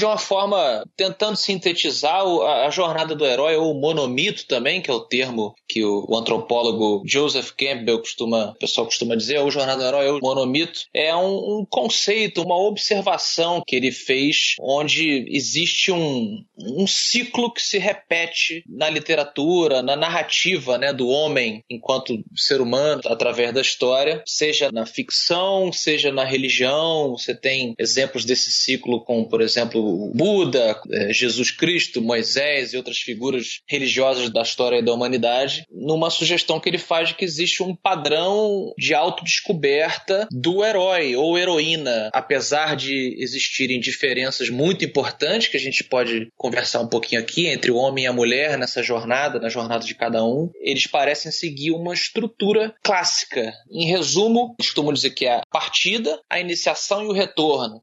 de 0.00 0.06
uma 0.06 0.16
forma 0.16 0.82
tentando 0.96 1.36
sintetizar 1.36 2.22
a, 2.22 2.70
jornada 2.70 3.14
do 3.14 3.26
herói, 3.26 3.56
ou 3.56 3.72
o 3.72 3.78
monomito 3.78 4.46
também, 4.46 4.80
que 4.80 4.90
é 4.90 4.94
o 4.94 5.00
termo 5.00 5.54
que 5.68 5.84
o, 5.84 6.06
o 6.08 6.16
antropólogo 6.16 7.02
Joseph 7.06 7.50
Campbell 7.50 7.98
costuma, 7.98 8.52
o 8.52 8.54
pessoal 8.54 8.86
costuma 8.86 9.14
dizer, 9.14 9.40
ou 9.40 9.50
jornada 9.50 9.82
do 9.82 9.86
herói, 9.86 10.08
ou 10.08 10.18
monomito, 10.22 10.80
é 10.94 11.14
um, 11.14 11.58
um 11.58 11.66
conceito, 11.68 12.42
uma 12.42 12.56
observação 12.56 13.62
que 13.66 13.76
ele 13.76 13.92
fez, 13.92 14.54
onde 14.58 15.26
existe 15.28 15.92
um, 15.92 16.42
um 16.58 16.86
ciclo 16.86 17.52
que 17.52 17.60
se 17.60 17.76
repete 17.76 18.64
na 18.66 18.88
literatura, 18.88 19.82
na 19.82 19.96
narrativa 19.96 20.78
né, 20.78 20.94
do 20.94 21.08
homem 21.08 21.62
enquanto 21.68 22.24
ser 22.34 22.62
humano, 22.62 23.02
através 23.04 23.52
da 23.52 23.60
história, 23.60 24.22
seja 24.26 24.70
na 24.72 24.86
ficção, 24.86 25.70
seja 25.70 26.10
na 26.10 26.24
religião. 26.24 27.10
Você 27.10 27.34
tem 27.34 27.74
exemplos 27.78 28.24
desse 28.24 28.50
ciclo 28.50 29.04
com, 29.04 29.24
por 29.24 29.42
exemplo, 29.42 29.89
Buda, 30.14 30.80
é, 30.90 31.12
Jesus 31.12 31.50
Cristo, 31.50 32.02
Moisés 32.02 32.72
e 32.72 32.76
outras 32.76 32.98
figuras 32.98 33.60
religiosas 33.68 34.30
da 34.30 34.42
história 34.42 34.82
da 34.82 34.92
humanidade, 34.92 35.64
numa 35.70 36.10
sugestão 36.10 36.60
que 36.60 36.68
ele 36.68 36.78
faz 36.78 37.08
de 37.08 37.14
que 37.14 37.24
existe 37.24 37.62
um 37.62 37.74
padrão 37.74 38.72
de 38.78 38.94
autodescoberta 38.94 40.28
do 40.30 40.64
herói 40.64 41.16
ou 41.16 41.38
heroína, 41.38 42.10
apesar 42.12 42.76
de 42.76 43.16
existirem 43.18 43.80
diferenças 43.80 44.50
muito 44.50 44.84
importantes 44.84 45.48
que 45.48 45.56
a 45.56 45.60
gente 45.60 45.84
pode 45.84 46.28
conversar 46.36 46.80
um 46.80 46.88
pouquinho 46.88 47.20
aqui 47.20 47.46
entre 47.46 47.70
o 47.70 47.76
homem 47.76 48.04
e 48.04 48.06
a 48.06 48.12
mulher 48.12 48.58
nessa 48.58 48.82
jornada, 48.82 49.38
na 49.38 49.48
jornada 49.48 49.84
de 49.84 49.94
cada 49.94 50.24
um, 50.24 50.50
eles 50.60 50.86
parecem 50.86 51.30
seguir 51.32 51.72
uma 51.72 51.94
estrutura 51.94 52.74
clássica. 52.82 53.52
Em 53.70 53.86
resumo, 53.86 54.54
costumo 54.56 54.92
dizer 54.92 55.10
que 55.10 55.26
é 55.26 55.36
a 55.36 55.42
partida, 55.50 56.20
a 56.28 56.40
iniciação 56.40 57.04
e 57.04 57.08
o 57.08 57.12
retorno. 57.12 57.82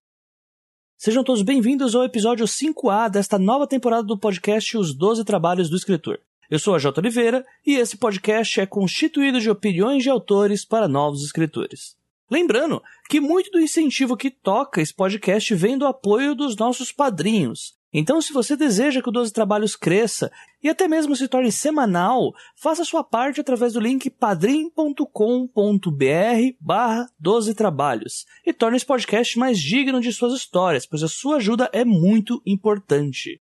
Sejam 0.99 1.23
todos 1.23 1.43
bem-vindos 1.43 1.93
ao 1.93 2.03
episódio 2.03 2.43
5A 2.47 3.07
desta 3.07 3.37
nova 3.37 3.67
temporada 3.67 4.01
do 4.01 4.17
podcast 4.17 4.75
Os 4.75 4.95
Doze 4.95 5.23
Trabalhos 5.23 5.69
do 5.69 5.75
Escritor. 5.75 6.19
Eu 6.49 6.57
sou 6.57 6.73
a 6.73 6.79
J. 6.79 6.99
Oliveira 6.99 7.45
e 7.63 7.75
esse 7.75 7.95
podcast 7.95 8.59
é 8.59 8.65
constituído 8.65 9.39
de 9.39 9.47
opiniões 9.47 10.01
de 10.01 10.09
autores 10.09 10.65
para 10.65 10.87
novos 10.87 11.23
escritores. 11.23 11.95
Lembrando 12.31 12.81
que 13.07 13.19
muito 13.19 13.51
do 13.51 13.59
incentivo 13.59 14.17
que 14.17 14.31
toca 14.31 14.81
esse 14.81 14.91
podcast 14.91 15.53
vem 15.53 15.77
do 15.77 15.85
apoio 15.85 16.33
dos 16.33 16.55
nossos 16.55 16.91
padrinhos, 16.91 17.76
então, 17.93 18.21
se 18.21 18.33
você 18.33 18.55
deseja 18.55 19.01
que 19.01 19.09
o 19.09 19.11
12 19.11 19.31
Trabalhos 19.31 19.75
cresça 19.75 20.31
e 20.61 20.69
até 20.69 20.87
mesmo 20.87 21.15
se 21.15 21.27
torne 21.27 21.51
semanal, 21.51 22.33
faça 22.55 22.83
sua 22.83 23.03
parte 23.03 23.39
através 23.39 23.73
do 23.73 23.79
link 23.79 24.09
padrim.com.br 24.09 25.05
barra 26.59 27.09
12 27.19 27.53
Trabalhos 27.55 28.25
e 28.45 28.51
torne 28.51 28.77
esse 28.77 28.85
podcast 28.85 29.39
mais 29.39 29.59
digno 29.59 30.01
de 30.01 30.11
suas 30.11 30.33
histórias, 30.33 30.85
pois 30.85 31.01
a 31.01 31.07
sua 31.07 31.37
ajuda 31.37 31.69
é 31.71 31.85
muito 31.85 32.41
importante. 32.45 33.41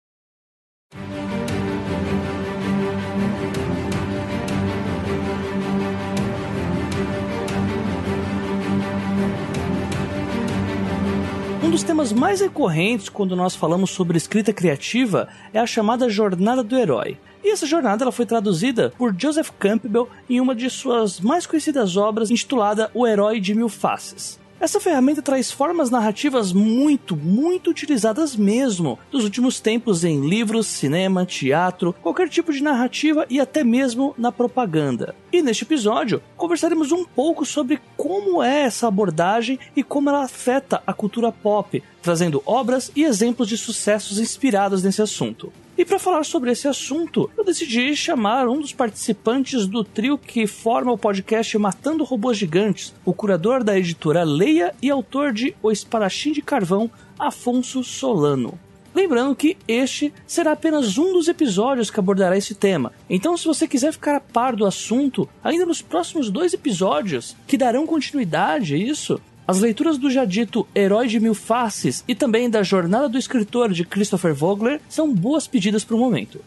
Um 11.68 11.72
dos 11.72 11.84
temas 11.84 12.14
mais 12.14 12.40
recorrentes 12.40 13.10
quando 13.10 13.36
nós 13.36 13.54
falamos 13.54 13.90
sobre 13.90 14.16
escrita 14.16 14.54
criativa 14.54 15.28
é 15.54 15.60
a 15.60 15.66
chamada 15.66 16.10
jornada 16.10 16.64
do 16.64 16.78
herói. 16.78 17.18
E 17.44 17.52
essa 17.52 17.66
jornada 17.66 18.06
ela 18.06 18.12
foi 18.14 18.26
traduzida 18.26 18.94
por 18.98 19.14
Joseph 19.20 19.50
Campbell 19.60 20.08
em 20.30 20.40
uma 20.40 20.56
de 20.56 20.70
suas 20.70 21.20
mais 21.20 21.46
conhecidas 21.46 21.98
obras 21.98 22.32
intitulada 22.32 22.90
O 22.94 23.06
Herói 23.06 23.42
de 23.42 23.54
Mil 23.54 23.68
Faces. 23.68 24.40
Essa 24.60 24.80
ferramenta 24.80 25.22
traz 25.22 25.52
formas 25.52 25.92
narrativas 25.92 26.52
muito, 26.52 27.16
muito 27.16 27.70
utilizadas 27.70 28.36
mesmo 28.36 28.98
dos 29.12 29.24
últimos 29.24 29.60
tempos 29.60 30.04
em 30.04 30.28
livros, 30.28 30.66
cinema, 30.66 31.28
teatro, 31.28 31.94
qualquer 32.02 32.28
tipo 32.28 32.52
de 32.52 32.64
narrativa 32.64 33.28
e 33.30 33.40
até 33.40 33.64
mesmo 33.64 34.16
na 34.18 34.32
propaganda. 34.32 35.14
E 35.32 35.44
neste 35.44 35.64
episódio, 35.64 36.24
conversaremos 36.36 36.92
um 36.92 37.06
pouco 37.06 37.46
sobre 37.46 37.80
como 37.96 38.42
é 38.42 38.64
essa 38.64 38.88
abordagem 38.88 39.60
e 39.76 39.84
como 39.84 40.10
ela 40.10 40.24
afeta 40.24 40.82
a 40.88 40.94
cultura 40.94 41.32
pop, 41.32 41.84
trazendo 42.02 42.42
obras 42.44 42.92
e 42.96 43.04
exemplos 43.04 43.48
de 43.48 43.58
sucessos 43.58 44.18
inspirados 44.18 44.82
nesse 44.82 45.04
assunto. 45.04 45.54
E 45.78 45.86
para 45.86 46.00
falar 46.00 46.24
sobre 46.24 46.52
esse 46.52 46.68
assunto, 46.68 47.30
eu 47.38 47.44
decidi 47.44 47.96
chamar 47.96 48.48
um 48.48 48.60
dos 48.60 48.74
participantes 48.74 49.68
do 49.68 49.84
trio 49.84 50.18
que 50.18 50.48
forma 50.48 50.92
o 50.92 50.98
podcast 50.98 51.56
Matando 51.56 52.04
Robôs 52.04 52.36
Gigantes, 52.36 52.96
o 53.06 53.14
curador 53.14 53.64
da 53.64 53.78
editora 53.78 54.24
Leia 54.24 54.74
e 54.82 54.90
autor 54.90 55.32
de 55.32 55.56
O 55.62 55.72
Espadachim 55.72 56.32
de 56.32 56.42
Carvão, 56.42 56.90
Afonso 57.20 57.84
Solano. 57.84 58.58
Lembrando 58.96 59.36
que 59.36 59.56
este 59.68 60.12
será 60.26 60.54
apenas 60.54 60.98
um 60.98 61.14
dos 61.14 61.28
episódios 61.28 61.92
que 61.92 62.00
abordará 62.00 62.36
esse 62.36 62.56
tema. 62.56 62.92
Então, 63.08 63.38
se 63.38 63.46
você 63.46 63.68
quiser 63.68 63.94
ficar 63.94 64.16
a 64.16 64.20
par 64.20 64.56
do 64.56 64.66
assunto, 64.66 65.30
ainda 65.44 65.68
nos 65.68 65.84
próximos 65.84 66.32
dois 66.32 66.56
episódios, 66.56 67.36
que 67.46 67.56
darão 67.56 67.86
continuidade 67.86 68.74
a 68.74 68.78
isso, 68.80 69.22
as 69.48 69.60
leituras 69.60 69.98
do 69.98 70.12
já 70.12 70.26
dito 70.26 70.68
Herói 70.76 71.08
de 71.08 71.22
Mil 71.22 71.34
Faces 71.34 72.04
e 72.06 72.14
também 72.14 72.50
da 72.50 72.62
Jornada 72.64 73.08
do 73.08 73.18
Escritor 73.18 73.72
de 73.72 73.86
Christopher 73.86 74.36
Vogler 74.36 74.82
são 74.90 75.14
boas 75.14 75.48
pedidas 75.48 75.86
para 75.86 75.96
o 75.96 76.00
momento. 76.00 76.42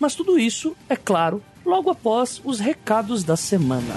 Mas 0.00 0.14
tudo 0.14 0.38
isso, 0.38 0.74
é 0.88 0.96
claro, 0.96 1.42
logo 1.62 1.90
após 1.90 2.40
os 2.42 2.58
recados 2.58 3.22
da 3.22 3.36
semana. 3.36 3.94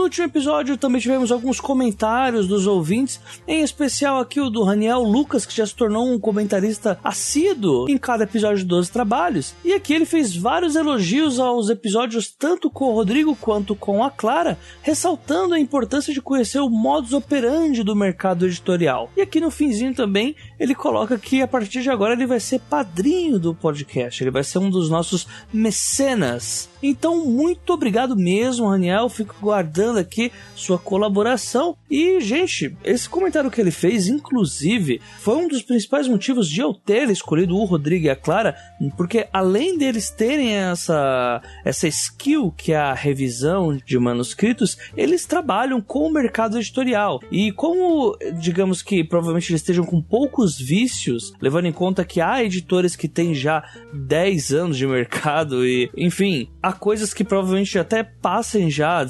No 0.00 0.04
último 0.04 0.24
episódio 0.24 0.78
também 0.78 0.98
tivemos 0.98 1.30
alguns 1.30 1.60
comentários 1.60 2.48
dos 2.48 2.66
ouvintes, 2.66 3.20
em 3.46 3.60
especial 3.60 4.18
aqui 4.18 4.40
o 4.40 4.48
do 4.48 4.62
Raniel 4.62 5.02
Lucas, 5.02 5.44
que 5.44 5.54
já 5.54 5.66
se 5.66 5.74
tornou 5.74 6.10
um 6.10 6.18
comentarista 6.18 6.98
assíduo 7.04 7.86
em 7.86 7.98
cada 7.98 8.24
episódio 8.24 8.64
dos 8.64 8.88
trabalhos. 8.88 9.54
E 9.62 9.74
aqui 9.74 9.92
ele 9.92 10.06
fez 10.06 10.34
vários 10.34 10.74
elogios 10.74 11.38
aos 11.38 11.68
episódios 11.68 12.30
tanto 12.30 12.70
com 12.70 12.86
o 12.86 12.94
Rodrigo 12.94 13.36
quanto 13.36 13.76
com 13.76 14.02
a 14.02 14.10
Clara, 14.10 14.58
ressaltando 14.80 15.52
a 15.52 15.60
importância 15.60 16.14
de 16.14 16.22
conhecer 16.22 16.60
o 16.60 16.70
modus 16.70 17.12
operandi 17.12 17.82
do 17.82 17.94
mercado 17.94 18.46
editorial. 18.46 19.10
E 19.14 19.20
aqui 19.20 19.38
no 19.38 19.50
finzinho 19.50 19.94
também 19.94 20.34
ele 20.58 20.74
coloca 20.74 21.18
que 21.18 21.42
a 21.42 21.46
partir 21.46 21.82
de 21.82 21.90
agora 21.90 22.14
ele 22.14 22.26
vai 22.26 22.40
ser 22.40 22.58
padrinho 22.58 23.38
do 23.38 23.54
podcast, 23.54 24.24
ele 24.24 24.30
vai 24.30 24.44
ser 24.44 24.60
um 24.60 24.70
dos 24.70 24.88
nossos 24.88 25.26
mecenas. 25.52 26.70
Então, 26.82 27.26
muito 27.26 27.74
obrigado 27.74 28.16
mesmo, 28.16 28.66
Raniel. 28.66 29.10
Fico 29.10 29.34
guardando 29.38 29.89
aqui 29.98 30.30
sua 30.54 30.78
colaboração. 30.78 31.76
E, 31.90 32.20
gente, 32.20 32.76
esse 32.84 33.08
comentário 33.08 33.50
que 33.50 33.60
ele 33.60 33.70
fez, 33.70 34.06
inclusive, 34.06 35.00
foi 35.18 35.36
um 35.36 35.48
dos 35.48 35.62
principais 35.62 36.06
motivos 36.06 36.48
de 36.48 36.60
eu 36.60 36.72
ter 36.74 37.08
escolhido 37.10 37.56
o 37.56 37.64
Rodrigo 37.64 38.06
e 38.06 38.10
a 38.10 38.16
Clara, 38.16 38.56
porque 38.96 39.26
além 39.32 39.76
deles 39.76 40.10
terem 40.10 40.54
essa, 40.54 41.42
essa 41.64 41.88
skill 41.88 42.52
que 42.56 42.72
é 42.72 42.76
a 42.76 42.94
revisão 42.94 43.76
de 43.76 43.98
manuscritos, 43.98 44.76
eles 44.96 45.26
trabalham 45.26 45.80
com 45.80 46.06
o 46.06 46.12
mercado 46.12 46.58
editorial. 46.58 47.20
E 47.30 47.52
como, 47.52 48.16
digamos 48.40 48.82
que 48.82 49.02
provavelmente 49.04 49.50
eles 49.50 49.60
estejam 49.60 49.84
com 49.84 50.00
poucos 50.00 50.58
vícios, 50.58 51.32
levando 51.40 51.66
em 51.66 51.72
conta 51.72 52.04
que 52.04 52.20
há 52.20 52.42
editores 52.42 52.96
que 52.96 53.08
têm 53.08 53.34
já 53.34 53.64
10 53.92 54.52
anos 54.52 54.76
de 54.76 54.86
mercado 54.86 55.66
e, 55.66 55.90
enfim, 55.96 56.48
há 56.62 56.72
coisas 56.72 57.12
que 57.14 57.24
provavelmente 57.24 57.78
até 57.78 58.02
passem 58.02 58.70
já 58.70 59.04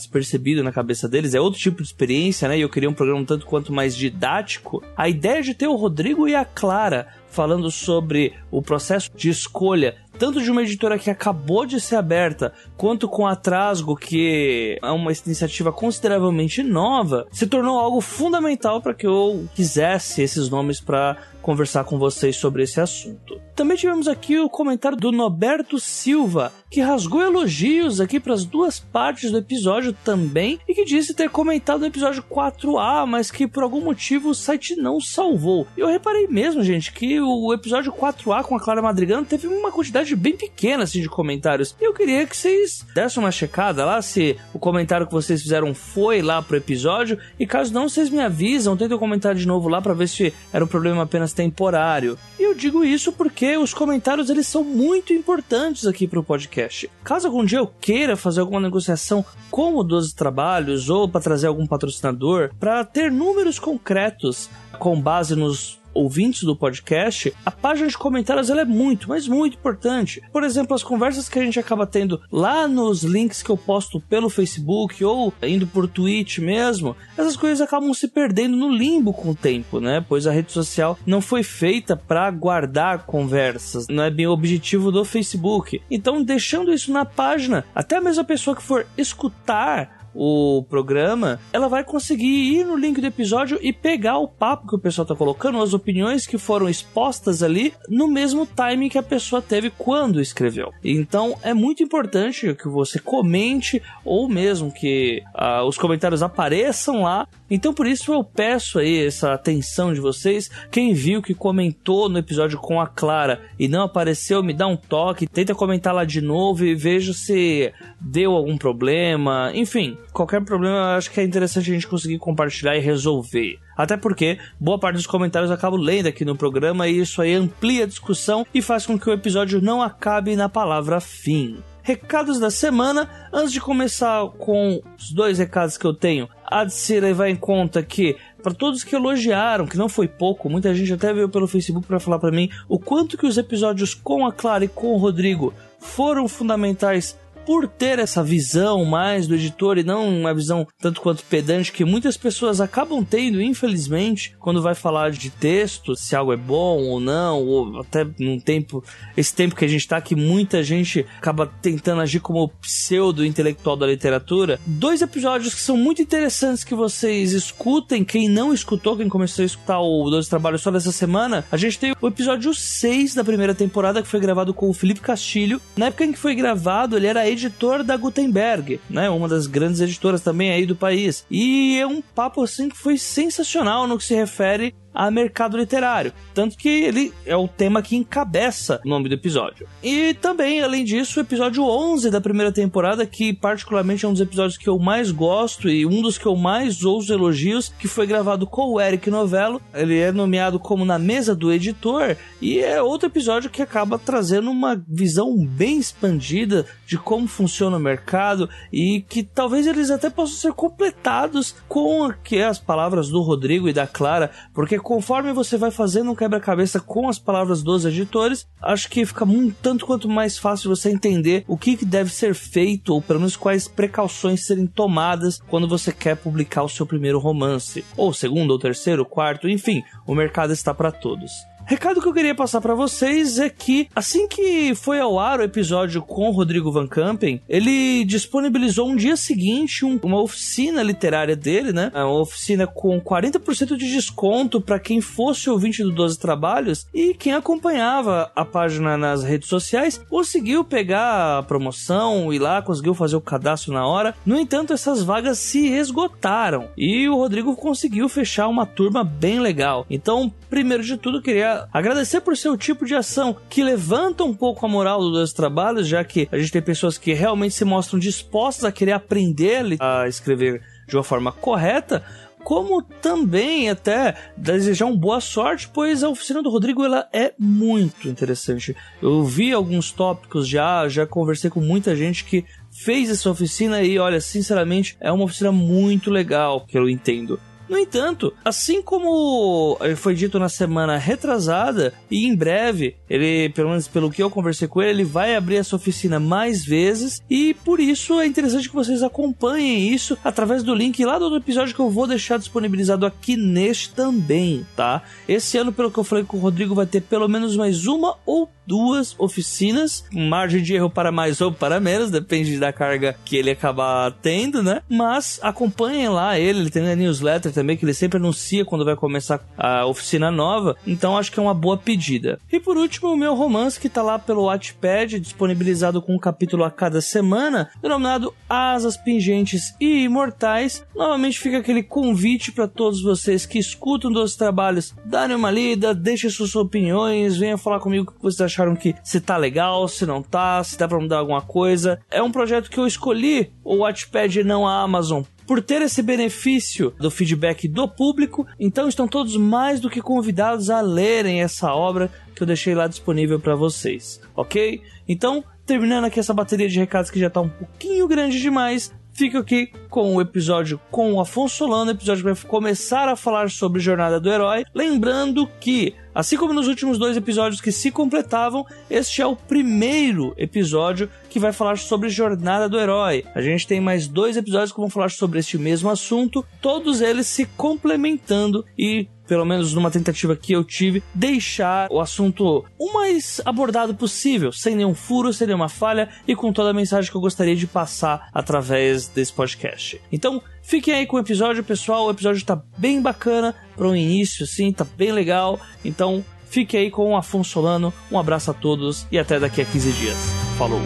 na 0.63 0.73
cabeça 0.73 1.09
deles, 1.09 1.35
é 1.35 1.41
outro 1.41 1.59
tipo 1.59 1.83
de 1.83 1.89
experiência, 1.89 2.49
né? 2.49 2.59
E 2.59 2.61
eu 2.61 2.69
queria 2.69 2.89
um 2.89 2.95
programa 2.95 3.21
um 3.21 3.25
tanto 3.25 3.47
quanto 3.47 3.73
mais 3.73 3.97
didático. 3.97 4.83
A 4.97 5.09
ideia 5.09 5.43
de 5.43 5.55
ter 5.55 5.67
o 5.67 5.77
Rodrigo 5.77 6.29
e 6.29 6.35
a 6.35 6.45
Clara 6.45 7.09
falando 7.29 7.71
sobre 7.71 8.35
o 8.51 8.61
processo 8.61 9.11
de 9.15 9.31
escolha 9.31 9.97
tanto 10.21 10.43
de 10.43 10.51
uma 10.51 10.63
editora 10.63 10.99
que 10.99 11.09
acabou 11.09 11.65
de 11.65 11.81
ser 11.81 11.97
aberta, 11.97 12.53
quanto 12.77 13.09
com 13.09 13.27
a 13.27 13.35
Trasgo, 13.35 13.97
que 13.97 14.79
é 14.83 14.91
uma 14.91 15.13
iniciativa 15.13 15.73
consideravelmente 15.73 16.63
nova, 16.63 17.27
se 17.33 17.47
tornou 17.47 17.79
algo 17.79 18.03
fundamental 18.03 18.83
para 18.83 18.93
que 18.93 19.07
eu 19.07 19.49
quisesse 19.55 20.21
esses 20.21 20.51
nomes 20.51 20.79
para 20.79 21.17
conversar 21.41 21.85
com 21.85 21.99
vocês 21.99 22.37
sobre 22.37 22.65
esse 22.65 22.79
assunto. 22.79 23.41
Também 23.57 23.79
tivemos 23.79 24.07
aqui 24.07 24.39
o 24.39 24.51
comentário 24.51 24.99
do 24.99 25.11
Noberto 25.11 25.81
Silva, 25.81 26.53
que 26.71 26.81
rasgou 26.81 27.21
elogios 27.21 28.01
aqui 28.01 28.21
para 28.21 28.33
as 28.33 28.45
duas 28.45 28.79
partes 28.79 29.33
do 29.33 29.39
episódio 29.39 29.93
também 30.05 30.61
e 30.69 30.75
que 30.75 30.85
disse 30.85 31.13
ter 31.13 31.29
comentado 31.29 31.83
o 31.83 31.87
episódio 31.87 32.23
4A, 32.23 33.05
mas 33.07 33.31
que 33.31 33.47
por 33.47 33.65
algum 33.65 33.81
motivo 33.81 34.31
o 34.31 34.35
site 34.35 34.77
não 34.77 35.01
salvou. 35.01 35.67
Eu 35.77 35.89
reparei 35.89 36.29
mesmo, 36.29 36.63
gente, 36.63 36.93
que 36.93 37.21
o 37.21 37.53
episódio 37.53 37.93
4A 37.93 38.45
com 38.45 38.55
a 38.55 38.61
Clara 38.61 38.81
Madrigano 38.81 39.27
teve 39.27 39.49
uma 39.49 39.73
quantidade 39.73 40.15
bem 40.15 40.37
pequena 40.37 40.85
assim, 40.85 41.01
de 41.03 41.09
comentários. 41.09 41.75
E 41.81 41.85
eu 41.85 41.93
queria 41.93 42.25
que 42.25 42.37
vocês 42.37 42.87
dessem 42.95 43.21
uma 43.21 43.33
checada 43.33 43.85
lá 43.85 44.01
se 44.01 44.37
o 44.55 44.59
comentário 44.59 45.07
que 45.07 45.13
vocês 45.13 45.43
fizeram 45.43 45.75
foi 45.75 46.23
lá 46.23 46.41
pro 46.41 46.57
episódio 46.57 47.19
e 47.39 47.47
caso 47.47 47.75
não, 47.75 47.89
vocês 47.89 48.09
me 48.09 48.21
avisam, 48.21 48.77
tentem 48.77 48.97
comentar 48.97 49.35
de 49.35 49.47
novo 49.47 49.69
lá 49.69 49.83
para 49.83 49.95
ver 49.95 50.09
se 50.09 50.33
era 50.53 50.65
um 50.65 50.69
problema 50.69 51.03
apenas 51.03 51.33
temporário. 51.33 52.17
E 52.39 52.45
eu 52.45 52.55
digo 52.55 52.85
isso 52.85 53.13
porque 53.13 53.57
os 53.57 53.75
comentários 53.75 54.31
eles 54.31 54.47
são 54.47 54.63
muito 54.63 55.13
importantes 55.13 55.87
aqui 55.87 56.07
para 56.07 56.21
o 56.21 56.25
podcast. 56.61 56.91
Caso 57.03 57.27
algum 57.27 57.45
dia 57.45 57.59
eu 57.59 57.67
queira 57.67 58.17
fazer 58.17 58.41
alguma 58.41 58.61
negociação 58.61 59.25
com 59.51 59.77
o 59.77 59.83
12 59.83 60.15
Trabalhos 60.15 60.91
ou 60.91 61.09
para 61.09 61.21
trazer 61.21 61.47
algum 61.47 61.67
patrocinador, 61.67 62.51
para 62.59 62.85
ter 62.85 63.11
números 63.11 63.59
concretos 63.59 64.51
com 64.79 65.01
base 65.01 65.35
nos 65.35 65.80
ouvintes 65.95 66.43
do 66.43 66.57
podcast, 66.57 67.33
a 67.45 67.51
página 67.51 67.89
de 67.89 67.99
comentários 67.99 68.51
ela 68.51 68.63
é 68.63 68.65
muito, 68.65 69.09
mas 69.09 69.27
muito 69.29 69.57
importante. 69.57 70.23
Por 70.33 70.45
exemplo, 70.45 70.75
as 70.75 70.83
conversas 70.83 71.29
que 71.29 71.39
a 71.39 71.43
gente 71.43 71.59
acaba 71.59 71.87
tendo 71.87 72.21
lá 72.31 72.67
nos 72.67 73.03
links 73.03 73.43
que 73.43 73.51
eu 73.51 73.57
posto 73.57 74.01
pelo 74.01 74.31
Facebook 74.31 75.05
ou 75.05 75.33
indo 75.43 75.67
por 75.67 75.89
Twitch 75.89 76.39
mesmo, 76.39 76.97
essas 77.17 77.37
coisas 77.37 77.61
acabam 77.61 77.93
se 77.95 78.09
perdendo 78.09 78.57
no 78.57 78.69
limbo 78.69 79.13
com 79.13 79.31
o 79.31 79.35
tempo, 79.35 79.81
né? 79.81 80.05
Pois 80.09 80.27
a 80.27 80.33
rede 80.33 80.53
social 80.53 80.99
não 81.07 81.21
foi 81.21 81.43
feita 81.43 81.97
para 81.97 82.31
guardar 82.31 83.05
conversas, 83.07 83.87
não 83.89 84.03
é 84.03 84.11
bem 84.11 84.27
o 84.27 84.33
objetivo 84.33 84.91
do 84.91 85.05
Facebook. 85.05 85.81
Então, 85.91 86.23
deixando 86.23 86.73
isso 86.73 86.93
na 86.93 87.05
página, 87.05 87.65
até 87.75 88.01
mesmo 88.01 88.23
a 88.23 88.25
pessoa 88.25 88.57
que 88.57 88.63
for 88.63 88.87
escutar 88.97 90.00
o 90.15 90.65
programa, 90.69 91.41
ela 91.53 91.69
vai 91.69 91.85
conseguir 91.85 92.27
ir 92.27 92.65
no 92.65 92.77
link 92.77 93.01
do 93.01 93.07
episódio 93.07 93.59
e 93.63 93.73
pegar 93.73 94.19
o 94.19 94.29
papo 94.29 94.69
que 94.69 94.75
o 94.75 94.79
pessoal 94.79 95.07
tá 95.07 95.15
colocando, 95.15 95.63
as 95.63 95.75
opiniões 95.75 96.27
que 96.27 96.39
foram 96.39 96.69
expostas 96.69 97.43
ali 97.43 97.73
no 97.89 98.09
mesmo 98.09 98.47
time 98.47 98.91
que 98.91 98.99
a 98.99 99.03
pessoa 99.03 99.41
teve 99.41 99.71
quando 99.71 100.21
escreveu. 100.21 100.73
Então 100.85 101.37
é 101.43 101.55
muito 101.55 101.83
importante 101.83 102.55
que 102.55 102.69
você 102.69 102.99
comente 102.99 103.83
ou 104.05 104.29
mesmo 104.29 104.73
que 104.73 105.23
uh, 105.35 105.65
os 105.67 105.79
comentários 105.79 106.23
apareçam 106.23 107.03
lá. 107.03 107.27
Então 107.51 107.73
por 107.73 107.87
isso 107.87 108.13
eu 108.13 108.23
peço 108.23 108.79
aí 108.79 109.07
essa 109.07 109.33
atenção 109.33 109.93
de 109.93 110.01
vocês. 110.01 110.51
Quem 110.71 110.95
viu 110.95 111.23
que 111.23 111.35
comentou 111.35 112.09
no 112.09 112.19
episódio 112.19 112.59
com 112.59 112.81
a 112.81 112.87
Clara 112.87 113.43
e 113.59 113.69
não 113.69 113.83
apareceu, 113.83 114.43
me 114.43 114.55
dá 114.55 114.67
um 114.67 114.77
toque, 114.77 115.27
tenta 115.27 115.55
comentar 115.55 115.95
lá 115.95 116.05
de 116.05 116.21
novo 116.21 116.65
e 116.65 116.75
veja 116.75 117.13
se 117.13 117.73
deu 118.01 118.33
algum 118.33 118.57
problema. 118.57 119.51
Enfim, 119.55 119.97
qualquer 120.13 120.43
problema 120.43 120.97
acho 120.97 121.11
que 121.11 121.21
é 121.21 121.25
interessante 121.25 121.71
a 121.71 121.75
gente 121.75 121.87
conseguir 121.87 122.19
compartilhar 122.19 122.77
e 122.77 122.81
resolver. 122.81 123.59
Até 123.77 123.97
porque 123.97 124.39
boa 124.59 124.79
parte 124.79 124.97
dos 124.97 125.07
comentários 125.07 125.51
eu 125.51 125.57
acabo 125.57 125.77
lendo 125.77 126.07
aqui 126.07 126.25
no 126.25 126.37
programa 126.37 126.87
e 126.89 126.99
isso 126.99 127.23
aí 127.23 127.35
amplia 127.35 127.85
a 127.85 127.87
discussão 127.87 128.47
e 128.53 128.61
faz 128.61 128.85
com 128.85 128.99
que 128.99 129.09
o 129.09 129.13
episódio 129.13 129.61
não 129.61 129.83
acabe 129.83 130.37
na 130.37 130.49
palavra 130.49 131.01
fim. 131.01 131.59
Recados 131.83 132.39
da 132.39 132.51
semana. 132.51 133.09
Antes 133.33 133.53
de 133.53 133.61
começar 133.61 134.29
com 134.39 134.83
os 134.99 135.11
dois 135.13 135.39
recados 135.39 135.79
que 135.79 135.87
eu 135.87 135.95
tenho, 135.95 136.29
há 136.45 136.65
de 136.65 136.75
se 136.75 137.01
levar 137.01 137.31
em 137.31 137.37
conta 137.37 137.83
que 137.83 138.17
para 138.43 138.53
todos 138.53 138.85
que 138.85 138.95
elogiaram, 138.95 139.67
que 139.67 139.79
não 139.79 139.89
foi 139.89 140.09
pouco, 140.09 140.49
muita 140.51 140.75
gente 140.75 140.93
até 140.93 141.13
veio 141.13 141.29
pelo 141.29 141.47
Facebook 141.47 141.87
para 141.87 142.01
falar 142.01 142.19
para 142.19 142.31
mim 142.31 142.51
o 142.69 142.79
quanto 142.79 143.17
que 143.17 143.27
os 143.27 143.39
episódios 143.39 143.95
com 143.95 144.27
a 144.27 144.33
Clara 144.33 144.65
e 144.65 144.69
com 144.69 144.89
o 144.89 144.99
Rodrigo 144.99 145.55
foram 145.79 146.29
fundamentais 146.29 147.19
por 147.45 147.67
ter 147.67 147.99
essa 147.99 148.23
visão 148.23 148.85
mais 148.85 149.27
do 149.27 149.35
editor 149.35 149.79
e 149.79 149.83
não 149.83 150.09
uma 150.09 150.33
visão 150.33 150.67
tanto 150.79 151.01
quanto 151.01 151.25
pedante 151.25 151.73
que 151.73 151.85
muitas 151.85 152.17
pessoas 152.17 152.61
acabam 152.61 153.05
tendo, 153.05 153.43
infelizmente, 153.43 154.35
quando 154.39 154.63
vai 154.63 154.75
falar 154.75 155.11
de 155.11 155.31
texto, 155.31 155.97
se 155.97 156.15
algo 156.15 156.33
é 156.33 156.37
bom 156.37 156.79
ou 156.85 157.01
não, 157.01 157.45
ou 157.45 157.81
até 157.81 158.07
num 158.19 158.39
tempo, 158.39 158.85
esse 159.17 159.35
tempo 159.35 159.57
que 159.57 159.65
a 159.65 159.69
gente 159.69 159.87
tá 159.87 160.01
que 160.01 160.15
muita 160.15 160.63
gente 160.63 161.05
acaba 161.19 161.47
tentando 161.47 162.01
agir 162.01 162.21
como 162.21 162.49
pseudo 162.61 163.25
intelectual 163.25 163.77
da 163.77 163.87
literatura. 163.87 164.61
Dois 164.67 165.03
episódios 165.03 165.55
que 165.55 165.61
são 165.61 165.77
muito 165.77 166.01
interessantes 166.01 166.65
que 166.65 166.75
vocês 166.75 167.33
escutem, 167.33 168.05
quem 168.05 168.29
não 168.29 168.55
escutou, 168.55 168.97
quem 168.97 169.09
começou 169.09 169.43
a 169.43 169.47
escutar 169.47 169.81
o 169.81 170.09
Dois 170.09 170.29
Trabalhos 170.29 170.63
só 170.63 170.71
dessa 170.71 170.93
semana, 170.93 171.45
a 171.51 171.57
gente 171.57 171.79
tem 171.79 171.93
o 172.01 172.07
episódio 172.07 172.55
6 172.55 173.15
da 173.15 173.25
primeira 173.25 173.55
temporada 173.55 174.03
que 174.03 174.09
foi 174.09 174.21
gravado 174.21 174.55
com 174.55 174.69
o 174.69 174.75
Felipe 174.75 175.01
Castilho. 175.01 175.61
Na 175.77 175.87
época 175.87 176.05
em 176.05 176.13
que 176.13 176.19
foi 176.19 176.35
gravado, 176.35 176.97
ele 176.97 177.07
era 177.07 177.29
editor 177.29 177.40
da 177.85 177.97
Gutenberg, 177.97 178.81
né? 178.89 179.09
Uma 179.09 179.29
das 179.29 179.47
grandes 179.47 179.81
editoras 179.81 180.21
também 180.21 180.51
aí 180.51 180.67
do 180.67 180.77
país. 180.77 181.25
E 181.31 181.79
é 181.79 181.87
um 181.87 182.03
papo 182.03 182.43
assim 182.43 182.69
que 182.69 182.77
foi 182.77 182.99
sensacional 182.99 183.87
no 183.87 183.97
que 183.97 184.05
se 184.05 184.15
refere 184.15 184.75
a 184.95 185.11
mercado 185.11 185.57
literário. 185.57 186.13
Tanto 186.35 186.57
que 186.57 186.69
ele 186.69 187.13
é 187.25 187.37
o 187.37 187.49
tema 187.49 187.83
que 187.83 187.97
encabeça 187.97 188.81
o 188.85 188.89
nome 188.89 189.09
do 189.09 189.15
episódio. 189.15 189.67
E 189.83 190.15
também, 190.15 190.61
além 190.61 190.85
disso, 190.85 191.19
o 191.19 191.23
episódio 191.23 191.65
11 191.65 192.11
da 192.11 192.21
primeira 192.21 192.53
temporada, 192.53 193.07
que 193.07 193.33
particularmente 193.33 194.05
é 194.05 194.09
um 194.09 194.13
dos 194.13 194.21
episódios 194.21 194.59
que 194.59 194.69
eu 194.69 194.79
mais 194.79 195.11
gosto 195.11 195.69
e 195.69 195.87
um 195.87 196.03
dos 196.03 196.19
que 196.19 196.27
eu 196.27 196.37
mais 196.37 196.85
ouço 196.85 197.13
elogios, 197.13 197.73
que 197.79 197.89
foi 197.89 198.07
gravado 198.07 198.47
com 198.47 198.73
o 198.73 198.81
Eric 198.81 199.11
Novello. 199.11 199.61
Ele 199.73 199.99
é 199.99 200.13
nomeado 200.13 200.59
como 200.59 200.85
Na 200.85 200.99
Mesa 200.99 201.35
do 201.35 201.53
Editor 201.53 202.17
e 202.41 202.59
é 202.59 202.83
outro 202.83 203.09
episódio 203.09 203.51
que 203.51 203.63
acaba 203.63 203.99
trazendo 203.99 204.51
uma 204.51 204.83
visão 204.89 205.37
bem 205.37 205.79
expandida 205.79 206.67
de 206.87 206.99
como 206.99 207.27
funciona 207.27 207.77
o 207.77 207.81
mercado 207.81 208.49
e 208.73 209.05
que 209.09 209.23
talvez 209.23 209.67
eles 209.67 209.91
até 209.91 210.11
possam 210.11 210.37
ser 210.37 210.53
completados 210.53 211.55
com 211.69 212.11
as 212.49 212.59
palavras 212.59 213.09
do 213.09 213.21
Rodrigo 213.21 213.69
e 213.69 213.73
da 213.73 213.87
Clara, 213.87 214.31
porque 214.55 214.79
conforme 214.81 215.33
você 215.33 215.57
vai 215.57 215.71
fazendo 215.71 216.11
um 216.11 216.15
quebra-cabeça 216.15 216.81
com 216.81 217.09
as 217.09 217.19
palavras 217.19 217.63
dos 217.63 217.85
editores, 217.85 218.47
acho 218.61 218.89
que 218.89 219.05
fica 219.05 219.25
um 219.25 219.51
tanto 219.51 219.87
quanto 219.87 220.09
mais 220.09 220.39
fácil 220.39 220.71
você 220.71 220.91
entender 220.91 221.45
o 221.47 221.57
que 221.57 221.85
deve 221.85 222.11
ser 222.11 222.35
feito 222.35 222.95
ou 222.95 223.03
pelo 223.03 223.21
menos 223.21 223.37
quais 223.37 223.69
precauções 223.69 224.47
serem 224.47 224.67
tomadas 224.67 225.41
quando 225.49 225.69
você 225.69 225.93
quer 225.93 226.17
publicar 226.17 226.63
o 226.63 226.69
seu 226.69 226.87
primeiro 226.87 227.19
romance, 227.19 227.85
ou 227.97 228.13
segundo, 228.13 228.51
ou 228.51 228.59
terceiro, 228.59 229.05
quarto, 229.05 229.49
enfim, 229.49 229.83
o 230.07 230.15
mercado 230.15 230.53
está 230.53 230.75
para 230.75 230.91
todos. 230.91 231.50
Recado 231.71 232.03
que 232.03 232.09
eu 232.09 232.13
queria 232.13 232.35
passar 232.35 232.61
para 232.61 232.75
vocês 232.75 233.39
é 233.39 233.49
que 233.49 233.89
assim 233.95 234.27
que 234.27 234.75
foi 234.75 234.99
ao 234.99 235.21
ar 235.21 235.39
o 235.39 235.45
episódio 235.45 236.03
com 236.03 236.29
o 236.29 236.33
Rodrigo 236.33 236.73
Van 236.73 236.89
Campen, 236.89 237.41
ele 237.49 238.05
disponibilizou 238.05 238.89
um 238.89 238.97
dia 238.97 239.17
seguinte 239.17 239.85
um, 239.85 239.97
uma 240.03 240.21
oficina 240.21 240.83
literária 240.83 241.37
dele, 241.37 241.73
né? 241.73 241.93
Uma 241.95 242.23
oficina 242.23 242.67
com 242.67 243.01
40% 243.01 243.77
de 243.77 243.89
desconto 243.89 244.61
para 244.61 244.81
quem 244.81 245.01
fosse 245.01 245.49
ouvinte 245.49 245.81
do 245.85 245.93
12 245.93 246.19
Trabalhos 246.19 246.89
e 246.93 247.15
quem 247.15 247.35
acompanhava 247.35 248.33
a 248.35 248.45
página 248.45 248.97
nas 248.97 249.23
redes 249.23 249.49
sociais 249.49 249.97
conseguiu 249.97 250.65
pegar 250.65 251.39
a 251.39 251.43
promoção 251.45 252.33
e 252.33 252.41
lá 252.41 252.61
conseguiu 252.61 252.95
fazer 252.95 253.15
o 253.15 253.21
cadastro 253.21 253.73
na 253.73 253.87
hora. 253.87 254.13
No 254.27 254.37
entanto, 254.37 254.73
essas 254.73 255.05
vagas 255.05 255.39
se 255.39 255.69
esgotaram 255.69 256.69
e 256.77 257.09
o 257.09 257.15
Rodrigo 257.15 257.55
conseguiu 257.55 258.09
fechar 258.09 258.49
uma 258.49 258.67
turma 258.67 259.05
bem 259.05 259.39
legal. 259.39 259.87
Então, 259.89 260.35
primeiro 260.49 260.83
de 260.83 260.97
tudo, 260.97 261.23
queria 261.23 261.60
agradecer 261.73 262.21
por 262.21 262.37
ser 262.37 262.49
o 262.49 262.57
tipo 262.57 262.85
de 262.85 262.95
ação 262.95 263.37
que 263.49 263.63
levanta 263.63 264.25
um 264.25 264.35
pouco 264.35 264.65
a 264.65 264.69
moral 264.69 265.01
dos 265.01 265.33
trabalhos, 265.33 265.87
já 265.87 266.03
que 266.05 266.29
a 266.31 266.39
gente 266.39 266.53
tem 266.53 266.63
pessoas 266.63 266.99
que 266.99 267.13
realmente 267.13 267.55
se 267.55 267.65
mostram 267.65 267.99
dispostas 267.99 268.65
a 268.65 268.73
querer 268.73 268.93
aprender 268.93 269.77
a 269.79 270.07
escrever 270.09 270.63
de 270.87 270.97
uma 270.97 271.05
forma 271.05 271.33
correta, 271.33 272.05
como 272.43 272.83
também 272.83 273.69
até 273.69 274.17
desejar 274.37 274.87
uma 274.87 274.97
boa 274.97 275.21
sorte, 275.21 275.69
pois 275.73 276.03
a 276.03 276.09
oficina 276.09 276.43
do 276.43 276.51
Rodrigo 276.51 276.85
ela 276.85 277.09
é 277.13 277.33
muito 277.39 278.09
interessante. 278.09 278.75
Eu 279.01 279.25
vi 279.25 279.53
alguns 279.53 279.93
tópicos 279.93 280.49
já, 280.49 280.89
já 280.89 281.07
conversei 281.07 281.51
com 281.51 281.61
muita 281.61 281.95
gente 281.95 282.25
que 282.25 282.45
fez 282.71 283.11
essa 283.11 283.31
oficina 283.31 283.83
e 283.83 283.99
olha, 283.99 284.21
sinceramente, 284.21 284.97
é 285.01 285.13
uma 285.13 285.25
oficina 285.25 285.53
muito 285.53 286.11
legal, 286.11 286.65
que 286.67 286.79
eu 286.79 286.89
entendo. 286.89 287.39
No 287.71 287.79
entanto, 287.79 288.35
assim 288.45 288.83
como 288.83 289.79
foi 289.97 290.13
dito 290.13 290.41
na 290.41 290.49
semana 290.49 290.99
retrasada, 290.99 291.95
e 292.11 292.27
em 292.27 292.35
breve, 292.35 292.97
ele, 293.09 293.49
pelo 293.51 293.69
menos 293.69 293.87
pelo 293.87 294.11
que 294.11 294.21
eu 294.21 294.29
conversei 294.29 294.67
com 294.67 294.83
ele, 294.83 294.91
ele 294.91 295.05
vai 295.05 295.37
abrir 295.37 295.55
essa 295.55 295.77
oficina 295.77 296.19
mais 296.19 296.65
vezes, 296.65 297.23
e 297.31 297.55
por 297.55 297.79
isso 297.79 298.19
é 298.19 298.27
interessante 298.27 298.69
que 298.69 298.75
vocês 298.75 299.05
acompanhem 299.05 299.89
isso 299.89 300.19
através 300.25 300.65
do 300.65 300.75
link 300.75 301.05
lá 301.05 301.17
do 301.17 301.37
episódio 301.37 301.73
que 301.73 301.81
eu 301.81 301.89
vou 301.89 302.09
deixar 302.09 302.41
disponibilizado 302.41 303.07
aqui 303.07 303.37
neste 303.37 303.91
também, 303.91 304.67
tá? 304.75 305.03
Esse 305.29 305.57
ano, 305.57 305.73
pelo 305.73 305.93
que 305.93 305.99
eu 305.99 306.05
falei 306.05 306.25
com 306.25 306.39
o 306.39 306.41
Rodrigo, 306.41 306.75
vai 306.75 306.87
ter 306.87 307.03
pelo 307.03 307.29
menos 307.29 307.57
mais 307.57 307.87
uma 307.87 308.17
ou 308.27 308.51
duas 308.71 309.17
oficinas, 309.19 310.05
margem 310.13 310.63
de 310.63 310.75
erro 310.77 310.89
para 310.89 311.11
mais 311.11 311.41
ou 311.41 311.51
para 311.51 311.81
menos, 311.81 312.09
depende 312.09 312.57
da 312.57 312.73
carga 312.73 313.17
que 313.25 313.35
ele 313.35 313.51
acabar 313.51 314.13
tendo, 314.23 314.63
né? 314.63 314.81
Mas 314.89 315.41
acompanhem 315.43 316.09
lá 316.09 316.39
ele, 316.39 316.61
ele 316.61 316.71
tem 316.71 316.89
a 316.89 316.95
newsletter 316.95 317.53
também 317.53 317.77
que 317.77 317.85
ele 317.85 317.93
sempre 317.93 318.19
anuncia 318.19 318.65
quando 318.65 318.85
vai 318.85 318.95
começar 318.95 319.45
a 319.59 319.85
oficina 319.87 320.31
nova, 320.31 320.77
então 320.87 321.19
acho 321.19 321.33
que 321.33 321.41
é 321.41 321.43
uma 321.43 321.53
boa 321.53 321.77
pedida. 321.77 322.39
E 322.53 322.61
por 322.61 322.77
último, 322.77 323.13
o 323.13 323.17
meu 323.17 323.35
romance 323.35 323.81
que 323.81 323.89
tá 323.89 324.03
lá 324.03 324.21
pelo 324.21 324.45
Wattpad, 324.45 325.19
disponibilizado 325.19 326.01
com 326.01 326.15
um 326.15 326.19
capítulo 326.19 326.63
a 326.63 326.71
cada 326.71 327.01
semana, 327.01 327.71
denominado 327.83 328.33
Asas 328.49 328.97
Pingentes 328.97 329.75
e 329.81 330.05
Imortais. 330.05 330.85
Novamente 330.95 331.41
fica 331.41 331.59
aquele 331.59 331.83
convite 331.83 332.53
para 332.53 332.69
todos 332.69 333.03
vocês 333.03 333.45
que 333.47 333.59
escutam 333.59 334.13
dos 334.13 334.37
trabalhos, 334.37 334.95
darem 335.05 335.35
uma 335.35 335.51
lida, 335.51 335.93
deixem 335.93 336.31
suas 336.31 336.55
opiniões, 336.55 337.37
venham 337.37 337.59
falar 337.59 337.81
comigo 337.81 338.05
o 338.05 338.15
que 338.15 338.23
vocês 338.23 338.41
acharam 338.41 338.60
acharam 338.61 338.77
que 338.77 338.95
se 339.03 339.21
tá 339.21 339.37
legal, 339.37 339.89
se 339.89 340.05
não 340.05 340.23
tá, 340.23 340.63
se 340.63 340.79
dá 340.79 340.87
pra 340.87 341.01
mudar 341.01 341.19
alguma 341.19 341.41
coisa. 341.41 342.01
É 342.11 342.23
um 342.23 342.31
projeto 342.31 342.71
que 342.71 342.79
eu 342.79 342.87
escolhi, 342.87 343.51
o 343.65 343.79
Watchpad 343.79 344.41
e 344.41 344.45
não 344.45 344.67
a 344.67 344.83
Amazon, 344.83 345.23
por 345.47 345.63
ter 345.63 345.83
esse 345.83 346.03
benefício 346.03 346.95
do 346.99 347.11
feedback 347.11 347.67
do 347.67 347.89
público, 347.89 348.47
então 348.59 348.89
estão 348.89 349.09
todos 349.09 349.37
mais 349.37 349.81
do 349.81 349.91
que 349.91 350.01
convidados 350.01 350.71
a 350.71 350.81
lerem 350.81 351.43
essa 351.43 351.73
obra 351.75 352.11
que 352.37 352.43
eu 352.43 352.47
deixei 352.47 352.75
lá 352.75 352.87
disponível 352.87 353.41
para 353.41 353.57
vocês, 353.57 354.21
ok? 354.37 354.81
Então, 355.09 355.43
terminando 355.67 356.05
aqui 356.05 356.21
essa 356.21 356.35
bateria 356.35 356.69
de 356.69 356.79
recados 356.79 357.11
que 357.11 357.19
já 357.19 357.29
tá 357.29 357.41
um 357.41 357.49
pouquinho 357.49 358.07
grande 358.07 358.41
demais, 358.41 358.93
fico 359.13 359.39
aqui 359.39 359.73
com 359.89 360.15
o 360.15 360.21
episódio 360.21 360.81
com 360.91 361.15
o 361.15 361.21
Afonso 361.21 361.57
Solano, 361.57 361.91
episódio 361.91 362.25
que 362.25 362.33
vai 362.33 362.51
começar 362.51 363.09
a 363.09 363.17
falar 363.17 363.51
sobre 363.51 363.81
Jornada 363.81 364.21
do 364.21 364.31
Herói. 364.31 364.65
Lembrando 364.75 365.49
que, 365.59 365.95
assim 366.15 366.37
como 366.37 366.53
nos 366.53 366.69
últimos 366.69 366.99
dois 366.99 367.17
episódios 367.17 367.61
que 367.61 367.73
se 367.73 367.91
completavam, 367.91 368.65
este 368.89 369.23
é 369.23 369.27
o 369.27 369.37
primeiro 369.37 370.35
episódio 370.37 371.09
que 371.29 371.39
vai 371.39 371.53
falar 371.53 371.79
sobre 371.79 372.09
Jornada 372.09 372.69
do 372.69 372.79
Herói. 372.79 373.25
A 373.35 373.41
gente 373.41 373.67
tem 373.67 373.81
mais 373.81 374.09
dois 374.09 374.37
episódios 374.37 374.73
que 374.73 374.81
vão 374.81 374.91
falar 374.91 375.11
sobre 375.11 375.39
este 375.39 375.59
mesmo 375.59 375.91
assunto, 375.91 376.45
todos 376.61 377.01
eles 377.01 377.27
se 377.27 377.47
complementando 377.47 378.65
e 378.79 379.09
pelo 379.31 379.45
menos 379.45 379.73
numa 379.73 379.93
tentativa 379.93 380.35
que 380.35 380.53
eu 380.53 380.65
tive, 380.65 381.05
deixar 381.15 381.87
o 381.89 382.01
assunto 382.01 382.65
o 382.77 382.93
mais 382.93 383.41
abordado 383.45 383.95
possível, 383.95 384.51
sem 384.51 384.75
nenhum 384.75 384.93
furo, 384.93 385.33
sem 385.33 385.47
nenhuma 385.47 385.69
falha 385.69 386.09
e 386.27 386.35
com 386.35 386.53
toda 386.53 386.71
a 386.71 386.75
mensagem 386.75 387.09
que 387.09 387.17
eu 387.17 387.21
gostaria 387.21 387.55
de 387.55 387.69
passar 387.69 388.29
através 388.35 389.07
desse 389.07 389.33
podcast. 389.33 390.01
Então, 390.11 390.43
fiquem 390.71 390.95
aí 390.95 391.05
com 391.05 391.17
o 391.17 391.21
episódio, 391.21 391.65
pessoal. 391.65 392.07
O 392.07 392.11
episódio 392.13 392.47
tá 392.47 392.63
bem 392.79 393.03
bacana 393.03 393.57
para 393.77 393.89
um 393.89 393.97
início, 393.97 394.45
assim, 394.45 394.73
tá 394.73 394.85
bem 394.85 395.11
legal. 395.11 395.61
Então, 395.85 396.25
fique 396.47 396.77
aí 396.77 396.93
com 396.93 397.11
o 397.11 397.17
Afonso 397.17 397.51
Solano. 397.51 397.93
Um 398.11 398.17
abraço 398.17 398.53
a 398.53 398.55
todos 398.55 399.05
e 399.11 399.19
até 399.19 399.41
daqui 399.41 399.61
a 399.61 399.65
15 399.65 399.93
dias. 399.93 400.17
Falou! 400.57 400.81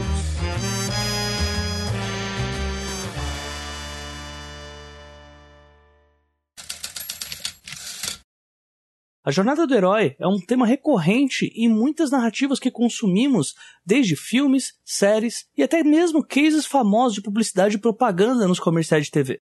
A 9.26 9.30
jornada 9.30 9.66
do 9.66 9.74
herói 9.74 10.16
é 10.18 10.26
um 10.26 10.38
tema 10.38 10.66
recorrente 10.66 11.50
em 11.54 11.68
muitas 11.68 12.10
narrativas 12.10 12.58
que 12.58 12.70
consumimos, 12.70 13.54
desde 13.84 14.16
filmes, 14.16 14.72
séries 14.82 15.46
e 15.56 15.62
até 15.62 15.82
mesmo 15.82 16.24
cases 16.24 16.66
famosos 16.66 17.14
de 17.14 17.22
publicidade 17.22 17.76
e 17.76 17.80
propaganda 17.80 18.48
nos 18.48 18.60
comerciais 18.60 19.04
de 19.04 19.10
TV. 19.10 19.40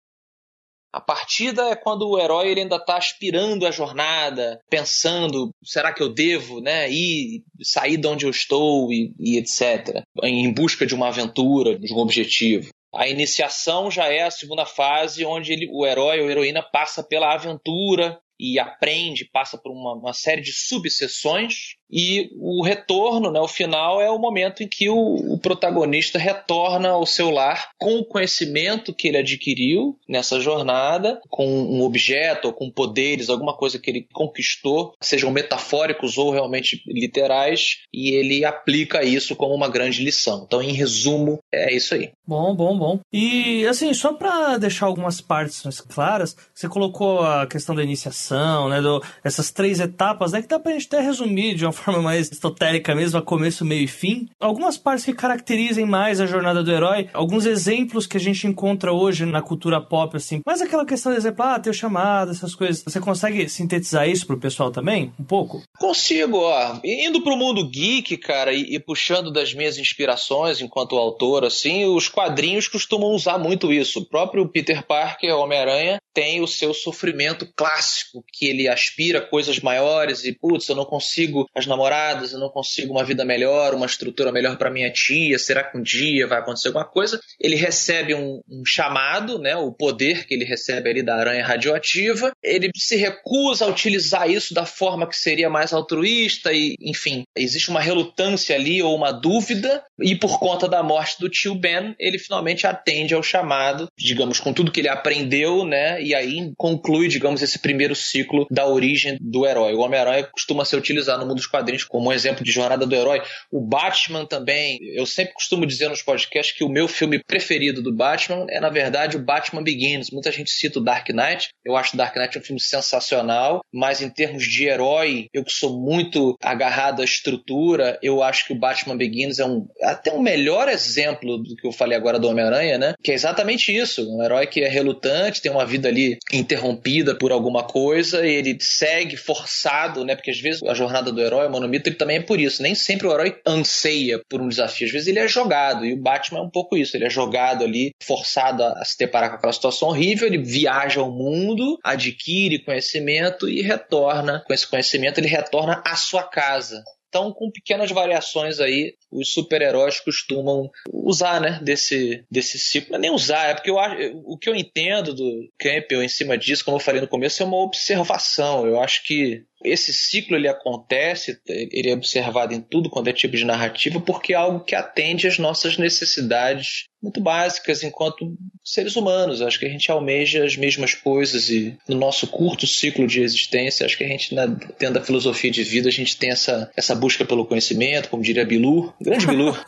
A 0.95 1.01
partida 1.01 1.71
é 1.71 1.75
quando 1.75 2.09
o 2.09 2.21
herói 2.21 2.51
ele 2.51 2.61
ainda 2.61 2.77
está 2.77 2.97
aspirando 2.97 3.67
a 3.67 3.73
jornada, 3.73 4.61
pensando, 4.71 5.51
será 5.61 5.93
que 5.93 6.01
eu 6.01 6.09
devo, 6.09 6.61
né, 6.61 6.89
ir, 6.89 7.43
sair 7.61 7.97
de 7.97 8.07
onde 8.07 8.27
eu 8.27 8.31
estou 8.31 8.93
e, 8.93 9.13
e 9.19 9.37
etc, 9.37 10.05
em 10.23 10.55
busca 10.55 10.87
de 10.87 10.95
uma 10.95 11.09
aventura, 11.09 11.77
de 11.77 11.93
um 11.93 11.99
objetivo. 11.99 12.69
A 12.95 13.09
iniciação 13.09 13.91
já 13.91 14.07
é 14.07 14.23
a 14.23 14.31
segunda 14.31 14.65
fase, 14.65 15.25
onde 15.25 15.53
ele, 15.53 15.69
o 15.73 15.85
herói 15.85 16.21
ou 16.21 16.31
heroína 16.31 16.63
passa 16.63 17.03
pela 17.03 17.35
aventura 17.35 18.21
e 18.39 18.59
aprende, 18.59 19.29
passa 19.33 19.57
por 19.57 19.71
uma, 19.71 19.95
uma 19.95 20.13
série 20.13 20.41
de 20.41 20.53
subseções 20.53 21.77
e 21.91 22.31
o 22.41 22.63
retorno, 22.65 23.31
né, 23.31 23.39
o 23.41 23.47
final, 23.47 24.01
é 24.01 24.11
o 24.11 24.19
momento 24.19 24.63
em 24.63 24.69
que 24.69 24.89
o, 24.89 24.97
o, 25.33 25.39
protagonista 25.39 26.19
retorna 26.19 26.89
ao 26.89 27.07
seu 27.07 27.31
lar 27.31 27.69
com 27.79 27.99
o 27.99 28.05
conhecimento 28.05 28.93
que 28.93 29.07
ele 29.07 29.19
adquiriu 29.19 29.97
nessa 30.09 30.41
jornada, 30.41 31.21
com 31.29 31.47
um 31.47 31.83
objeto 31.83 32.49
ou 32.49 32.53
com 32.53 32.71
poderes, 32.71 33.29
alguma 33.29 33.55
coisa 33.55 33.79
que 33.79 33.91
ele 33.91 34.09
conquistou, 34.13 34.95
sejam 35.01 35.31
metafóricos 35.31 36.19
ou 36.19 36.33
realmente 36.33 36.83
literais, 36.87 37.83
e 37.93 38.11
ele 38.11 38.45
aplica 38.45 39.05
isso 39.05 39.37
como 39.37 39.55
uma 39.55 39.69
grande 39.69 40.03
lição. 40.03 40.45
Então, 40.47 40.61
em 40.61 40.73
resumo, 40.73 41.39
é 41.53 41.73
isso 41.73 41.95
aí. 41.95 42.11
Bom, 42.27 42.57
bom, 42.57 42.77
bom. 42.77 43.01
E 43.13 43.67
assim, 43.67 43.93
só 43.95 44.15
para 44.15 44.57
deixar 44.59 44.87
algumas 44.87 45.21
partes 45.21 45.63
mais 45.63 45.81
claras, 45.81 46.35
você 46.53 46.69
colocou 46.69 47.21
a 47.21 47.47
questão 47.47 47.75
da 47.75 47.85
iniciação 47.85 48.24
né? 48.31 48.81
Do, 48.81 49.03
essas 49.23 49.51
três 49.51 49.81
etapas, 49.81 50.33
né? 50.33 50.43
Que 50.43 50.49
dá 50.49 50.59
pra 50.59 50.73
gente 50.73 50.87
até 50.87 51.01
resumir 51.01 51.55
de 51.55 51.65
uma 51.65 51.73
forma 51.73 52.01
mais 52.01 52.31
esotérica 52.31 52.95
mesmo, 52.95 53.19
a 53.19 53.23
começo, 53.23 53.65
meio 53.65 53.85
e 53.85 53.89
fim. 53.89 54.29
Algumas 54.41 54.77
partes 54.77 55.05
que 55.05 55.13
caracterizem 55.13 55.85
mais 55.85 56.21
a 56.21 56.27
jornada 56.27 56.63
do 56.63 56.71
herói, 56.71 57.09
alguns 57.13 57.47
exemplos 57.47 58.07
que 58.07 58.17
a 58.17 58.21
gente 58.21 58.47
encontra 58.47 58.93
hoje 58.93 59.27
na 59.27 59.43
cultura 59.43 59.81
pop, 59.81 60.17
assim. 60.17 60.41
Mas 60.47 60.61
aquela 60.61 60.87
questão, 60.87 61.13
de 61.13 61.19
exemplo, 61.19 61.45
ah, 61.45 61.59
teu 61.59 61.73
chamado, 61.73 62.31
essas 62.31 62.55
coisas. 62.55 62.83
Você 62.83 63.01
consegue 63.01 63.49
sintetizar 63.49 64.09
isso 64.09 64.27
pro 64.27 64.39
pessoal 64.39 64.71
também? 64.71 65.13
Um 65.19 65.25
pouco? 65.25 65.63
Consigo, 65.79 66.39
ó. 66.39 66.79
Indo 66.85 67.23
pro 67.23 67.37
mundo 67.37 67.69
geek, 67.69 68.17
cara, 68.17 68.53
e, 68.53 68.75
e 68.75 68.79
puxando 68.79 69.33
das 69.33 69.55
minhas 69.55 69.79
inspirações 69.79 70.61
enquanto 70.61 70.97
autor, 70.97 71.45
assim, 71.45 71.85
os 71.85 72.09
quadrinhos 72.09 72.69
costumam 72.69 73.11
usar 73.11 73.39
muito 73.39 73.73
isso. 73.73 74.01
O 74.01 74.07
próprio 74.07 74.49
Peter 74.49 74.87
Parker, 74.87 75.35
Homem-Aranha, 75.35 75.99
tem 76.13 76.41
o 76.41 76.47
seu 76.47 76.73
sofrimento 76.73 77.47
clássico, 77.57 78.14
que 78.33 78.47
ele 78.47 78.69
aspira 78.69 79.21
coisas 79.21 79.59
maiores 79.61 80.25
e, 80.25 80.33
putz, 80.33 80.69
eu 80.69 80.77
não 80.77 80.85
consigo 80.85 81.49
as 81.55 81.67
namoradas, 81.67 82.33
eu 82.33 82.39
não 82.39 82.49
consigo 82.49 82.93
uma 82.93 83.05
vida 83.05 83.25
melhor, 83.25 83.75
uma 83.75 83.87
estrutura 83.87 84.31
melhor 84.31 84.57
para 84.57 84.71
minha 84.71 84.91
tia, 84.91 85.39
será 85.39 85.65
que 85.65 85.79
um 85.79 85.83
dia 85.83 86.27
vai 86.27 86.39
acontecer 86.39 86.69
alguma 86.69 86.85
coisa? 86.85 87.21
Ele 87.41 87.57
recebe 87.57 88.15
um, 88.15 88.41
um, 88.49 88.65
chamado, 88.65 89.39
né, 89.39 89.57
o 89.57 89.73
poder 89.73 90.27
que 90.27 90.35
ele 90.35 90.45
recebe 90.45 90.91
ali 90.91 91.03
da 91.03 91.17
aranha 91.17 91.45
radioativa, 91.45 92.33
ele 92.43 92.71
se 92.77 92.97
recusa 92.97 93.65
a 93.65 93.69
utilizar 93.69 94.31
isso 94.31 94.55
da 94.55 94.67
forma 94.67 95.09
que 95.09 95.17
seria 95.17 95.51
mais 95.51 95.73
altruísta 95.73 96.53
e, 96.53 96.77
enfim, 96.81 97.25
existe 97.37 97.71
uma 97.71 97.81
relutância 97.81 98.55
ali 98.55 98.83
ou 98.83 98.95
uma 98.97 99.13
dúvida 99.13 99.83
e 100.01 100.15
por 100.15 100.39
conta 100.39 100.69
da 100.69 100.83
morte 100.83 101.19
do 101.19 101.29
tio 101.29 101.55
Ben, 101.55 101.95
ele 101.99 102.19
finalmente 102.19 102.67
atende 102.67 103.15
ao 103.15 103.23
chamado, 103.23 103.89
digamos, 103.99 104.41
com 104.41 104.53
tudo 104.53 104.71
que 104.71 104.81
ele 104.81 104.89
aprendeu, 104.89 105.65
né, 105.65 106.03
e 106.03 106.15
aí 106.15 106.53
conclui, 106.57 107.09
digamos, 107.09 107.43
esse 107.43 107.59
primeiro 107.59 107.95
ciclo 108.05 108.47
da 108.51 108.67
origem 108.67 109.19
do 109.21 109.47
herói. 109.47 109.75
O 109.75 109.81
Homem-Aranha 109.81 110.25
costuma 110.25 110.65
ser 110.65 110.77
utilizado 110.77 111.21
no 111.21 111.27
mundo 111.27 111.37
dos 111.37 111.47
quadrinhos 111.47 111.85
como 111.85 112.09
um 112.09 112.13
exemplo 112.13 112.45
de 112.45 112.51
jornada 112.51 112.87
do 112.87 112.95
herói. 112.95 113.23
O 113.51 113.61
Batman 113.61 114.27
também, 114.27 114.79
eu 114.95 115.07
sempre 115.07 115.35
costumo 115.35 115.67
dizer 115.67 115.89
nos 115.89 116.03
podcasts 116.03 116.57
que 116.57 116.65
o 116.65 116.69
meu 116.69 116.89
filme 116.89 117.23
preferido 117.23 117.83
do 117.83 117.93
Batman 117.93 118.47
é, 118.49 118.61
na 118.61 118.71
verdade, 118.71 119.17
o 119.17 119.23
Batman 119.23 119.63
Begins. 119.63 120.11
Muita 120.11 120.31
gente 120.31 120.51
cita 120.51 120.79
o 120.79 120.85
Dark 120.85 121.09
Knight. 121.11 121.49
Eu 121.65 121.77
acho 121.77 121.95
o 121.95 121.97
Dark 121.97 122.17
Knight 122.17 122.39
um 122.39 122.43
filme 122.43 122.61
sensacional, 122.61 123.65
mas 123.73 124.01
em 124.01 124.11
termos 124.11 124.45
de 124.45 124.65
herói, 124.67 125.27
eu 125.33 125.45
que 125.45 125.53
sou 125.53 125.79
muito 125.79 126.37
agarrado 126.43 127.03
à 127.03 127.05
estrutura, 127.05 127.99
eu 128.03 128.23
acho 128.23 128.47
que 128.47 128.53
o 128.53 128.59
Batman 128.59 128.97
Begins 128.97 129.39
é 129.39 129.47
um 129.47 129.67
até 129.83 130.13
um 130.13 130.21
melhor 130.21 130.69
exemplo 130.69 131.39
do 131.39 131.57
que 131.57 131.67
eu 131.67 131.73
falei 131.73 131.97
agora 131.97 132.19
do 132.19 132.29
Homem-Aranha, 132.29 132.79
né? 132.79 132.95
Que 133.03 133.13
é 133.13 133.15
exatamente 133.15 133.75
isso. 133.75 134.09
Um 134.15 134.23
herói 134.23 134.47
que 134.47 134.61
é 134.61 134.69
relutante, 134.69 135.41
tem 135.41 135.51
uma 135.51 135.67
vida 135.67 135.89
ali 135.89 136.19
interrompida 136.33 137.15
por 137.15 137.33
alguma 137.33 137.65
coisa, 137.65 137.94
ele 137.97 138.57
segue 138.61 139.17
forçado, 139.17 140.05
né? 140.05 140.15
Porque 140.15 140.31
às 140.31 140.41
vezes 140.41 140.63
a 140.63 140.75
jornada 140.75 141.13
do 141.13 141.21
herói, 141.21 141.47
o 141.47 141.51
monomito, 141.51 141.89
ele 141.89 141.97
também 141.97 142.19
é 142.19 142.23
por 142.23 142.41
isso. 142.41 142.63
Nem 142.63 142.75
sempre 142.75 143.07
o 143.07 143.13
herói 143.13 143.37
anseia 143.47 144.21
por 144.29 144.41
um 144.41 144.49
desafio, 144.49 144.87
às 144.87 144.93
vezes 144.93 145.09
ele 145.09 145.19
é 145.19 145.29
jogado, 145.29 145.85
e 145.85 145.93
o 145.93 146.01
Batman 146.01 146.41
é 146.41 146.43
um 146.43 146.51
pouco 146.51 146.77
isso, 146.77 146.97
ele 146.97 147.07
é 147.07 147.11
jogado 147.11 147.65
ali, 147.65 147.93
forçado 148.03 148.63
a 148.63 148.85
se 148.85 148.99
deparar 148.99 149.31
com 149.31 149.37
aquela 149.37 149.53
situação 149.53 149.89
horrível, 149.89 150.27
ele 150.27 150.39
viaja 150.39 151.01
ao 151.01 151.11
mundo, 151.11 151.79
adquire 151.83 152.65
conhecimento 152.65 153.49
e 153.49 153.63
retorna, 153.63 154.43
com 154.47 154.53
esse 154.53 154.67
conhecimento 154.67 155.19
ele 155.19 155.29
retorna 155.29 155.83
à 155.87 155.97
sua 155.97 156.23
casa. 156.23 156.83
Então, 157.15 157.33
com 157.33 157.49
pequenas 157.49 157.93
variações 157.93 158.59
aí, 158.59 158.97
os 159.09 159.33
super-heróis 159.33 160.01
costumam 160.01 160.69
usar, 160.93 161.41
né, 161.41 161.61
desse, 161.63 162.25
desse 162.29 162.59
ciclo. 162.59 162.91
Não 162.91 162.99
é 162.99 163.03
nem 163.03 163.11
usar, 163.13 163.51
é 163.51 163.55
porque 163.55 163.71
eu 163.71 163.77
o 164.25 164.37
que 164.37 164.49
eu 164.49 164.55
entendo 164.57 165.15
do 165.15 165.49
Campbell 165.57 166.03
em 166.03 166.09
cima 166.09 166.37
disso, 166.37 166.65
como 166.65 166.77
eu 166.77 166.81
falei 166.81 167.01
no 167.01 167.07
começo, 167.07 167.41
é 167.41 167.47
uma 167.47 167.63
observação. 167.63 168.67
Eu 168.67 168.81
acho 168.81 169.05
que 169.05 169.45
esse 169.65 169.93
ciclo 169.93 170.37
ele 170.37 170.47
acontece, 170.47 171.41
ele 171.49 171.91
é 171.91 171.95
observado 171.95 172.53
em 172.53 172.61
tudo 172.61 172.91
quanto 172.91 173.09
é 173.09 173.13
tipo 173.13 173.37
de 173.37 173.45
narrativa, 173.45 173.99
porque 174.01 174.35
é 174.35 174.37
algo 174.37 174.61
que 174.61 174.75
atende 174.75 175.27
às 175.27 175.39
nossas 175.39 175.79
necessidades 175.79 176.87
muito 177.03 177.21
básicas 177.21 177.83
enquanto 177.83 178.37
seres 178.63 178.97
humanos. 178.97 179.43
Acho 179.43 179.59
que 179.59 179.67
a 179.67 179.71
gente 179.71 179.91
almeja 179.91 180.45
as 180.45 180.57
mesmas 180.57 180.95
coisas 180.95 181.49
e 181.51 181.77
no 181.89 181.97
nosso 181.97 182.27
curto 182.27 182.67
ciclo 182.67 183.07
de 183.07 183.21
existência, 183.21 183.85
acho 183.85 183.97
que 183.97 184.05
a 184.05 184.09
gente, 184.09 184.35
tendo 184.79 184.99
a 184.99 185.03
filosofia 185.03 185.51
de 185.51 185.65
vida, 185.65 185.89
a 185.89 185.93
gente 185.93 186.17
tem 186.17 186.31
essa, 186.31 186.71
essa 186.77 186.95
busca 186.95 187.25
pelo 187.25 187.47
conhecimento, 187.47 188.09
como 188.09 188.23
diria 188.23 188.45
Bilu, 188.45 188.93
grande 189.01 189.27
Bilu. 189.27 189.55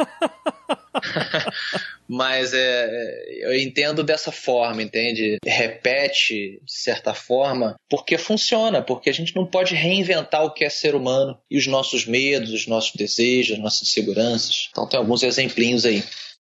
Mas 2.09 2.53
é, 2.55 3.25
eu 3.41 3.57
entendo 3.57 4.03
dessa 4.03 4.31
forma, 4.31 4.83
entende? 4.83 5.39
Repete, 5.45 6.61
de 6.65 6.73
certa 6.73 7.15
forma, 7.15 7.77
porque 7.89 8.17
funciona, 8.17 8.83
porque 8.83 9.11
a 9.11 9.13
gente 9.13 9.35
não 9.35 9.47
pode 9.47 9.75
reinventar 9.75 10.45
o 10.45 10.53
que 10.53 10.65
é 10.65 10.71
ser 10.71 10.95
humano 10.95 11.37
e 11.51 11.59
os 11.59 11.67
nossos 11.67 12.07
medos, 12.07 12.53
os 12.53 12.67
nossos 12.67 12.93
desejos, 12.95 13.57
as 13.57 13.63
nossas 13.63 13.83
inseguranças. 13.89 14.69
Então 14.71 14.89
tem 14.89 14.99
alguns 14.99 15.23
exemplinhos 15.23 15.85
aí. 15.85 16.03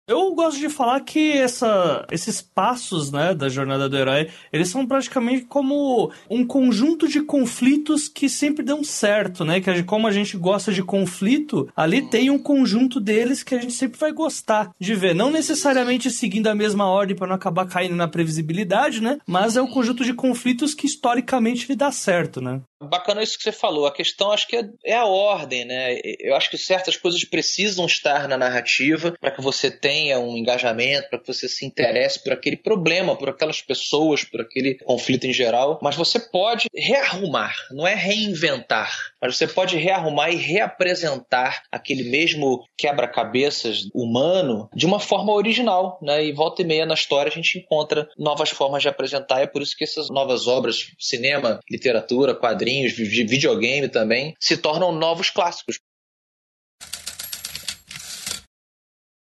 Eu 0.06 0.36
gosto 0.36 0.60
de 0.60 0.68
falar 0.68 1.00
que 1.00 1.32
essa, 1.32 2.06
esses 2.12 2.42
passos 2.42 3.10
né, 3.10 3.34
da 3.34 3.48
jornada 3.48 3.88
do 3.88 3.98
herói, 3.98 4.30
eles 4.52 4.68
são 4.68 4.86
praticamente 4.86 5.46
como 5.46 6.12
um 6.30 6.46
conjunto 6.46 7.08
de 7.08 7.22
conflitos 7.22 8.10
que 8.10 8.28
sempre 8.28 8.66
dão 8.66 8.84
certo, 8.84 9.46
né? 9.46 9.62
Que 9.62 9.82
como 9.84 10.06
a 10.06 10.12
gente 10.12 10.36
gosta 10.36 10.74
de 10.74 10.84
conflito, 10.84 11.70
ali 11.74 12.02
tem 12.02 12.30
um 12.30 12.38
conjunto 12.38 13.00
deles 13.00 13.44
que 13.44 13.56
a 13.56 13.62
gente 13.62 13.72
sempre 13.72 13.98
vai 13.98 14.12
gostar 14.12 14.72
de 14.78 14.94
ver. 14.94 15.16
Não 15.16 15.32
necessariamente 15.32 16.12
seguindo 16.12 16.48
a 16.48 16.56
mesma 16.56 16.86
ordem 16.86 17.16
para 17.16 17.28
não 17.28 17.36
acabar 17.36 17.66
caindo 17.66 17.96
na 17.96 18.08
previsibilidade, 18.08 19.02
né? 19.02 19.20
Mas 19.26 19.56
é 19.56 19.62
um 19.62 19.72
conjunto 19.72 20.04
de 20.04 20.14
conflitos 20.14 20.74
que 20.74 20.86
historicamente 20.86 21.66
ele 21.66 21.78
dá 21.78 21.94
certo, 21.94 22.42
né? 22.42 22.60
Bacana 22.84 23.24
isso 23.24 23.38
que 23.38 23.44
você 23.44 23.52
falou. 23.52 23.86
A 23.86 23.94
questão 23.94 24.32
acho 24.32 24.48
que 24.48 24.58
é, 24.58 24.70
é 24.86 24.96
a 24.96 25.06
ordem, 25.06 25.66
né? 25.66 26.00
Eu 26.20 26.36
acho 26.36 26.50
que 26.50 26.58
certas 26.58 26.96
coisas 26.96 27.24
precisam 27.24 27.86
estar 27.86 28.28
na 28.28 28.38
narrativa 28.38 29.14
para 29.20 29.32
que 29.32 29.42
você 29.42 29.72
tenha 29.72 30.20
um 30.20 30.38
engajamento, 30.38 31.10
para 31.10 31.20
que 31.20 31.28
você 31.28 31.48
se 31.48 31.66
interesse 31.66 32.24
por 32.24 32.34
aquele 32.34 32.58
problema, 32.58 33.16
por 33.16 33.30
aquelas 33.30 33.62
pessoas, 33.62 34.24
por 34.24 34.42
aquele 34.42 34.76
conflito 34.76 35.26
em 35.26 35.34
geral. 35.34 35.80
Mas 35.82 35.96
você 35.96 36.20
pode 36.20 36.68
rearrumar, 36.76 37.56
não 37.72 37.88
é 37.88 37.96
reinventar, 37.96 39.13
mas 39.24 39.38
você 39.38 39.48
pode 39.48 39.78
rearrumar 39.78 40.30
e 40.32 40.36
reapresentar 40.36 41.64
aquele 41.72 42.04
mesmo 42.04 42.66
quebra-cabeças 42.78 43.90
humano 43.96 44.68
de 44.76 44.86
uma 44.86 45.00
forma 45.00 45.32
original, 45.32 45.98
né? 46.02 46.26
E 46.26 46.34
volta 46.34 46.62
e 46.62 46.66
meia 46.66 46.86
na 46.86 46.94
história 46.94 47.32
a 47.32 47.34
gente 47.34 47.60
encontra 47.60 48.10
novas 48.18 48.50
formas 48.50 48.82
de 48.82 48.90
apresentar. 48.90 49.40
E 49.40 49.44
é 49.44 49.48
por 49.48 49.62
isso 49.62 49.76
que 49.78 49.86
essas 49.86 50.10
novas 50.10 50.48
obras, 50.48 50.92
cinema, 51.00 51.60
literatura, 51.72 52.36
quadrinhos 52.36 52.74
quadrinhos, 52.74 52.94
de 52.94 53.24
videogame 53.24 53.90
também, 53.90 54.34
se 54.40 54.58
tornam 54.58 54.92
novos 54.92 55.30
clássicos. 55.30 55.80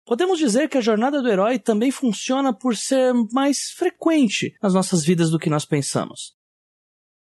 Podemos 0.06 0.38
dizer 0.38 0.68
que 0.68 0.76
a 0.76 0.82
jornada 0.82 1.22
do 1.22 1.28
herói 1.28 1.58
também 1.58 1.90
funciona 1.90 2.52
por 2.52 2.76
ser 2.76 3.12
mais 3.32 3.70
frequente 3.70 4.54
nas 4.62 4.74
nossas 4.74 5.04
vidas 5.04 5.30
do 5.30 5.38
que 5.38 5.48
nós 5.48 5.64
pensamos. 5.64 6.34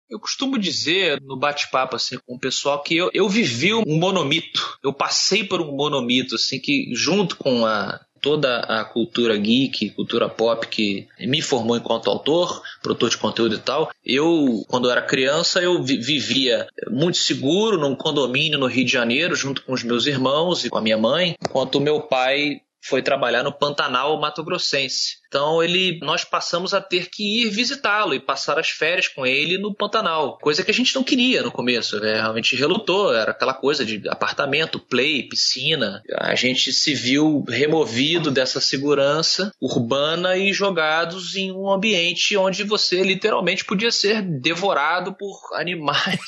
Eu 0.10 0.20
costumo 0.20 0.58
dizer 0.58 1.22
no 1.22 1.38
bate-papo 1.38 1.96
assim 1.96 2.18
com 2.26 2.36
o 2.36 2.40
pessoal 2.40 2.82
que 2.82 2.98
eu, 2.98 3.12
eu 3.14 3.30
vivi 3.30 3.74
um 3.74 3.84
monomito. 3.86 4.78
Eu 4.84 4.92
passei 4.92 5.44
por 5.44 5.62
um 5.62 5.76
monomito 5.76 6.36
assim 6.36 6.60
que 6.60 6.92
junto 6.96 7.36
com 7.38 7.66
a 7.66 8.00
toda 8.22 8.60
a 8.60 8.84
cultura 8.84 9.38
geek, 9.38 9.92
cultura 9.92 10.28
pop 10.28 10.68
que 10.68 11.08
me 11.20 11.42
formou 11.42 11.78
enquanto 11.78 12.10
autor, 12.10 12.62
produtor 12.82 13.10
de 13.10 13.18
conteúdo 13.18 13.56
e 13.56 13.60
tal. 13.60 13.90
Eu, 14.06 14.66
quando 14.68 14.90
era 14.90 15.02
criança, 15.02 15.62
eu 15.62 15.82
vivia 15.84 16.68
muito 16.90 17.18
seguro 17.18 17.78
num 17.78 17.96
condomínio 17.96 18.60
no 18.60 18.68
Rio 18.68 18.86
de 18.86 18.92
Janeiro, 18.92 19.36
junto 19.36 19.64
com 19.64 19.74
os 19.74 19.84
meus 19.84 20.06
irmãos 20.06 20.66
e 20.66 20.70
com 20.70 20.78
a 20.78 20.82
minha 20.82 20.98
mãe, 20.98 21.36
enquanto 21.42 21.80
meu 21.80 22.02
pai 22.02 22.62
foi 22.82 23.02
trabalhar 23.02 23.44
no 23.44 23.52
Pantanal 23.52 24.20
Mato 24.20 24.44
Grossense. 24.44 25.20
Então 25.28 25.62
ele, 25.64 26.00
nós 26.02 26.24
passamos 26.24 26.74
a 26.74 26.82
ter 26.82 27.10
que 27.10 27.44
ir 27.44 27.50
visitá-lo 27.50 28.16
e 28.16 28.20
passar 28.20 28.58
as 28.58 28.70
férias 28.70 29.08
com 29.08 29.26
ele 29.26 29.60
no 29.60 29.74
Pantanal, 29.74 30.40
coisa 30.40 30.64
que 30.64 30.72
a 30.72 30.74
gente 30.74 30.96
não 30.96 31.04
queria 31.04 31.44
no 31.44 31.52
começo, 31.52 32.00
né? 32.00 32.16
realmente 32.16 32.56
relutou, 32.56 33.14
era 33.14 33.32
aquela 33.32 33.54
coisa 33.54 33.86
de 33.86 34.02
apartamento, 34.10 34.80
play, 34.80 35.28
piscina. 35.28 36.02
A 36.18 36.34
gente 36.34 36.74
se 36.74 36.96
viu 36.96 37.44
removido 37.48 38.32
dessa 38.32 38.60
segurança 38.60 39.54
urbana 39.62 40.36
e 40.36 40.52
jogados 40.52 41.36
em 41.36 41.52
um 41.52 41.70
ambiente 41.70 42.36
onde 42.36 42.64
você 42.64 43.04
literalmente 43.04 43.64
podia 43.66 43.92
ser 43.92 44.22
devorado 44.22 45.14
por 45.14 45.38
animais. 45.54 46.20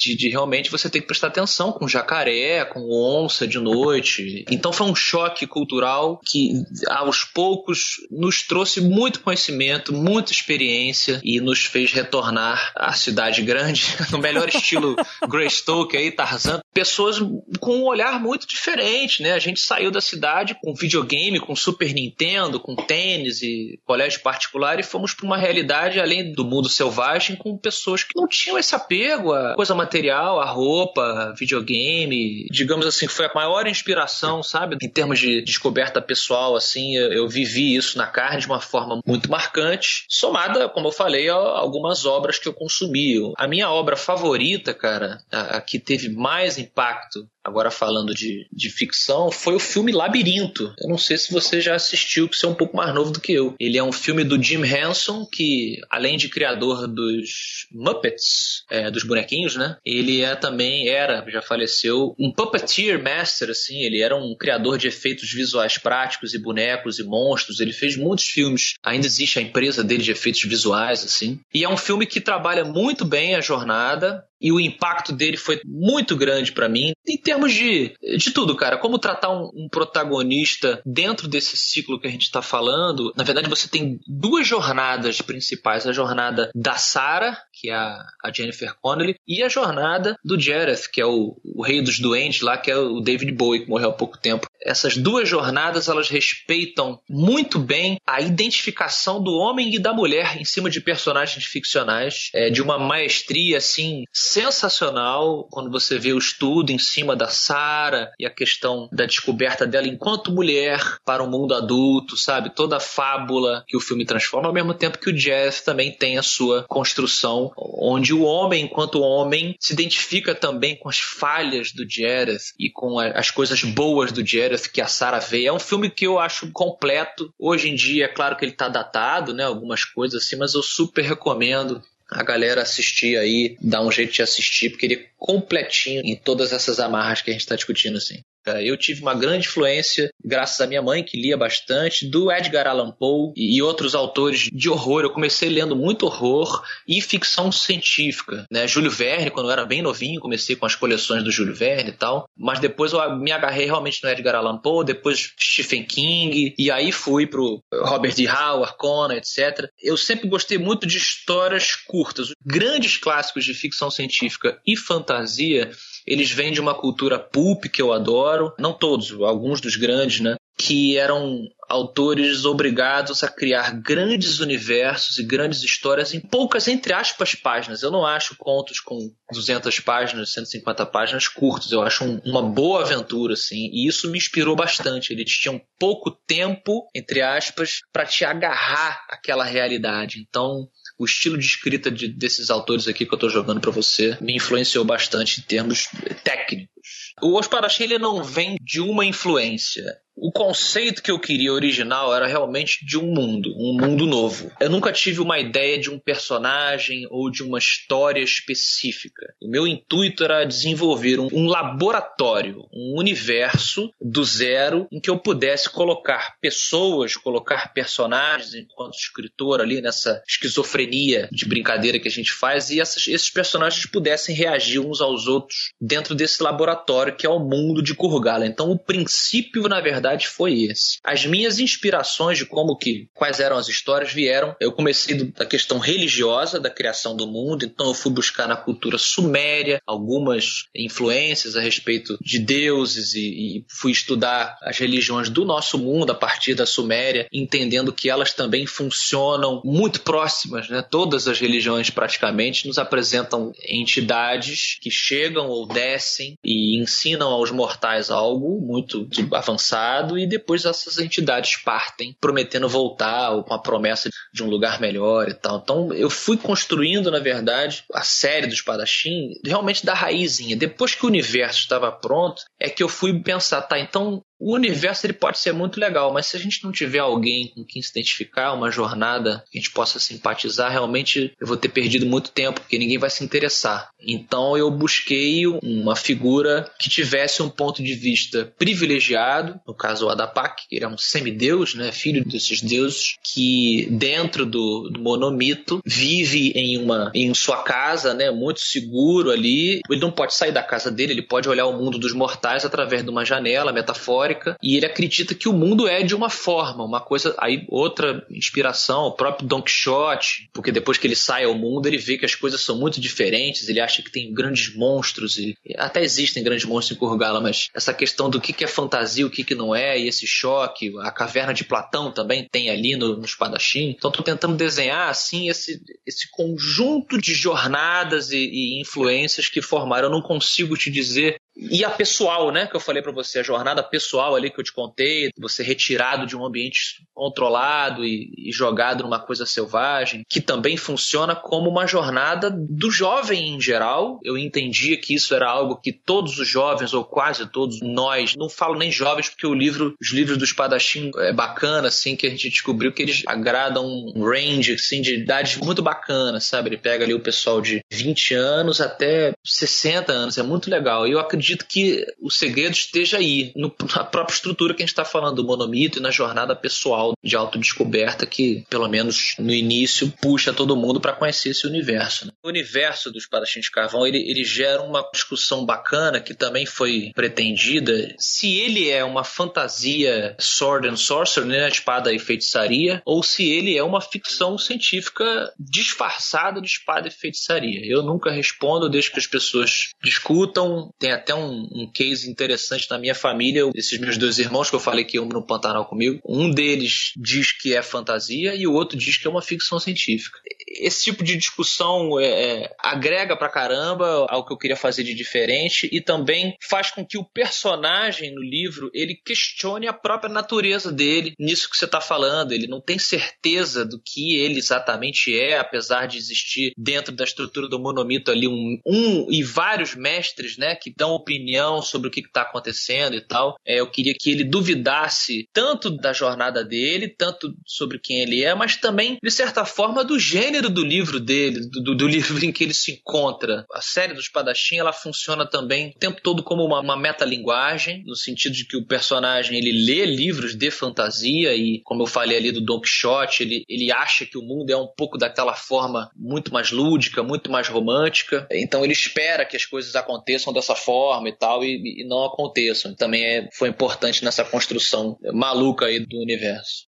De, 0.00 0.16
de, 0.16 0.28
realmente 0.28 0.70
você 0.70 0.88
ter 0.88 1.00
que 1.00 1.06
prestar 1.06 1.26
atenção 1.26 1.72
com 1.72 1.86
jacaré, 1.86 2.64
com 2.64 2.90
onça 2.90 3.46
de 3.46 3.58
noite. 3.58 4.44
Então 4.50 4.72
foi 4.72 4.86
um 4.86 4.94
choque 4.94 5.46
cultural 5.46 6.20
que 6.24 6.64
aos 6.88 7.24
poucos 7.24 7.96
nos 8.10 8.42
trouxe 8.42 8.80
muito 8.80 9.20
conhecimento, 9.20 9.92
muita 9.92 10.32
experiência 10.32 11.20
e 11.22 11.40
nos 11.40 11.66
fez 11.66 11.92
retornar 11.92 12.72
à 12.74 12.92
cidade 12.92 13.42
grande 13.42 13.84
no 14.10 14.18
melhor 14.18 14.48
estilo 14.48 14.96
Greystoke 15.28 15.96
aí, 15.96 16.10
Tarzan. 16.10 16.60
pessoas 16.72 17.18
com 17.58 17.76
um 17.76 17.84
olhar 17.84 18.18
muito 18.20 18.46
diferente, 18.46 19.22
né? 19.22 19.32
A 19.32 19.38
gente 19.38 19.60
saiu 19.60 19.90
da 19.90 20.00
cidade 20.00 20.56
com 20.62 20.74
videogame, 20.74 21.38
com 21.38 21.54
Super 21.54 21.92
Nintendo, 21.92 22.58
com 22.58 22.74
tênis 22.74 23.42
e 23.42 23.78
colégio 23.84 24.20
particular 24.22 24.80
e 24.80 24.82
fomos 24.82 25.12
para 25.12 25.26
uma 25.26 25.36
realidade 25.36 26.00
além 26.00 26.32
do 26.32 26.44
mundo 26.44 26.68
selvagem 26.68 27.36
com 27.36 27.58
pessoas 27.58 28.02
que 28.02 28.16
não 28.16 28.26
tinham 28.26 28.58
esse 28.58 28.74
apego 28.74 29.32
a 29.32 29.54
coisa 29.54 29.74
material, 29.74 29.89
a 29.98 30.50
roupa, 30.50 31.34
videogame. 31.36 32.46
Digamos 32.50 32.86
assim, 32.86 33.06
foi 33.06 33.26
a 33.26 33.32
maior 33.34 33.66
inspiração, 33.66 34.42
sabe? 34.42 34.76
Em 34.80 34.88
termos 34.88 35.18
de 35.18 35.42
descoberta 35.42 36.00
pessoal, 36.00 36.56
assim, 36.56 36.96
eu, 36.96 37.12
eu 37.12 37.28
vivi 37.28 37.74
isso 37.74 37.98
na 37.98 38.06
carne 38.06 38.40
de 38.40 38.46
uma 38.46 38.60
forma 38.60 39.00
muito 39.06 39.30
marcante, 39.30 40.04
somada, 40.08 40.68
como 40.68 40.88
eu 40.88 40.92
falei, 40.92 41.28
a 41.28 41.34
algumas 41.34 42.04
obras 42.06 42.38
que 42.38 42.48
eu 42.48 42.52
consumi. 42.52 43.00
A 43.36 43.48
minha 43.48 43.70
obra 43.70 43.96
favorita, 43.96 44.72
cara, 44.74 45.18
a, 45.30 45.56
a 45.56 45.60
que 45.60 45.78
teve 45.78 46.08
mais 46.08 46.58
impacto 46.58 47.28
agora 47.42 47.70
falando 47.70 48.14
de, 48.14 48.46
de 48.52 48.70
ficção, 48.70 49.30
foi 49.30 49.54
o 49.54 49.60
filme 49.60 49.92
Labirinto. 49.92 50.72
Eu 50.78 50.88
não 50.88 50.98
sei 50.98 51.16
se 51.16 51.32
você 51.32 51.60
já 51.60 51.74
assistiu, 51.74 52.28
que 52.28 52.36
você 52.36 52.46
é 52.46 52.48
um 52.48 52.54
pouco 52.54 52.76
mais 52.76 52.94
novo 52.94 53.10
do 53.10 53.20
que 53.20 53.32
eu. 53.32 53.54
Ele 53.58 53.78
é 53.78 53.82
um 53.82 53.92
filme 53.92 54.24
do 54.24 54.40
Jim 54.40 54.62
Henson, 54.62 55.26
que 55.26 55.80
além 55.90 56.16
de 56.16 56.28
criador 56.28 56.86
dos 56.86 57.66
Muppets, 57.72 58.64
é, 58.70 58.90
dos 58.90 59.04
bonequinhos, 59.04 59.56
né? 59.56 59.76
Ele 59.84 60.22
é 60.22 60.34
também, 60.34 60.88
era, 60.88 61.24
já 61.28 61.42
faleceu, 61.42 62.14
um 62.18 62.32
puppeteer 62.32 63.02
master, 63.02 63.50
assim. 63.50 63.82
Ele 63.82 64.02
era 64.02 64.16
um 64.16 64.34
criador 64.34 64.78
de 64.78 64.88
efeitos 64.88 65.32
visuais 65.32 65.78
práticos 65.78 66.34
e 66.34 66.38
bonecos 66.38 66.98
e 66.98 67.04
monstros. 67.04 67.60
Ele 67.60 67.72
fez 67.72 67.96
muitos 67.96 68.26
filmes. 68.26 68.74
Ainda 68.84 69.06
existe 69.06 69.38
a 69.38 69.42
empresa 69.42 69.82
dele 69.82 70.02
de 70.02 70.12
efeitos 70.12 70.42
visuais, 70.42 71.04
assim. 71.04 71.40
E 71.52 71.64
é 71.64 71.68
um 71.68 71.76
filme 71.76 72.06
que 72.06 72.20
trabalha 72.20 72.64
muito 72.64 73.04
bem 73.04 73.34
a 73.34 73.40
jornada, 73.40 74.24
e 74.40 74.52
o 74.52 74.60
impacto 74.60 75.12
dele 75.12 75.36
foi 75.36 75.60
muito 75.64 76.16
grande 76.16 76.52
para 76.52 76.68
mim 76.68 76.92
em 77.06 77.16
termos 77.16 77.52
de, 77.52 77.94
de 78.16 78.30
tudo, 78.30 78.56
cara. 78.56 78.78
Como 78.78 78.98
tratar 78.98 79.30
um, 79.30 79.50
um 79.54 79.68
protagonista 79.68 80.80
dentro 80.86 81.28
desse 81.28 81.56
ciclo 81.56 82.00
que 82.00 82.06
a 82.06 82.10
gente 82.10 82.22
está 82.22 82.40
falando. 82.40 83.12
Na 83.16 83.24
verdade, 83.24 83.48
você 83.48 83.68
tem 83.68 83.98
duas 84.06 84.46
jornadas 84.46 85.20
principais: 85.20 85.86
a 85.86 85.92
jornada 85.92 86.50
da 86.54 86.76
Sarah, 86.76 87.38
que 87.52 87.70
é 87.70 87.74
a, 87.74 88.32
Jennifer 88.34 88.74
Connelly, 88.80 89.16
e 89.26 89.42
a 89.42 89.48
jornada 89.48 90.16
do 90.24 90.40
Jareth, 90.40 90.88
que 90.92 91.00
é 91.00 91.06
o, 91.06 91.36
o 91.44 91.62
rei 91.62 91.82
dos 91.82 91.98
doentes 91.98 92.40
lá, 92.40 92.56
que 92.56 92.70
é 92.70 92.76
o 92.76 93.00
David 93.00 93.32
Bowie, 93.32 93.64
que 93.64 93.68
morreu 93.68 93.90
há 93.90 93.92
pouco 93.92 94.18
tempo. 94.18 94.46
Essas 94.62 94.96
duas 94.96 95.28
jornadas 95.28 95.88
elas 95.88 96.08
respeitam 96.08 97.00
muito 97.08 97.58
bem 97.58 97.98
a 98.06 98.20
identificação 98.20 99.22
do 99.22 99.32
homem 99.32 99.74
e 99.74 99.78
da 99.78 99.92
mulher 99.92 100.40
em 100.40 100.44
cima 100.44 100.70
de 100.70 100.80
personagens 100.80 101.44
ficcionais, 101.44 102.30
é, 102.34 102.50
de 102.50 102.62
uma 102.62 102.78
maestria 102.78 103.58
assim 103.58 104.04
sensacional 104.30 105.48
quando 105.50 105.70
você 105.70 105.98
vê 105.98 106.12
o 106.12 106.18
estudo 106.18 106.70
em 106.70 106.78
cima 106.78 107.16
da 107.16 107.28
Sarah 107.28 108.12
e 108.18 108.24
a 108.24 108.30
questão 108.30 108.88
da 108.92 109.04
descoberta 109.04 109.66
dela 109.66 109.88
enquanto 109.88 110.30
mulher 110.30 110.80
para 111.04 111.22
o 111.22 111.28
mundo 111.28 111.52
adulto, 111.52 112.16
sabe? 112.16 112.54
Toda 112.54 112.76
a 112.76 112.80
fábula 112.80 113.64
que 113.66 113.76
o 113.76 113.80
filme 113.80 114.04
transforma, 114.04 114.48
ao 114.48 114.54
mesmo 114.54 114.72
tempo 114.72 114.98
que 114.98 115.10
o 115.10 115.12
Jeff 115.12 115.64
também 115.64 115.90
tem 115.90 116.16
a 116.16 116.22
sua 116.22 116.64
construção, 116.68 117.50
onde 117.56 118.14
o 118.14 118.22
homem, 118.22 118.64
enquanto 118.64 119.00
homem, 119.00 119.56
se 119.58 119.72
identifica 119.72 120.32
também 120.32 120.76
com 120.76 120.88
as 120.88 121.00
falhas 121.00 121.72
do 121.72 121.88
Jareth 121.88 122.54
e 122.58 122.70
com 122.70 123.00
as 123.00 123.30
coisas 123.30 123.64
boas 123.64 124.12
do 124.12 124.24
Jareth 124.24 124.68
que 124.72 124.80
a 124.80 124.86
Sarah 124.86 125.18
vê. 125.18 125.46
É 125.46 125.52
um 125.52 125.58
filme 125.58 125.90
que 125.90 126.06
eu 126.06 126.20
acho 126.20 126.50
completo. 126.52 127.32
Hoje 127.36 127.68
em 127.68 127.74
dia, 127.74 128.04
é 128.04 128.08
claro 128.08 128.36
que 128.36 128.44
ele 128.44 128.52
está 128.52 128.68
datado, 128.68 129.34
né? 129.34 129.44
Algumas 129.44 129.84
coisas 129.84 130.22
assim, 130.22 130.36
mas 130.36 130.54
eu 130.54 130.62
super 130.62 131.02
recomendo 131.02 131.82
a 132.10 132.22
galera 132.22 132.62
assistir 132.62 133.16
aí, 133.16 133.56
dar 133.60 133.82
um 133.82 133.90
jeito 133.90 134.12
de 134.12 134.22
assistir, 134.22 134.70
porque 134.70 134.86
ele 134.86 134.94
é 134.94 135.06
completinho 135.16 136.02
em 136.04 136.16
todas 136.16 136.52
essas 136.52 136.80
amarras 136.80 137.22
que 137.22 137.30
a 137.30 137.32
gente 137.32 137.42
está 137.42 137.54
discutindo 137.54 137.96
assim. 137.96 138.20
Eu 138.46 138.76
tive 138.76 139.02
uma 139.02 139.14
grande 139.14 139.46
influência, 139.46 140.12
graças 140.24 140.60
à 140.60 140.66
minha 140.66 140.82
mãe, 140.82 141.02
que 141.02 141.20
lia 141.20 141.36
bastante, 141.36 142.06
do 142.06 142.30
Edgar 142.30 142.66
Allan 142.66 142.90
Poe 142.90 143.32
e 143.36 143.60
outros 143.62 143.94
autores 143.94 144.48
de 144.52 144.68
horror. 144.68 145.02
Eu 145.02 145.10
comecei 145.10 145.48
lendo 145.48 145.76
muito 145.76 146.06
horror 146.06 146.62
e 146.86 147.00
ficção 147.00 147.52
científica. 147.52 148.46
Né? 148.50 148.66
Júlio 148.66 148.90
Verne, 148.90 149.30
quando 149.30 149.46
eu 149.46 149.52
era 149.52 149.64
bem 149.64 149.82
novinho, 149.82 150.20
comecei 150.20 150.56
com 150.56 150.66
as 150.66 150.74
coleções 150.74 151.22
do 151.22 151.30
Júlio 151.30 151.54
Verne 151.54 151.90
e 151.90 151.94
tal. 151.94 152.28
Mas 152.36 152.58
depois 152.58 152.92
eu 152.92 153.16
me 153.16 153.32
agarrei 153.32 153.66
realmente 153.66 154.02
no 154.02 154.10
Edgar 154.10 154.34
Allan 154.34 154.58
Poe, 154.58 154.84
depois 154.84 155.32
Stephen 155.38 155.84
King, 155.84 156.54
e 156.58 156.70
aí 156.70 156.92
fui 156.92 157.26
pro 157.26 157.62
Robert 157.72 158.14
D. 158.14 158.28
Howard, 158.28 158.76
Conan, 158.78 159.14
etc. 159.14 159.68
Eu 159.82 159.96
sempre 159.96 160.28
gostei 160.28 160.58
muito 160.58 160.86
de 160.86 160.96
histórias 160.96 161.74
curtas. 161.76 162.32
Grandes 162.44 162.96
clássicos 162.96 163.44
de 163.44 163.54
ficção 163.54 163.90
científica 163.90 164.58
e 164.66 164.76
fantasia 164.76 165.70
eles 166.10 166.32
vêm 166.32 166.52
de 166.52 166.60
uma 166.60 166.74
cultura 166.74 167.20
pulp 167.20 167.66
que 167.66 167.80
eu 167.80 167.92
adoro, 167.92 168.52
não 168.58 168.72
todos, 168.72 169.12
alguns 169.22 169.60
dos 169.60 169.76
grandes, 169.76 170.18
né? 170.18 170.34
Que 170.58 170.98
eram 170.98 171.46
autores 171.68 172.44
obrigados 172.44 173.22
a 173.22 173.28
criar 173.28 173.80
grandes 173.80 174.40
universos 174.40 175.18
e 175.18 175.22
grandes 175.22 175.62
histórias 175.62 176.12
em 176.12 176.18
poucas, 176.18 176.66
entre 176.66 176.92
aspas, 176.92 177.36
páginas. 177.36 177.82
Eu 177.82 177.92
não 177.92 178.04
acho 178.04 178.34
contos 178.36 178.80
com 178.80 179.12
200 179.32 179.78
páginas, 179.78 180.32
150 180.32 180.84
páginas 180.86 181.28
curtos. 181.28 181.70
Eu 181.70 181.80
acho 181.80 182.04
um, 182.04 182.20
uma 182.24 182.42
boa 182.42 182.82
aventura, 182.82 183.34
assim. 183.34 183.70
E 183.72 183.86
isso 183.86 184.10
me 184.10 184.18
inspirou 184.18 184.56
bastante. 184.56 185.12
Eles 185.12 185.30
tinham 185.30 185.60
pouco 185.78 186.10
tempo, 186.10 186.88
entre 186.92 187.22
aspas, 187.22 187.78
para 187.92 188.04
te 188.04 188.24
agarrar 188.24 189.06
àquela 189.08 189.44
realidade. 189.44 190.18
Então, 190.28 190.68
o 191.00 191.06
estilo 191.06 191.38
de 191.38 191.46
escrita 191.46 191.90
de, 191.90 192.06
desses 192.06 192.50
autores 192.50 192.86
aqui 192.86 193.06
que 193.06 193.14
eu 193.14 193.16
estou 193.16 193.30
jogando 193.30 193.58
para 193.58 193.70
você 193.70 194.18
me 194.20 194.36
influenciou 194.36 194.84
bastante 194.84 195.40
em 195.40 195.44
termos 195.44 195.88
técnicos. 196.22 197.14
O 197.22 197.38
Osparashi 197.38 197.84
ele 197.84 197.98
não 197.98 198.22
vem 198.22 198.58
de 198.60 198.82
uma 198.82 199.06
influência, 199.06 199.96
o 200.20 200.30
conceito 200.30 201.02
que 201.02 201.10
eu 201.10 201.18
queria 201.18 201.52
original 201.52 202.14
era 202.14 202.26
realmente 202.26 202.84
de 202.84 202.98
um 202.98 203.06
mundo, 203.06 203.50
um 203.56 203.72
mundo 203.72 204.06
novo. 204.06 204.52
Eu 204.60 204.68
nunca 204.68 204.92
tive 204.92 205.20
uma 205.20 205.38
ideia 205.38 205.78
de 205.78 205.90
um 205.90 205.98
personagem 205.98 207.06
ou 207.10 207.30
de 207.30 207.42
uma 207.42 207.58
história 207.58 208.22
específica. 208.22 209.34
O 209.40 209.48
meu 209.48 209.66
intuito 209.66 210.22
era 210.22 210.44
desenvolver 210.44 211.18
um, 211.18 211.28
um 211.32 211.46
laboratório, 211.46 212.66
um 212.72 212.98
universo 212.98 213.90
do 214.00 214.22
zero 214.22 214.86
em 214.92 215.00
que 215.00 215.08
eu 215.08 215.18
pudesse 215.18 215.70
colocar 215.70 216.36
pessoas, 216.40 217.16
colocar 217.16 217.72
personagens 217.72 218.54
enquanto 218.54 218.94
escritor 218.94 219.60
ali 219.60 219.80
nessa 219.80 220.22
esquizofrenia 220.28 221.28
de 221.32 221.46
brincadeira 221.46 221.98
que 221.98 222.08
a 222.08 222.10
gente 222.10 222.32
faz 222.32 222.70
e 222.70 222.80
essas, 222.80 223.08
esses 223.08 223.30
personagens 223.30 223.86
pudessem 223.86 224.34
reagir 224.34 224.80
uns 224.80 225.00
aos 225.00 225.26
outros 225.26 225.72
dentro 225.80 226.14
desse 226.14 226.42
laboratório 226.42 227.16
que 227.16 227.26
é 227.26 227.30
o 227.30 227.38
mundo 227.38 227.82
de 227.82 227.94
Kurgala. 227.94 228.46
Então 228.46 228.70
o 228.70 228.78
princípio, 228.78 229.62
na 229.68 229.80
verdade, 229.80 230.09
verdade 230.10 230.28
foi 230.28 230.64
esse. 230.64 230.98
As 231.04 231.24
minhas 231.24 231.58
inspirações 231.58 232.38
de 232.38 232.46
como 232.46 232.76
que 232.76 233.08
quais 233.14 233.40
eram 233.40 233.56
as 233.56 233.68
histórias 233.68 234.12
vieram. 234.12 234.54
Eu 234.60 234.72
comecei 234.72 235.24
da 235.24 235.46
questão 235.46 235.78
religiosa 235.78 236.58
da 236.58 236.70
criação 236.70 237.16
do 237.16 237.26
mundo, 237.26 237.64
então 237.64 237.88
eu 237.88 237.94
fui 237.94 238.12
buscar 238.12 238.48
na 238.48 238.56
cultura 238.56 238.98
suméria 238.98 239.80
algumas 239.86 240.64
influências 240.74 241.56
a 241.56 241.60
respeito 241.60 242.18
de 242.20 242.38
deuses 242.38 243.14
e, 243.14 243.20
e 243.20 243.64
fui 243.68 243.92
estudar 243.92 244.56
as 244.62 244.78
religiões 244.78 245.28
do 245.28 245.44
nosso 245.44 245.78
mundo 245.78 246.10
a 246.10 246.14
partir 246.14 246.54
da 246.54 246.66
Suméria, 246.66 247.26
entendendo 247.32 247.92
que 247.92 248.10
elas 248.10 248.32
também 248.32 248.66
funcionam 248.66 249.60
muito 249.64 250.00
próximas, 250.00 250.68
né? 250.68 250.82
Todas 250.82 251.28
as 251.28 251.38
religiões 251.38 251.90
praticamente 251.90 252.66
nos 252.66 252.78
apresentam 252.78 253.52
entidades 253.66 254.78
que 254.80 254.90
chegam 254.90 255.48
ou 255.48 255.66
descem 255.66 256.36
e 256.44 256.78
ensinam 256.78 257.28
aos 257.28 257.50
mortais 257.50 258.10
algo 258.10 258.60
muito 258.60 259.08
avançado 259.32 259.99
e 260.18 260.26
depois 260.26 260.64
essas 260.64 260.98
entidades 260.98 261.56
partem 261.56 262.16
prometendo 262.20 262.68
voltar 262.68 263.30
ou 263.32 263.44
com 263.44 263.54
a 263.54 263.58
promessa 263.58 264.10
de 264.32 264.42
um 264.42 264.48
lugar 264.48 264.80
melhor 264.80 265.28
e 265.28 265.34
tal. 265.34 265.58
Então 265.58 265.92
eu 265.92 266.10
fui 266.10 266.36
construindo, 266.36 267.10
na 267.10 267.18
verdade, 267.18 267.84
a 267.92 268.02
série 268.02 268.46
do 268.46 268.54
Espadachim 268.54 269.32
realmente 269.44 269.84
da 269.84 269.94
raizinha. 269.94 270.56
Depois 270.56 270.94
que 270.94 271.04
o 271.04 271.08
universo 271.08 271.60
estava 271.60 271.90
pronto, 271.92 272.42
é 272.58 272.68
que 272.68 272.82
eu 272.82 272.88
fui 272.88 273.22
pensar, 273.22 273.62
tá, 273.62 273.78
então 273.78 274.22
o 274.40 274.54
universo 274.54 275.04
ele 275.04 275.12
pode 275.12 275.38
ser 275.38 275.52
muito 275.52 275.78
legal, 275.78 276.10
mas 276.12 276.26
se 276.26 276.36
a 276.36 276.40
gente 276.40 276.64
não 276.64 276.72
tiver 276.72 276.98
alguém 276.98 277.48
com 277.48 277.62
quem 277.62 277.82
se 277.82 277.90
identificar, 277.90 278.54
uma 278.54 278.70
jornada 278.70 279.44
que 279.50 279.58
a 279.58 279.60
gente 279.60 279.70
possa 279.70 280.00
simpatizar, 280.00 280.72
realmente 280.72 281.34
eu 281.38 281.46
vou 281.46 281.58
ter 281.58 281.68
perdido 281.68 282.06
muito 282.06 282.30
tempo, 282.30 282.60
porque 282.60 282.78
ninguém 282.78 282.96
vai 282.96 283.10
se 283.10 283.22
interessar. 283.22 283.90
Então 284.00 284.56
eu 284.56 284.70
busquei 284.70 285.46
uma 285.46 285.94
figura 285.94 286.70
que 286.78 286.88
tivesse 286.88 287.42
um 287.42 287.50
ponto 287.50 287.82
de 287.82 287.94
vista 287.94 288.50
privilegiado, 288.58 289.60
no 289.66 289.74
caso 289.74 290.06
o 290.06 290.08
Adapak, 290.08 290.68
que 290.68 290.76
ele 290.76 290.86
é 290.86 290.88
um 290.88 290.96
semideus, 290.96 291.74
né, 291.74 291.92
filho 291.92 292.24
desses 292.24 292.62
deuses, 292.62 293.16
que 293.22 293.88
dentro 293.90 294.46
do, 294.46 294.88
do 294.88 295.00
monomito 295.00 295.82
vive 295.84 296.52
em 296.54 296.78
uma 296.78 297.12
em 297.14 297.34
sua 297.34 297.62
casa, 297.62 298.14
né, 298.14 298.30
muito 298.30 298.60
seguro 298.60 299.30
ali. 299.30 299.80
Ele 299.90 300.00
não 300.00 300.10
pode 300.10 300.34
sair 300.34 300.52
da 300.52 300.62
casa 300.62 300.90
dele, 300.90 301.12
ele 301.12 301.22
pode 301.22 301.48
olhar 301.48 301.66
o 301.66 301.76
mundo 301.76 301.98
dos 301.98 302.14
mortais 302.14 302.64
através 302.64 303.02
de 303.02 303.10
uma 303.10 303.24
janela 303.24 303.72
metafórica 303.72 304.29
histórica 304.30 304.56
e 304.62 304.76
ele 304.76 304.86
acredita 304.86 305.34
que 305.34 305.48
o 305.48 305.52
mundo 305.52 305.88
é 305.88 306.02
de 306.02 306.14
uma 306.14 306.30
forma, 306.30 306.84
uma 306.84 307.00
coisa. 307.00 307.34
Aí, 307.38 307.64
outra 307.68 308.24
inspiração, 308.30 309.04
o 309.06 309.12
próprio 309.12 309.46
Don 309.46 309.62
Quixote, 309.62 310.48
porque 310.52 310.72
depois 310.72 310.98
que 310.98 311.06
ele 311.06 311.16
sai 311.16 311.44
ao 311.44 311.54
mundo, 311.54 311.86
ele 311.86 311.98
vê 311.98 312.16
que 312.16 312.24
as 312.24 312.34
coisas 312.34 312.60
são 312.60 312.78
muito 312.78 313.00
diferentes, 313.00 313.68
ele 313.68 313.80
acha 313.80 314.02
que 314.02 314.10
tem 314.10 314.32
grandes 314.32 314.74
monstros, 314.74 315.38
e 315.38 315.56
até 315.76 316.02
existem 316.02 316.42
grandes 316.42 316.64
monstros 316.64 316.96
em 316.96 317.00
Kurgala, 317.00 317.40
mas 317.40 317.68
essa 317.74 317.92
questão 317.92 318.30
do 318.30 318.40
que 318.40 318.64
é 318.64 318.66
fantasia, 318.66 319.26
o 319.26 319.30
que 319.30 319.54
não 319.54 319.74
é, 319.74 319.98
e 319.98 320.06
esse 320.06 320.26
choque, 320.26 320.92
a 321.00 321.10
caverna 321.10 321.52
de 321.52 321.64
Platão 321.64 322.12
também 322.12 322.46
tem 322.50 322.70
ali 322.70 322.96
no, 322.96 323.16
no 323.16 323.24
espadachim. 323.24 323.90
Então, 323.90 324.10
estou 324.10 324.24
tentando 324.24 324.56
desenhar 324.56 325.08
assim 325.08 325.48
esse, 325.48 325.80
esse 326.06 326.30
conjunto 326.30 327.18
de 327.18 327.34
jornadas 327.34 328.30
e, 328.30 328.38
e 328.38 328.80
influências 328.80 329.48
que 329.48 329.62
formaram. 329.62 330.08
Eu 330.08 330.12
não 330.12 330.22
consigo 330.22 330.76
te 330.76 330.90
dizer 330.90 331.39
e 331.68 331.84
a 331.84 331.90
pessoal, 331.90 332.50
né, 332.50 332.66
que 332.66 332.74
eu 332.74 332.80
falei 332.80 333.02
para 333.02 333.12
você, 333.12 333.40
a 333.40 333.42
jornada 333.42 333.82
pessoal 333.82 334.34
ali 334.34 334.50
que 334.50 334.58
eu 334.58 334.64
te 334.64 334.72
contei, 334.72 335.30
você 335.38 335.62
retirado 335.62 336.26
de 336.26 336.36
um 336.36 336.44
ambiente 336.44 337.04
controlado 337.12 338.04
e, 338.04 338.32
e, 338.36 338.52
jogado 338.52 339.04
numa 339.04 339.20
coisa 339.20 339.44
selvagem, 339.44 340.24
que 340.28 340.40
também 340.40 340.76
funciona 340.76 341.36
como 341.36 341.68
uma 341.68 341.86
jornada 341.86 342.50
do 342.50 342.90
jovem 342.90 343.54
em 343.54 343.60
geral. 343.60 344.18
Eu 344.24 344.38
entendia 344.38 344.96
que 344.96 345.14
isso 345.14 345.34
era 345.34 345.50
algo 345.50 345.76
que 345.76 345.92
todos 345.92 346.38
os 346.38 346.48
jovens, 346.48 346.94
ou 346.94 347.04
quase 347.04 347.46
todos 347.46 347.80
nós, 347.82 348.34
não 348.36 348.48
falo 348.48 348.78
nem 348.78 348.90
jovens, 348.90 349.28
porque 349.28 349.46
o 349.46 349.54
livro, 349.54 349.94
os 350.00 350.12
livros 350.12 350.38
do 350.38 350.44
espadachim 350.44 351.10
é 351.18 351.32
bacana, 351.32 351.88
assim, 351.88 352.16
que 352.16 352.26
a 352.26 352.30
gente 352.30 352.48
descobriu 352.48 352.92
que 352.92 353.02
eles 353.02 353.22
agradam 353.26 353.84
um 353.86 354.24
range, 354.24 354.72
assim, 354.72 355.02
de 355.02 355.14
idades 355.14 355.56
muito 355.56 355.82
bacana, 355.82 356.40
sabe? 356.40 356.70
Ele 356.70 356.78
pega 356.78 357.04
ali 357.04 357.12
o 357.12 357.20
pessoal 357.20 357.60
de 357.60 357.80
20 357.92 358.34
anos 358.34 358.80
até 358.80 359.32
60 359.44 360.12
anos, 360.12 360.38
é 360.38 360.42
muito 360.42 360.70
legal. 360.70 361.06
E 361.06 361.12
eu 361.12 361.20
acredito 361.20 361.49
acredito 361.50 361.66
que 361.66 362.06
o 362.20 362.30
segredo 362.30 362.72
esteja 362.72 363.18
aí, 363.18 363.52
no, 363.56 363.74
na 363.96 364.04
própria 364.04 364.34
estrutura 364.34 364.74
que 364.74 364.82
a 364.82 364.86
gente 364.86 364.92
está 364.92 365.04
falando, 365.04 365.36
do 365.36 365.44
monomito 365.44 365.98
e 365.98 366.02
na 366.02 366.10
jornada 366.10 366.54
pessoal 366.54 367.14
de 367.22 367.36
autodescoberta 367.36 368.26
que, 368.26 368.64
pelo 368.68 368.88
menos 368.88 369.34
no 369.38 369.52
início, 369.52 370.12
puxa 370.20 370.52
todo 370.52 370.76
mundo 370.76 371.00
para 371.00 371.12
conhecer 371.12 371.50
esse 371.50 371.66
universo. 371.66 372.26
Né? 372.26 372.32
O 372.42 372.48
universo 372.48 373.10
dos 373.10 373.24
Espadachim 373.24 373.60
de 373.60 373.70
Carvão, 373.70 374.06
ele, 374.06 374.18
ele 374.18 374.44
gera 374.44 374.82
uma 374.82 375.08
discussão 375.12 375.64
bacana 375.64 376.20
que 376.20 376.34
também 376.34 376.66
foi 376.66 377.12
pretendida, 377.14 378.14
se 378.18 378.58
ele 378.58 378.90
é 378.90 379.04
uma 379.04 379.24
fantasia 379.24 380.36
sword 380.38 380.88
and 380.88 380.96
sorcery, 380.96 381.46
né, 381.46 381.68
espada 381.68 382.12
e 382.12 382.18
feitiçaria, 382.18 383.02
ou 383.04 383.22
se 383.22 383.48
ele 383.48 383.76
é 383.76 383.82
uma 383.82 384.00
ficção 384.00 384.58
científica 384.58 385.52
disfarçada 385.58 386.60
de 386.60 386.66
espada 386.66 387.08
e 387.08 387.10
feitiçaria. 387.10 387.80
Eu 387.84 388.02
nunca 388.02 388.30
respondo, 388.30 388.88
desde 388.88 389.10
que 389.10 389.18
as 389.18 389.26
pessoas 389.26 389.90
discutam, 390.02 390.92
tem 390.98 391.12
até 391.12 391.34
um, 391.34 391.39
um 391.44 391.90
case 391.92 392.30
interessante 392.30 392.88
na 392.90 392.98
minha 392.98 393.14
família. 393.14 393.70
Esses 393.74 393.98
meus 393.98 394.16
dois 394.16 394.38
irmãos 394.38 394.70
que 394.70 394.76
eu 394.76 394.80
falei 394.80 395.04
que 395.04 395.16
iam 395.16 395.26
no 395.26 395.42
Pantanal 395.42 395.86
comigo, 395.86 396.20
um 396.24 396.50
deles 396.50 397.12
diz 397.16 397.52
que 397.52 397.74
é 397.74 397.82
fantasia 397.82 398.54
e 398.54 398.66
o 398.66 398.72
outro 398.72 398.98
diz 398.98 399.16
que 399.16 399.26
é 399.26 399.30
uma 399.30 399.42
ficção 399.42 399.78
científica. 399.78 400.38
Esse 400.70 401.04
tipo 401.04 401.24
de 401.24 401.36
discussão 401.36 402.18
é, 402.20 402.24
é, 402.24 402.76
agrega 402.78 403.36
pra 403.36 403.48
caramba 403.48 404.26
ao 404.28 404.44
que 404.46 404.52
eu 404.52 404.58
queria 404.58 404.76
fazer 404.76 405.02
de 405.02 405.14
diferente 405.14 405.88
e 405.90 406.00
também 406.00 406.56
faz 406.62 406.90
com 406.90 407.04
que 407.04 407.18
o 407.18 407.24
personagem 407.24 408.32
no 408.34 408.42
livro 408.42 408.90
ele 408.94 409.14
questione 409.14 409.88
a 409.88 409.92
própria 409.92 410.32
natureza 410.32 410.92
dele 410.92 411.34
nisso 411.38 411.68
que 411.68 411.76
você 411.76 411.84
está 411.84 412.00
falando. 412.00 412.52
Ele 412.52 412.66
não 412.66 412.80
tem 412.80 412.98
certeza 412.98 413.84
do 413.84 414.00
que 414.00 414.36
ele 414.36 414.58
exatamente 414.58 415.38
é, 415.38 415.58
apesar 415.58 416.06
de 416.06 416.18
existir 416.18 416.72
dentro 416.76 417.14
da 417.14 417.24
estrutura 417.24 417.68
do 417.68 417.78
monomito 417.78 418.30
ali 418.30 418.46
um, 418.46 418.78
um 418.86 419.26
e 419.30 419.42
vários 419.42 419.94
mestres, 419.94 420.56
né, 420.56 420.74
que 420.74 420.92
dão 420.96 421.12
opinião 421.12 421.82
sobre 421.82 422.08
o 422.08 422.10
que 422.10 422.20
está 422.20 422.42
acontecendo 422.42 423.16
e 423.16 423.20
tal. 423.20 423.56
É, 423.66 423.80
eu 423.80 423.90
queria 423.90 424.14
que 424.18 424.30
ele 424.30 424.44
duvidasse 424.44 425.48
tanto 425.52 425.90
da 425.90 426.12
jornada 426.12 426.64
dele, 426.64 427.08
tanto 427.08 427.54
sobre 427.66 427.98
quem 427.98 428.20
ele 428.20 428.44
é, 428.44 428.54
mas 428.54 428.76
também, 428.76 429.18
de 429.22 429.30
certa 429.30 429.64
forma, 429.64 430.04
do 430.04 430.18
gênero 430.18 430.59
do 430.68 430.84
livro 430.84 431.18
dele, 431.18 431.60
do, 431.70 431.94
do 431.94 432.06
livro 432.08 432.44
em 432.44 432.52
que 432.52 432.64
ele 432.64 432.74
se 432.74 432.92
encontra. 432.92 433.64
A 433.72 433.80
série 433.80 434.14
do 434.14 434.20
Espadachim, 434.20 434.78
ela 434.78 434.92
funciona 434.92 435.46
também 435.46 435.90
o 435.90 435.98
tempo 435.98 436.20
todo 436.22 436.42
como 436.42 436.64
uma, 436.64 436.80
uma 436.80 436.96
metalinguagem, 436.96 438.04
no 438.06 438.16
sentido 438.16 438.54
de 438.54 438.64
que 438.64 438.76
o 438.76 438.86
personagem 438.86 439.58
ele 439.58 439.72
lê 439.72 440.04
livros 440.04 440.54
de 440.54 440.70
fantasia 440.70 441.54
e, 441.54 441.80
como 441.84 442.02
eu 442.02 442.06
falei 442.06 442.36
ali 442.36 442.52
do 442.52 442.60
Don 442.60 442.80
Quixote, 442.80 443.42
ele, 443.42 443.64
ele 443.68 443.92
acha 443.92 444.26
que 444.26 444.38
o 444.38 444.42
mundo 444.42 444.70
é 444.70 444.76
um 444.76 444.86
pouco 444.86 445.16
daquela 445.16 445.54
forma 445.54 446.10
muito 446.14 446.52
mais 446.52 446.70
lúdica, 446.70 447.22
muito 447.22 447.50
mais 447.50 447.68
romântica. 447.68 448.46
Então 448.50 448.84
ele 448.84 448.92
espera 448.92 449.44
que 449.44 449.56
as 449.56 449.64
coisas 449.64 449.94
aconteçam 449.96 450.52
dessa 450.52 450.74
forma 450.74 450.90
forma 450.90 451.28
e 451.28 451.32
tal, 451.32 451.64
e, 451.64 452.02
e 452.02 452.04
não 452.04 452.24
aconteçam. 452.24 452.94
Também 452.94 453.24
é, 453.24 453.48
foi 453.52 453.68
importante 453.68 454.24
nessa 454.24 454.44
construção 454.44 455.16
maluca 455.32 455.86
aí 455.86 456.00
do 456.00 456.18
universo. 456.20 456.89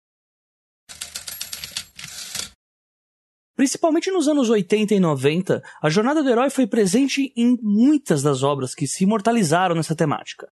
Principalmente 3.55 4.11
nos 4.11 4.27
anos 4.27 4.49
80 4.49 4.95
e 4.95 4.99
90, 4.99 5.61
a 5.81 5.89
jornada 5.89 6.23
do 6.23 6.29
herói 6.29 6.49
foi 6.49 6.65
presente 6.65 7.31
em 7.37 7.57
muitas 7.61 8.23
das 8.23 8.41
obras 8.41 8.73
que 8.73 8.87
se 8.87 9.03
imortalizaram 9.03 9.75
nessa 9.75 9.95
temática. 9.95 10.47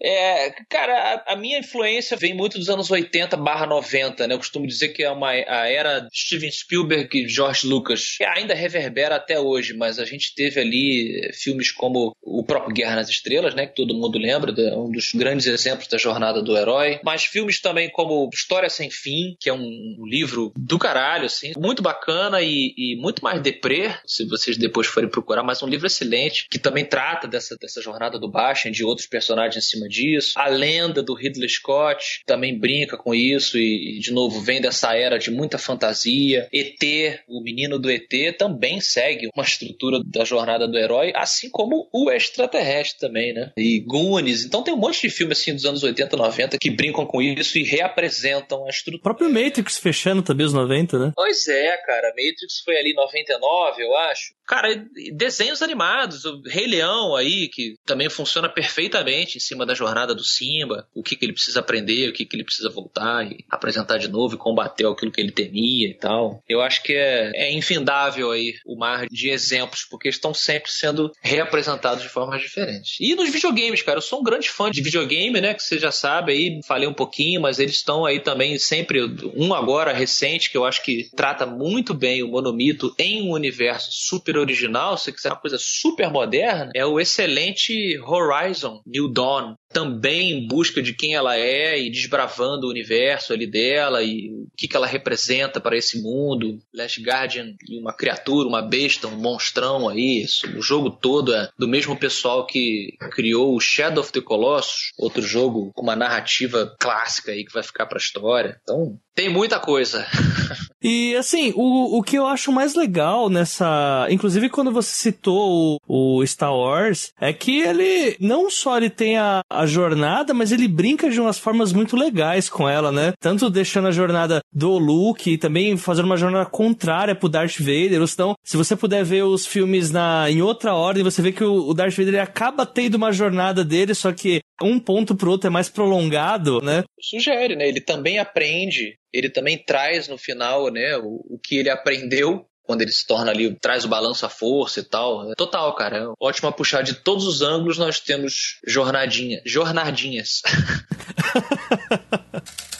É, 0.00 0.50
cara, 0.68 1.22
a, 1.26 1.32
a, 1.32 1.36
minha 1.36 1.58
influência 1.58 2.16
vem 2.16 2.34
muito 2.34 2.58
dos 2.58 2.68
anos 2.68 2.90
80 2.90 3.36
barra 3.36 3.66
90, 3.66 4.26
né? 4.26 4.34
Eu 4.34 4.38
costumo 4.38 4.66
dizer 4.66 4.88
que 4.88 5.02
é 5.02 5.10
uma 5.10 5.30
a 5.30 5.68
era 5.68 6.08
Steven 6.12 6.50
Spielberg 6.50 7.08
e 7.16 7.28
George 7.28 7.66
Lucas, 7.66 8.16
que 8.16 8.24
ainda 8.24 8.54
reverbera 8.54 9.16
até 9.16 9.38
hoje, 9.38 9.74
mas 9.74 9.98
a 9.98 10.04
gente 10.04 10.34
teve 10.34 10.60
ali 10.60 11.30
filmes 11.32 11.70
como 11.70 12.16
o 12.20 12.44
próprio 12.44 12.74
Guerra 12.74 12.96
nas 12.96 13.08
Estrelas, 13.08 13.54
né? 13.54 13.66
Que 13.66 13.76
todo 13.76 13.94
mundo 13.94 14.18
lembra, 14.18 14.52
um 14.76 14.90
dos 14.90 15.12
grandes 15.12 15.46
exemplos 15.46 15.86
da 15.86 15.98
jornada 15.98 16.42
do 16.42 16.56
herói. 16.56 17.00
Mas 17.04 17.24
filmes 17.24 17.60
também 17.60 17.88
como 17.90 18.28
História 18.32 18.68
Sem 18.68 18.90
Fim, 18.90 19.36
que 19.38 19.48
é 19.48 19.52
um, 19.52 19.96
um 19.98 20.06
livro 20.06 20.52
do 20.56 20.78
caralho, 20.78 21.26
assim, 21.26 21.52
muito 21.56 21.82
bacana 21.82 22.42
e, 22.42 22.74
e, 22.76 22.96
muito 22.96 23.22
mais 23.22 23.40
deprê, 23.40 23.94
se 24.06 24.24
vocês 24.26 24.56
depois 24.56 24.86
forem 24.86 25.08
procurar, 25.08 25.42
mas 25.42 25.62
um 25.62 25.68
livro 25.68 25.86
excelente, 25.86 26.46
que 26.50 26.58
também 26.58 26.84
trata 26.84 27.28
dessa, 27.28 27.56
dessa 27.56 27.80
jornada 27.80 28.18
do 28.18 28.28
Bastian, 28.28 28.72
de 28.72 28.84
outros 28.84 29.06
personagens 29.06 29.64
em 29.64 29.68
cima 29.68 29.88
disso. 29.92 30.32
A 30.36 30.48
lenda 30.48 31.02
do 31.02 31.14
Ridley 31.14 31.48
Scott 31.48 32.22
também 32.26 32.58
brinca 32.58 32.96
com 32.96 33.14
isso 33.14 33.58
e, 33.58 33.98
de 34.00 34.12
novo, 34.12 34.40
vem 34.40 34.60
dessa 34.60 34.96
era 34.96 35.18
de 35.18 35.30
muita 35.30 35.58
fantasia. 35.58 36.48
ET, 36.52 37.20
o 37.28 37.42
menino 37.42 37.78
do 37.78 37.90
ET, 37.90 38.10
também 38.38 38.80
segue 38.80 39.28
uma 39.34 39.44
estrutura 39.44 40.00
da 40.04 40.24
jornada 40.24 40.66
do 40.66 40.78
herói, 40.78 41.12
assim 41.14 41.50
como 41.50 41.88
o 41.92 42.10
extraterrestre 42.10 43.00
também, 43.00 43.32
né? 43.32 43.52
E 43.56 43.80
Goonies. 43.80 44.44
Então 44.44 44.62
tem 44.62 44.74
um 44.74 44.78
monte 44.78 45.02
de 45.02 45.10
filmes 45.10 45.38
assim 45.38 45.54
dos 45.54 45.64
anos 45.64 45.82
80, 45.82 46.16
90 46.16 46.58
que 46.58 46.70
brincam 46.70 47.06
com 47.06 47.20
isso 47.20 47.58
e 47.58 47.62
reapresentam 47.62 48.66
a 48.66 48.70
estrutura. 48.70 49.00
O 49.00 49.02
próprio 49.02 49.30
Matrix 49.30 49.78
fechando 49.78 50.22
também 50.22 50.46
os 50.46 50.52
90, 50.52 50.98
né? 50.98 51.12
Pois 51.14 51.46
é, 51.48 51.76
cara. 51.78 52.08
Matrix 52.08 52.60
foi 52.64 52.76
ali 52.76 52.94
99, 52.94 53.82
eu 53.82 53.96
acho. 53.96 54.34
Cara, 54.46 54.84
desenhos 55.14 55.62
animados, 55.62 56.24
o 56.24 56.42
Rei 56.46 56.66
Leão 56.66 57.16
aí, 57.16 57.48
que 57.48 57.76
também 57.86 58.10
funciona 58.10 58.48
perfeitamente 58.48 59.38
em 59.38 59.40
cima 59.40 59.64
da 59.64 59.71
jornada 59.74 60.14
do 60.14 60.24
Simba, 60.24 60.86
o 60.94 61.02
que, 61.02 61.16
que 61.16 61.24
ele 61.24 61.32
precisa 61.32 61.60
aprender, 61.60 62.08
o 62.08 62.12
que, 62.12 62.24
que 62.24 62.36
ele 62.36 62.44
precisa 62.44 62.70
voltar 62.70 63.30
e 63.30 63.44
apresentar 63.50 63.98
de 63.98 64.08
novo 64.08 64.34
e 64.34 64.38
combater 64.38 64.86
aquilo 64.86 65.12
que 65.12 65.20
ele 65.20 65.32
temia 65.32 65.88
e 65.88 65.94
tal. 65.94 66.42
Eu 66.48 66.60
acho 66.60 66.82
que 66.82 66.92
é, 66.92 67.30
é 67.34 67.52
infindável 67.52 68.30
aí 68.30 68.54
o 68.66 68.76
mar 68.76 69.06
de 69.10 69.30
exemplos, 69.30 69.84
porque 69.84 70.08
estão 70.08 70.34
sempre 70.34 70.70
sendo 70.70 71.12
reapresentados 71.20 72.02
de 72.02 72.08
formas 72.08 72.40
diferentes. 72.40 72.96
E 73.00 73.14
nos 73.14 73.30
videogames, 73.30 73.82
cara, 73.82 73.98
eu 73.98 74.02
sou 74.02 74.20
um 74.20 74.24
grande 74.24 74.48
fã 74.48 74.70
de 74.70 74.82
videogame, 74.82 75.40
né, 75.40 75.54
que 75.54 75.62
você 75.62 75.78
já 75.78 75.90
sabe 75.90 76.32
aí, 76.32 76.60
falei 76.64 76.88
um 76.88 76.94
pouquinho, 76.94 77.40
mas 77.40 77.58
eles 77.58 77.74
estão 77.74 78.04
aí 78.04 78.20
também 78.20 78.58
sempre, 78.58 79.02
um 79.34 79.54
agora 79.54 79.92
recente, 79.92 80.50
que 80.50 80.56
eu 80.56 80.64
acho 80.64 80.82
que 80.82 81.08
trata 81.14 81.46
muito 81.46 81.94
bem 81.94 82.22
o 82.22 82.28
monomito 82.28 82.94
em 82.98 83.22
um 83.22 83.32
universo 83.32 83.88
super 83.90 84.36
original, 84.36 84.96
se 84.96 85.12
quiser 85.12 85.30
uma 85.30 85.40
coisa 85.40 85.58
super 85.58 86.10
moderna, 86.10 86.70
é 86.74 86.84
o 86.84 87.00
excelente 87.00 87.98
Horizon 88.00 88.82
New 88.86 89.08
Dawn, 89.08 89.54
também 89.72 90.32
em 90.32 90.46
busca 90.46 90.82
de 90.82 90.92
quem 90.92 91.14
ela 91.14 91.36
é 91.36 91.80
e 91.80 91.90
desbravando 91.90 92.66
o 92.66 92.70
universo 92.70 93.32
ali 93.32 93.46
dela 93.46 94.02
e 94.02 94.30
o 94.30 94.46
que, 94.56 94.68
que 94.68 94.76
ela 94.76 94.86
representa 94.86 95.60
para 95.60 95.76
esse 95.76 96.00
mundo. 96.00 96.60
Last 96.72 97.00
Guardian 97.02 97.54
uma 97.70 97.92
criatura, 97.92 98.48
uma 98.48 98.62
besta, 98.62 99.08
um 99.08 99.16
monstrão 99.16 99.88
aí. 99.88 100.22
Isso, 100.22 100.46
o 100.56 100.62
jogo 100.62 100.90
todo 100.90 101.34
é 101.34 101.48
do 101.58 101.66
mesmo 101.66 101.96
pessoal 101.96 102.46
que 102.46 102.96
criou 103.12 103.54
o 103.54 103.60
Shadow 103.60 104.02
of 104.02 104.12
the 104.12 104.20
Colossus, 104.20 104.92
outro 104.98 105.22
jogo 105.22 105.72
com 105.74 105.82
uma 105.82 105.96
narrativa 105.96 106.74
clássica 106.78 107.32
aí 107.32 107.44
que 107.44 107.52
vai 107.52 107.62
ficar 107.62 107.86
para 107.86 107.98
a 107.98 108.00
história. 108.00 108.60
Então, 108.62 108.98
tem 109.14 109.28
muita 109.28 109.58
coisa. 109.58 110.06
E 110.82 111.14
assim, 111.14 111.52
o, 111.54 111.98
o 111.98 112.02
que 112.02 112.18
eu 112.18 112.26
acho 112.26 112.50
mais 112.50 112.74
legal 112.74 113.30
nessa. 113.30 114.08
Inclusive, 114.10 114.48
quando 114.48 114.72
você 114.72 114.92
citou 114.92 115.78
o, 115.86 116.18
o 116.18 116.26
Star 116.26 116.52
Wars, 116.52 117.12
é 117.20 117.32
que 117.32 117.60
ele 117.60 118.16
não 118.18 118.50
só 118.50 118.76
ele 118.76 118.90
tem 118.90 119.16
a, 119.16 119.42
a 119.48 119.64
jornada, 119.64 120.34
mas 120.34 120.50
ele 120.50 120.66
brinca 120.66 121.08
de 121.08 121.20
umas 121.20 121.38
formas 121.38 121.72
muito 121.72 121.96
legais 121.96 122.48
com 122.48 122.68
ela, 122.68 122.90
né? 122.90 123.12
Tanto 123.20 123.48
deixando 123.48 123.86
a 123.86 123.92
jornada 123.92 124.40
do 124.52 124.76
Luke 124.76 125.30
e 125.30 125.38
também 125.38 125.76
fazendo 125.76 126.06
uma 126.06 126.16
jornada 126.16 126.46
contrária 126.46 127.14
pro 127.14 127.28
Darth 127.28 127.58
Vader. 127.58 128.00
Ou 128.00 128.06
senão, 128.08 128.34
se 128.42 128.56
você 128.56 128.74
puder 128.74 129.04
ver 129.04 129.22
os 129.22 129.46
filmes 129.46 129.92
na, 129.92 130.28
em 130.28 130.42
outra 130.42 130.74
ordem, 130.74 131.04
você 131.04 131.22
vê 131.22 131.30
que 131.30 131.44
o, 131.44 131.68
o 131.68 131.74
Darth 131.74 131.94
Vader 131.94 132.20
acaba 132.20 132.66
tendo 132.66 132.96
uma 132.96 133.12
jornada 133.12 133.64
dele, 133.64 133.94
só 133.94 134.10
que 134.10 134.40
um 134.60 134.78
ponto 134.78 135.14
pro 135.14 135.30
outro 135.30 135.48
é 135.48 135.50
mais 135.50 135.68
prolongado, 135.68 136.60
né? 136.60 136.84
Sugere, 137.00 137.56
né? 137.56 137.68
Ele 137.68 137.80
também 137.80 138.18
aprende, 138.18 138.96
ele 139.12 139.30
também 139.30 139.58
traz 139.58 140.08
no 140.08 140.18
final, 140.18 140.70
né, 140.70 140.96
o, 140.98 141.24
o 141.28 141.38
que 141.42 141.56
ele 141.56 141.70
aprendeu 141.70 142.46
quando 142.62 142.82
ele 142.82 142.92
se 142.92 143.06
torna 143.06 143.30
ali, 143.30 143.54
traz 143.60 143.84
o 143.84 143.88
balanço 143.88 144.24
à 144.24 144.28
força 144.28 144.80
e 144.80 144.84
tal. 144.84 145.30
É 145.30 145.34
total, 145.34 145.74
cara. 145.74 145.98
É 145.98 146.06
ótimo 146.20 146.48
a 146.48 146.52
puxar 146.52 146.82
de 146.82 146.94
todos 146.94 147.26
os 147.26 147.42
ângulos, 147.42 147.76
nós 147.76 148.00
temos 148.00 148.60
jornadinha, 148.66 149.42
jornadinhas. 149.44 150.42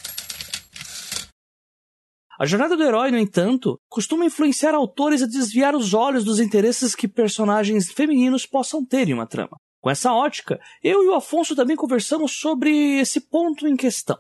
A 2.41 2.47
jornada 2.47 2.77
do 2.77 2.83
herói, 2.83 3.13
no 3.13 3.19
entanto, 3.19 3.79
costuma 3.89 4.25
influenciar 4.25 4.75
autores 4.75 5.23
a 5.23 5.29
desviar 5.29 5.77
os 5.77 5.95
olhos 5.95 6.25
dos 6.25 6.41
interesses 6.41 6.93
que 6.93 7.07
personagens 7.07 7.93
femininos 7.93 8.47
possam 8.47 8.85
ter 8.85 9.09
em 9.09 9.13
uma 9.13 9.29
trama. 9.29 9.57
Com 9.83 9.91
essa 9.91 10.15
ótica, 10.15 10.61
eu 10.83 11.03
e 11.03 11.09
o 11.09 11.15
Afonso 11.15 11.57
também 11.57 11.77
conversamos 11.77 12.39
sobre 12.39 13.01
esse 13.01 13.21
ponto 13.21 13.67
em 13.67 13.77
questão 13.77 14.17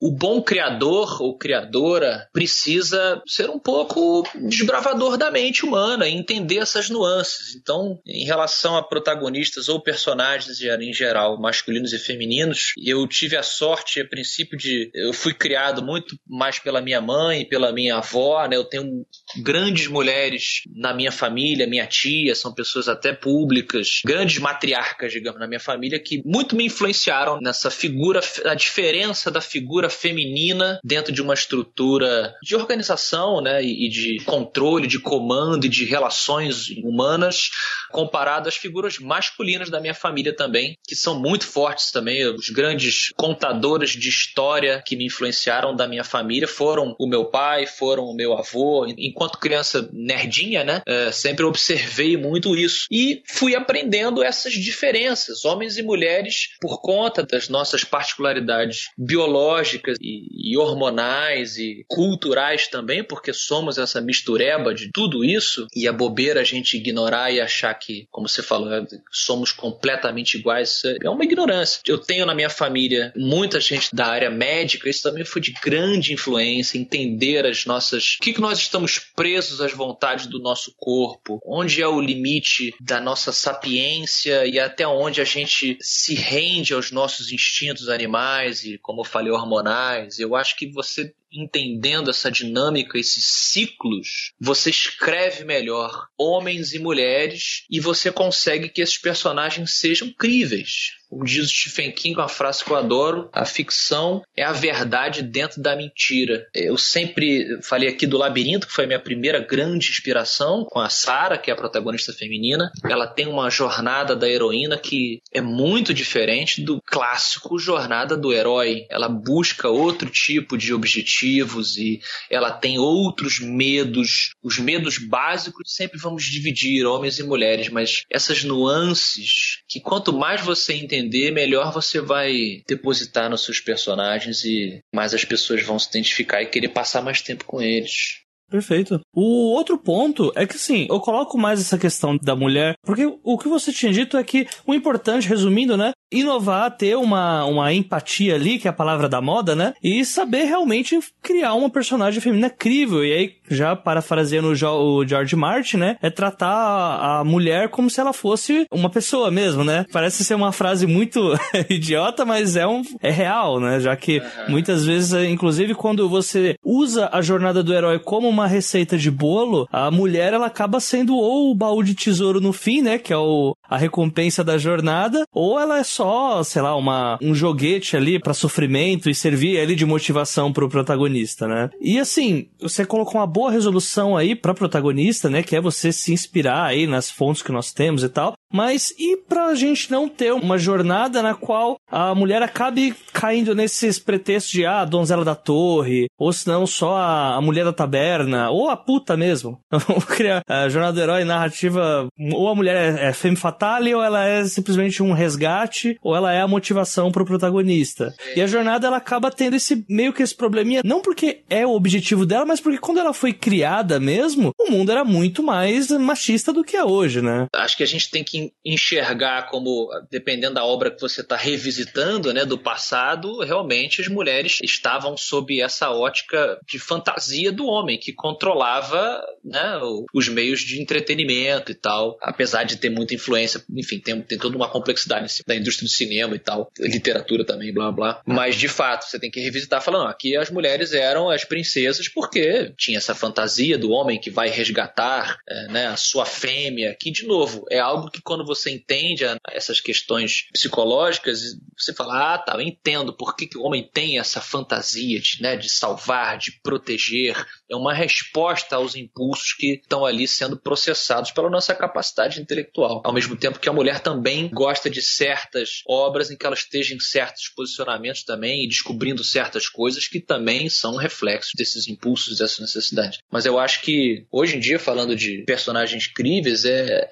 o 0.00 0.12
bom 0.12 0.40
criador 0.40 1.20
ou 1.20 1.36
criadora 1.36 2.28
precisa 2.32 3.20
ser 3.26 3.50
um 3.50 3.58
pouco 3.58 4.24
desbravador 4.34 5.16
da 5.16 5.30
mente 5.30 5.64
humana 5.64 6.06
e 6.06 6.14
entender 6.14 6.58
essas 6.58 6.88
nuances. 6.88 7.56
Então, 7.56 8.00
em 8.06 8.24
relação 8.24 8.76
a 8.76 8.82
protagonistas 8.82 9.68
ou 9.68 9.80
personagens 9.80 10.60
em 10.60 10.92
geral, 10.92 11.40
masculinos 11.40 11.92
e 11.92 11.98
femininos, 11.98 12.72
eu 12.82 13.06
tive 13.06 13.36
a 13.36 13.42
sorte, 13.42 14.00
a 14.00 14.06
princípio, 14.06 14.56
de. 14.56 14.90
Eu 14.94 15.12
fui 15.12 15.34
criado 15.34 15.82
muito 15.82 16.16
mais 16.26 16.58
pela 16.58 16.80
minha 16.80 17.00
mãe, 17.00 17.44
pela 17.44 17.72
minha 17.72 17.96
avó, 17.96 18.46
né? 18.46 18.56
Eu 18.56 18.64
tenho 18.64 19.04
grandes 19.42 19.88
mulheres 19.88 20.62
na 20.74 20.94
minha 20.94 21.12
família, 21.12 21.66
minha 21.66 21.86
tia, 21.86 22.34
são 22.34 22.54
pessoas 22.54 22.88
até 22.88 23.12
públicas, 23.12 24.00
grandes 24.04 24.38
matriarcas, 24.38 25.12
digamos, 25.12 25.40
na 25.40 25.46
minha 25.46 25.60
família, 25.60 25.98
que 25.98 26.22
muito 26.24 26.54
me 26.54 26.66
influenciaram 26.66 27.38
nessa 27.40 27.70
figura, 27.70 28.20
a 28.44 28.54
diferença 28.54 29.30
da 29.30 29.40
figura 29.40 29.87
figura 29.88 30.08
feminina 30.08 30.80
dentro 30.84 31.12
de 31.12 31.20
uma 31.20 31.34
estrutura 31.34 32.34
de 32.42 32.54
organização 32.54 33.40
né, 33.40 33.62
e 33.62 33.88
de 33.88 34.22
controle, 34.24 34.86
de 34.86 34.98
comando 34.98 35.66
e 35.66 35.68
de 35.68 35.84
relações 35.84 36.70
humanas, 36.82 37.50
comparado 37.90 38.48
às 38.48 38.56
figuras 38.56 38.98
masculinas 38.98 39.70
da 39.70 39.80
minha 39.80 39.94
família 39.94 40.34
também, 40.34 40.76
que 40.86 40.94
são 40.94 41.18
muito 41.18 41.46
fortes 41.46 41.90
também. 41.90 42.26
Os 42.26 42.50
grandes 42.50 43.10
contadores 43.16 43.90
de 43.90 44.08
história 44.08 44.82
que 44.84 44.96
me 44.96 45.06
influenciaram 45.06 45.74
da 45.74 45.88
minha 45.88 46.04
família 46.04 46.48
foram 46.48 46.94
o 46.98 47.06
meu 47.06 47.26
pai, 47.26 47.66
foram 47.66 48.04
o 48.04 48.14
meu 48.14 48.36
avô. 48.36 48.86
Enquanto 48.96 49.38
criança 49.38 49.88
nerdinha, 49.92 50.64
né, 50.64 50.82
é, 50.86 51.10
sempre 51.12 51.44
observei 51.44 52.16
muito 52.16 52.56
isso 52.56 52.86
e 52.90 53.22
fui 53.26 53.54
aprendendo 53.54 54.22
essas 54.22 54.52
diferenças, 54.52 55.44
homens 55.44 55.78
e 55.78 55.82
mulheres, 55.82 56.50
por 56.60 56.80
conta 56.80 57.22
das 57.22 57.48
nossas 57.48 57.84
particularidades 57.84 58.90
biológicas 58.96 59.96
e, 60.00 60.52
e 60.52 60.56
hormonais 60.56 61.56
e 61.56 61.84
culturais 61.88 62.68
também, 62.68 63.02
porque 63.02 63.32
somos 63.32 63.78
essa 63.78 64.00
mistureba 64.00 64.74
de 64.74 64.90
tudo 64.92 65.24
isso, 65.24 65.66
e 65.74 65.86
a 65.86 65.92
bobeira 65.92 66.40
a 66.40 66.44
gente 66.44 66.76
ignorar 66.76 67.30
e 67.30 67.40
achar 67.40 67.74
que, 67.78 68.06
como 68.10 68.28
você 68.28 68.42
falou, 68.42 68.72
é, 68.72 68.84
somos 69.10 69.52
completamente 69.52 70.36
iguais, 70.36 70.82
é 71.02 71.08
uma 71.08 71.24
ignorância. 71.24 71.80
Eu 71.86 71.98
tenho 71.98 72.26
na 72.26 72.34
minha 72.34 72.50
família 72.50 73.12
muita 73.16 73.60
gente 73.60 73.94
da 73.94 74.06
área 74.06 74.30
médica, 74.30 74.88
isso 74.88 75.02
também 75.02 75.24
foi 75.24 75.40
de 75.40 75.52
grande 75.52 76.12
influência, 76.12 76.78
entender 76.78 77.46
as 77.46 77.64
nossas. 77.64 78.16
O 78.16 78.22
que, 78.22 78.32
que 78.32 78.40
nós 78.40 78.58
estamos 78.58 78.98
presos 78.98 79.60
às 79.60 79.72
vontades 79.72 80.26
do 80.26 80.38
nosso 80.38 80.74
corpo, 80.76 81.40
onde 81.44 81.82
é 81.82 81.88
o 81.88 82.00
limite 82.00 82.74
da 82.80 83.00
nossa 83.00 83.32
sapiência 83.32 84.46
e 84.46 84.58
até 84.58 84.86
onde 84.86 85.20
a 85.20 85.24
gente 85.24 85.76
se 85.80 86.14
rende 86.14 86.74
aos 86.74 86.90
nossos 86.90 87.32
instintos 87.32 87.88
animais 87.88 88.64
e, 88.64 88.78
como 88.78 89.00
eu 89.00 89.04
falei, 89.04 89.32
hormonais 89.32 90.18
eu 90.18 90.34
acho 90.34 90.56
que 90.56 90.70
você 90.70 91.12
entendendo 91.32 92.10
essa 92.10 92.30
dinâmica, 92.30 92.98
esses 92.98 93.24
ciclos, 93.26 94.32
você 94.40 94.70
escreve 94.70 95.44
melhor 95.44 96.08
homens 96.16 96.72
e 96.72 96.78
mulheres 96.78 97.64
e 97.70 97.80
você 97.80 98.10
consegue 98.10 98.68
que 98.68 98.80
esses 98.80 98.98
personagens 98.98 99.78
sejam 99.78 100.12
críveis. 100.12 100.97
Como 101.08 101.24
diz 101.24 101.46
o 101.46 101.48
Stephen 101.48 101.90
King, 101.90 102.18
uma 102.18 102.28
frase 102.28 102.62
que 102.62 102.70
eu 102.70 102.76
adoro: 102.76 103.30
a 103.32 103.44
ficção 103.44 104.22
é 104.36 104.44
a 104.44 104.52
verdade 104.52 105.22
dentro 105.22 105.62
da 105.62 105.74
mentira. 105.74 106.46
Eu 106.54 106.76
sempre 106.76 107.58
falei 107.62 107.88
aqui 107.88 108.06
do 108.06 108.18
Labirinto, 108.18 108.66
que 108.66 108.72
foi 108.72 108.84
a 108.84 108.86
minha 108.86 109.00
primeira 109.00 109.40
grande 109.40 109.88
inspiração, 109.88 110.66
com 110.70 110.78
a 110.78 110.90
Sarah, 110.90 111.38
que 111.38 111.50
é 111.50 111.54
a 111.54 111.56
protagonista 111.56 112.12
feminina. 112.12 112.70
Ela 112.84 113.06
tem 113.06 113.26
uma 113.26 113.48
jornada 113.48 114.14
da 114.14 114.28
heroína 114.28 114.76
que 114.76 115.20
é 115.32 115.40
muito 115.40 115.94
diferente 115.94 116.62
do 116.62 116.80
clássico 116.84 117.58
jornada 117.58 118.16
do 118.16 118.32
herói. 118.32 118.86
Ela 118.90 119.08
busca 119.08 119.68
outro 119.68 120.10
tipo 120.10 120.58
de 120.58 120.74
objetivos 120.74 121.78
e 121.78 122.00
ela 122.30 122.50
tem 122.50 122.78
outros 122.78 123.40
medos. 123.40 124.32
Os 124.42 124.58
medos 124.58 124.98
básicos 124.98 125.74
sempre 125.74 125.98
vamos 125.98 126.24
dividir 126.24 126.84
homens 126.84 127.18
e 127.18 127.22
mulheres, 127.22 127.70
mas 127.70 128.02
essas 128.10 128.44
nuances 128.44 129.62
que 129.68 129.80
quanto 129.80 130.12
mais 130.12 130.40
você 130.42 130.74
entender 130.74 130.97
entender, 130.98 131.30
melhor 131.30 131.72
você 131.72 132.00
vai 132.00 132.62
depositar 132.66 133.30
nos 133.30 133.44
seus 133.44 133.60
personagens 133.60 134.44
e 134.44 134.80
mais 134.94 135.14
as 135.14 135.24
pessoas 135.24 135.62
vão 135.62 135.78
se 135.78 135.88
identificar 135.88 136.42
e 136.42 136.46
querer 136.46 136.68
passar 136.68 137.02
mais 137.02 137.22
tempo 137.22 137.44
com 137.44 137.60
eles. 137.60 138.20
Perfeito. 138.50 139.00
O 139.14 139.52
outro 139.52 139.76
ponto 139.76 140.32
é 140.34 140.46
que, 140.46 140.56
assim, 140.56 140.86
eu 140.88 140.98
coloco 141.00 141.36
mais 141.36 141.60
essa 141.60 141.76
questão 141.76 142.16
da 142.16 142.34
mulher, 142.34 142.74
porque 142.82 143.04
o 143.22 143.36
que 143.36 143.46
você 143.46 143.70
tinha 143.70 143.92
dito 143.92 144.16
é 144.16 144.24
que 144.24 144.46
o 144.66 144.72
importante, 144.72 145.28
resumindo, 145.28 145.76
né, 145.76 145.92
inovar, 146.10 146.76
ter 146.76 146.96
uma, 146.96 147.44
uma 147.44 147.72
empatia 147.72 148.34
ali, 148.34 148.58
que 148.58 148.66
é 148.66 148.70
a 148.70 148.74
palavra 148.74 149.08
da 149.08 149.20
moda, 149.20 149.54
né? 149.54 149.74
E 149.82 150.04
saber 150.04 150.44
realmente 150.44 150.98
criar 151.22 151.54
uma 151.54 151.70
personagem 151.70 152.20
feminina 152.20 152.50
crível. 152.50 153.04
E 153.04 153.12
aí, 153.12 153.32
já 153.50 153.76
parafraseando 153.76 154.48
o 154.48 155.06
George 155.06 155.36
Martin, 155.36 155.76
né? 155.78 155.96
É 156.02 156.10
tratar 156.10 157.20
a, 157.20 157.24
mulher 157.24 157.68
como 157.68 157.90
se 157.90 158.00
ela 158.00 158.12
fosse 158.12 158.66
uma 158.72 158.88
pessoa 158.88 159.30
mesmo, 159.30 159.64
né? 159.64 159.84
Parece 159.92 160.24
ser 160.24 160.34
uma 160.34 160.52
frase 160.52 160.86
muito 160.86 161.34
idiota, 161.68 162.24
mas 162.24 162.56
é, 162.56 162.66
um, 162.66 162.82
é 163.02 163.10
real, 163.10 163.60
né? 163.60 163.80
Já 163.80 163.94
que 163.96 164.22
muitas 164.48 164.84
vezes, 164.84 165.12
inclusive, 165.28 165.74
quando 165.74 166.08
você 166.08 166.56
usa 166.64 167.08
a 167.12 167.20
jornada 167.20 167.62
do 167.62 167.74
herói 167.74 167.98
como 167.98 168.28
uma 168.28 168.46
receita 168.46 168.96
de 168.96 169.10
bolo, 169.10 169.68
a 169.70 169.90
mulher 169.90 170.32
ela 170.32 170.46
acaba 170.46 170.80
sendo 170.80 171.16
ou 171.16 171.50
o 171.50 171.54
baú 171.54 171.82
de 171.82 171.94
tesouro 171.94 172.40
no 172.40 172.52
fim, 172.52 172.82
né? 172.82 172.98
Que 172.98 173.12
é 173.12 173.16
o, 173.16 173.54
a 173.68 173.76
recompensa 173.76 174.42
da 174.42 174.56
jornada, 174.56 175.24
ou 175.32 175.58
ela 175.58 175.78
é 175.78 175.84
só, 175.98 176.44
sei 176.44 176.62
lá, 176.62 176.76
uma, 176.76 177.18
um 177.20 177.34
joguete 177.34 177.96
ali 177.96 178.20
para 178.20 178.32
sofrimento 178.32 179.10
e 179.10 179.14
servir 179.14 179.56
ele 179.56 179.74
de 179.74 179.84
motivação 179.84 180.52
pro 180.52 180.68
protagonista, 180.68 181.48
né? 181.48 181.70
E 181.80 181.98
assim, 181.98 182.46
você 182.60 182.84
colocou 182.84 183.20
uma 183.20 183.26
boa 183.26 183.50
resolução 183.50 184.16
aí 184.16 184.36
pra 184.36 184.54
protagonista, 184.54 185.28
né? 185.28 185.42
Que 185.42 185.56
é 185.56 185.60
você 185.60 185.90
se 185.90 186.12
inspirar 186.12 186.62
aí 186.66 186.86
nas 186.86 187.10
fontes 187.10 187.42
que 187.42 187.50
nós 187.50 187.72
temos 187.72 188.04
e 188.04 188.08
tal. 188.08 188.34
Mas 188.52 188.92
e 188.98 189.16
pra 189.16 189.54
gente 189.54 189.90
não 189.90 190.08
ter 190.08 190.32
uma 190.32 190.58
jornada 190.58 191.22
na 191.22 191.34
qual 191.34 191.78
a 191.90 192.14
mulher 192.14 192.42
acabe 192.42 192.94
caindo 193.12 193.54
nesses 193.54 193.98
pretextos 193.98 194.52
de 194.52 194.64
ah, 194.64 194.80
a 194.80 194.84
donzela 194.84 195.24
da 195.24 195.34
torre, 195.34 196.06
ou 196.18 196.32
se 196.32 196.46
não 196.46 196.66
só 196.66 196.96
a, 196.96 197.36
a, 197.36 197.40
mulher 197.40 197.64
da 197.64 197.72
taberna, 197.72 198.50
ou 198.50 198.68
a 198.68 198.76
puta 198.76 199.16
mesmo. 199.16 199.60
Vamos 199.70 200.04
criar 200.04 200.42
a 200.48 200.68
jornada 200.68 200.94
do 200.94 201.00
herói 201.00 201.24
narrativa, 201.24 202.08
ou 202.32 202.48
a 202.48 202.54
mulher 202.54 202.98
é, 202.98 203.08
é 203.08 203.12
femme 203.12 203.36
fatale, 203.36 203.94
ou 203.94 204.02
ela 204.02 204.24
é 204.24 204.44
simplesmente 204.44 205.02
um 205.02 205.12
resgate, 205.12 205.98
ou 206.02 206.16
ela 206.16 206.32
é 206.32 206.40
a 206.40 206.48
motivação 206.48 207.10
pro 207.10 207.24
protagonista. 207.24 208.14
E 208.34 208.40
a 208.40 208.46
jornada 208.46 208.86
ela 208.86 208.96
acaba 208.96 209.30
tendo 209.30 209.56
esse 209.56 209.84
meio 209.88 210.12
que 210.12 210.22
esse 210.22 210.34
probleminha, 210.34 210.82
não 210.84 211.00
porque 211.00 211.42
é 211.50 211.66
o 211.66 211.74
objetivo 211.74 212.24
dela, 212.24 212.46
mas 212.46 212.60
porque 212.60 212.78
quando 212.78 212.98
ela 212.98 213.12
foi 213.12 213.32
criada 213.32 214.00
mesmo, 214.00 214.52
o 214.58 214.70
mundo 214.70 214.92
era 214.92 215.04
muito 215.04 215.42
mais 215.42 215.90
machista 215.90 216.52
do 216.52 216.64
que 216.64 216.76
é 216.76 216.84
hoje, 216.84 217.20
né? 217.20 217.46
Acho 217.54 217.76
que 217.76 217.82
a 217.82 217.86
gente 217.86 218.10
tem 218.10 218.24
que 218.24 218.37
enxergar 218.64 219.48
como, 219.48 219.88
dependendo 220.10 220.54
da 220.54 220.64
obra 220.64 220.90
que 220.90 221.00
você 221.00 221.20
está 221.20 221.36
revisitando, 221.36 222.32
né, 222.32 222.44
do 222.44 222.58
passado, 222.58 223.40
realmente 223.40 224.00
as 224.00 224.08
mulheres 224.08 224.58
estavam 224.62 225.16
sob 225.16 225.60
essa 225.60 225.90
ótica 225.90 226.58
de 226.66 226.78
fantasia 226.78 227.52
do 227.52 227.66
homem, 227.66 227.98
que 227.98 228.12
controlava 228.12 229.20
né, 229.44 229.78
os 230.14 230.28
meios 230.28 230.60
de 230.60 230.80
entretenimento 230.80 231.72
e 231.72 231.74
tal, 231.74 232.16
apesar 232.22 232.64
de 232.64 232.76
ter 232.76 232.90
muita 232.90 233.14
influência, 233.14 233.62
enfim, 233.70 233.98
tem, 233.98 234.20
tem 234.22 234.38
toda 234.38 234.56
uma 234.56 234.68
complexidade 234.68 235.42
da 235.46 235.54
indústria 235.54 235.86
do 235.86 235.90
cinema 235.90 236.34
e 236.34 236.38
tal, 236.38 236.70
literatura 236.78 237.44
também, 237.44 237.72
blá 237.72 237.90
blá. 237.90 238.22
Mas 238.26 238.56
de 238.56 238.68
fato, 238.68 239.04
você 239.04 239.18
tem 239.18 239.30
que 239.30 239.40
revisitar 239.40 239.82
falando, 239.82 240.08
aqui 240.08 240.36
as 240.36 240.50
mulheres 240.50 240.92
eram 240.92 241.30
as 241.30 241.44
princesas 241.44 242.08
porque 242.08 242.72
tinha 242.76 242.98
essa 242.98 243.14
fantasia 243.14 243.78
do 243.78 243.90
homem 243.90 244.20
que 244.20 244.30
vai 244.30 244.48
resgatar 244.48 245.38
é, 245.48 245.68
né, 245.68 245.86
a 245.86 245.96
sua 245.96 246.24
fêmea, 246.24 246.96
que 246.98 247.10
de 247.10 247.26
novo 247.26 247.64
é 247.70 247.78
algo 247.78 248.10
que 248.10 248.20
quando 248.28 248.44
você 248.44 248.70
entende 248.70 249.24
essas 249.50 249.80
questões 249.80 250.48
psicológicas, 250.52 251.40
você 251.74 251.94
fala, 251.94 252.34
ah, 252.34 252.38
tá, 252.38 252.52
eu 252.56 252.60
entendo 252.60 253.16
por 253.16 253.34
que, 253.34 253.46
que 253.46 253.56
o 253.56 253.62
homem 253.62 253.88
tem 253.90 254.18
essa 254.18 254.38
fantasia 254.38 255.18
de, 255.18 255.40
né, 255.40 255.56
de 255.56 255.70
salvar, 255.70 256.36
de 256.36 256.52
proteger. 256.62 257.34
É 257.70 257.74
uma 257.74 257.94
resposta 257.94 258.76
aos 258.76 258.94
impulsos 258.94 259.54
que 259.54 259.80
estão 259.82 260.04
ali 260.04 260.28
sendo 260.28 260.58
processados 260.58 261.30
pela 261.30 261.48
nossa 261.48 261.74
capacidade 261.74 262.38
intelectual. 262.38 263.00
Ao 263.02 263.14
mesmo 263.14 263.34
tempo 263.34 263.58
que 263.58 263.68
a 263.68 263.72
mulher 263.72 264.00
também 264.00 264.50
gosta 264.50 264.90
de 264.90 265.00
certas 265.00 265.80
obras 265.88 266.30
em 266.30 266.36
que 266.36 266.44
ela 266.44 266.54
esteja 266.54 266.94
em 266.94 267.00
certos 267.00 267.48
posicionamentos 267.48 268.24
também 268.24 268.62
e 268.62 268.68
descobrindo 268.68 269.24
certas 269.24 269.70
coisas 269.70 270.06
que 270.06 270.20
também 270.20 270.68
são 270.68 270.96
reflexos 270.96 271.52
desses 271.56 271.88
impulsos, 271.88 272.36
dessa 272.36 272.60
necessidade. 272.60 273.20
Mas 273.30 273.46
eu 273.46 273.58
acho 273.58 273.80
que 273.80 274.26
hoje 274.30 274.56
em 274.56 274.60
dia, 274.60 274.78
falando 274.78 275.16
de 275.16 275.44
personagens 275.46 276.06
críveis, 276.06 276.66
é, 276.66 277.08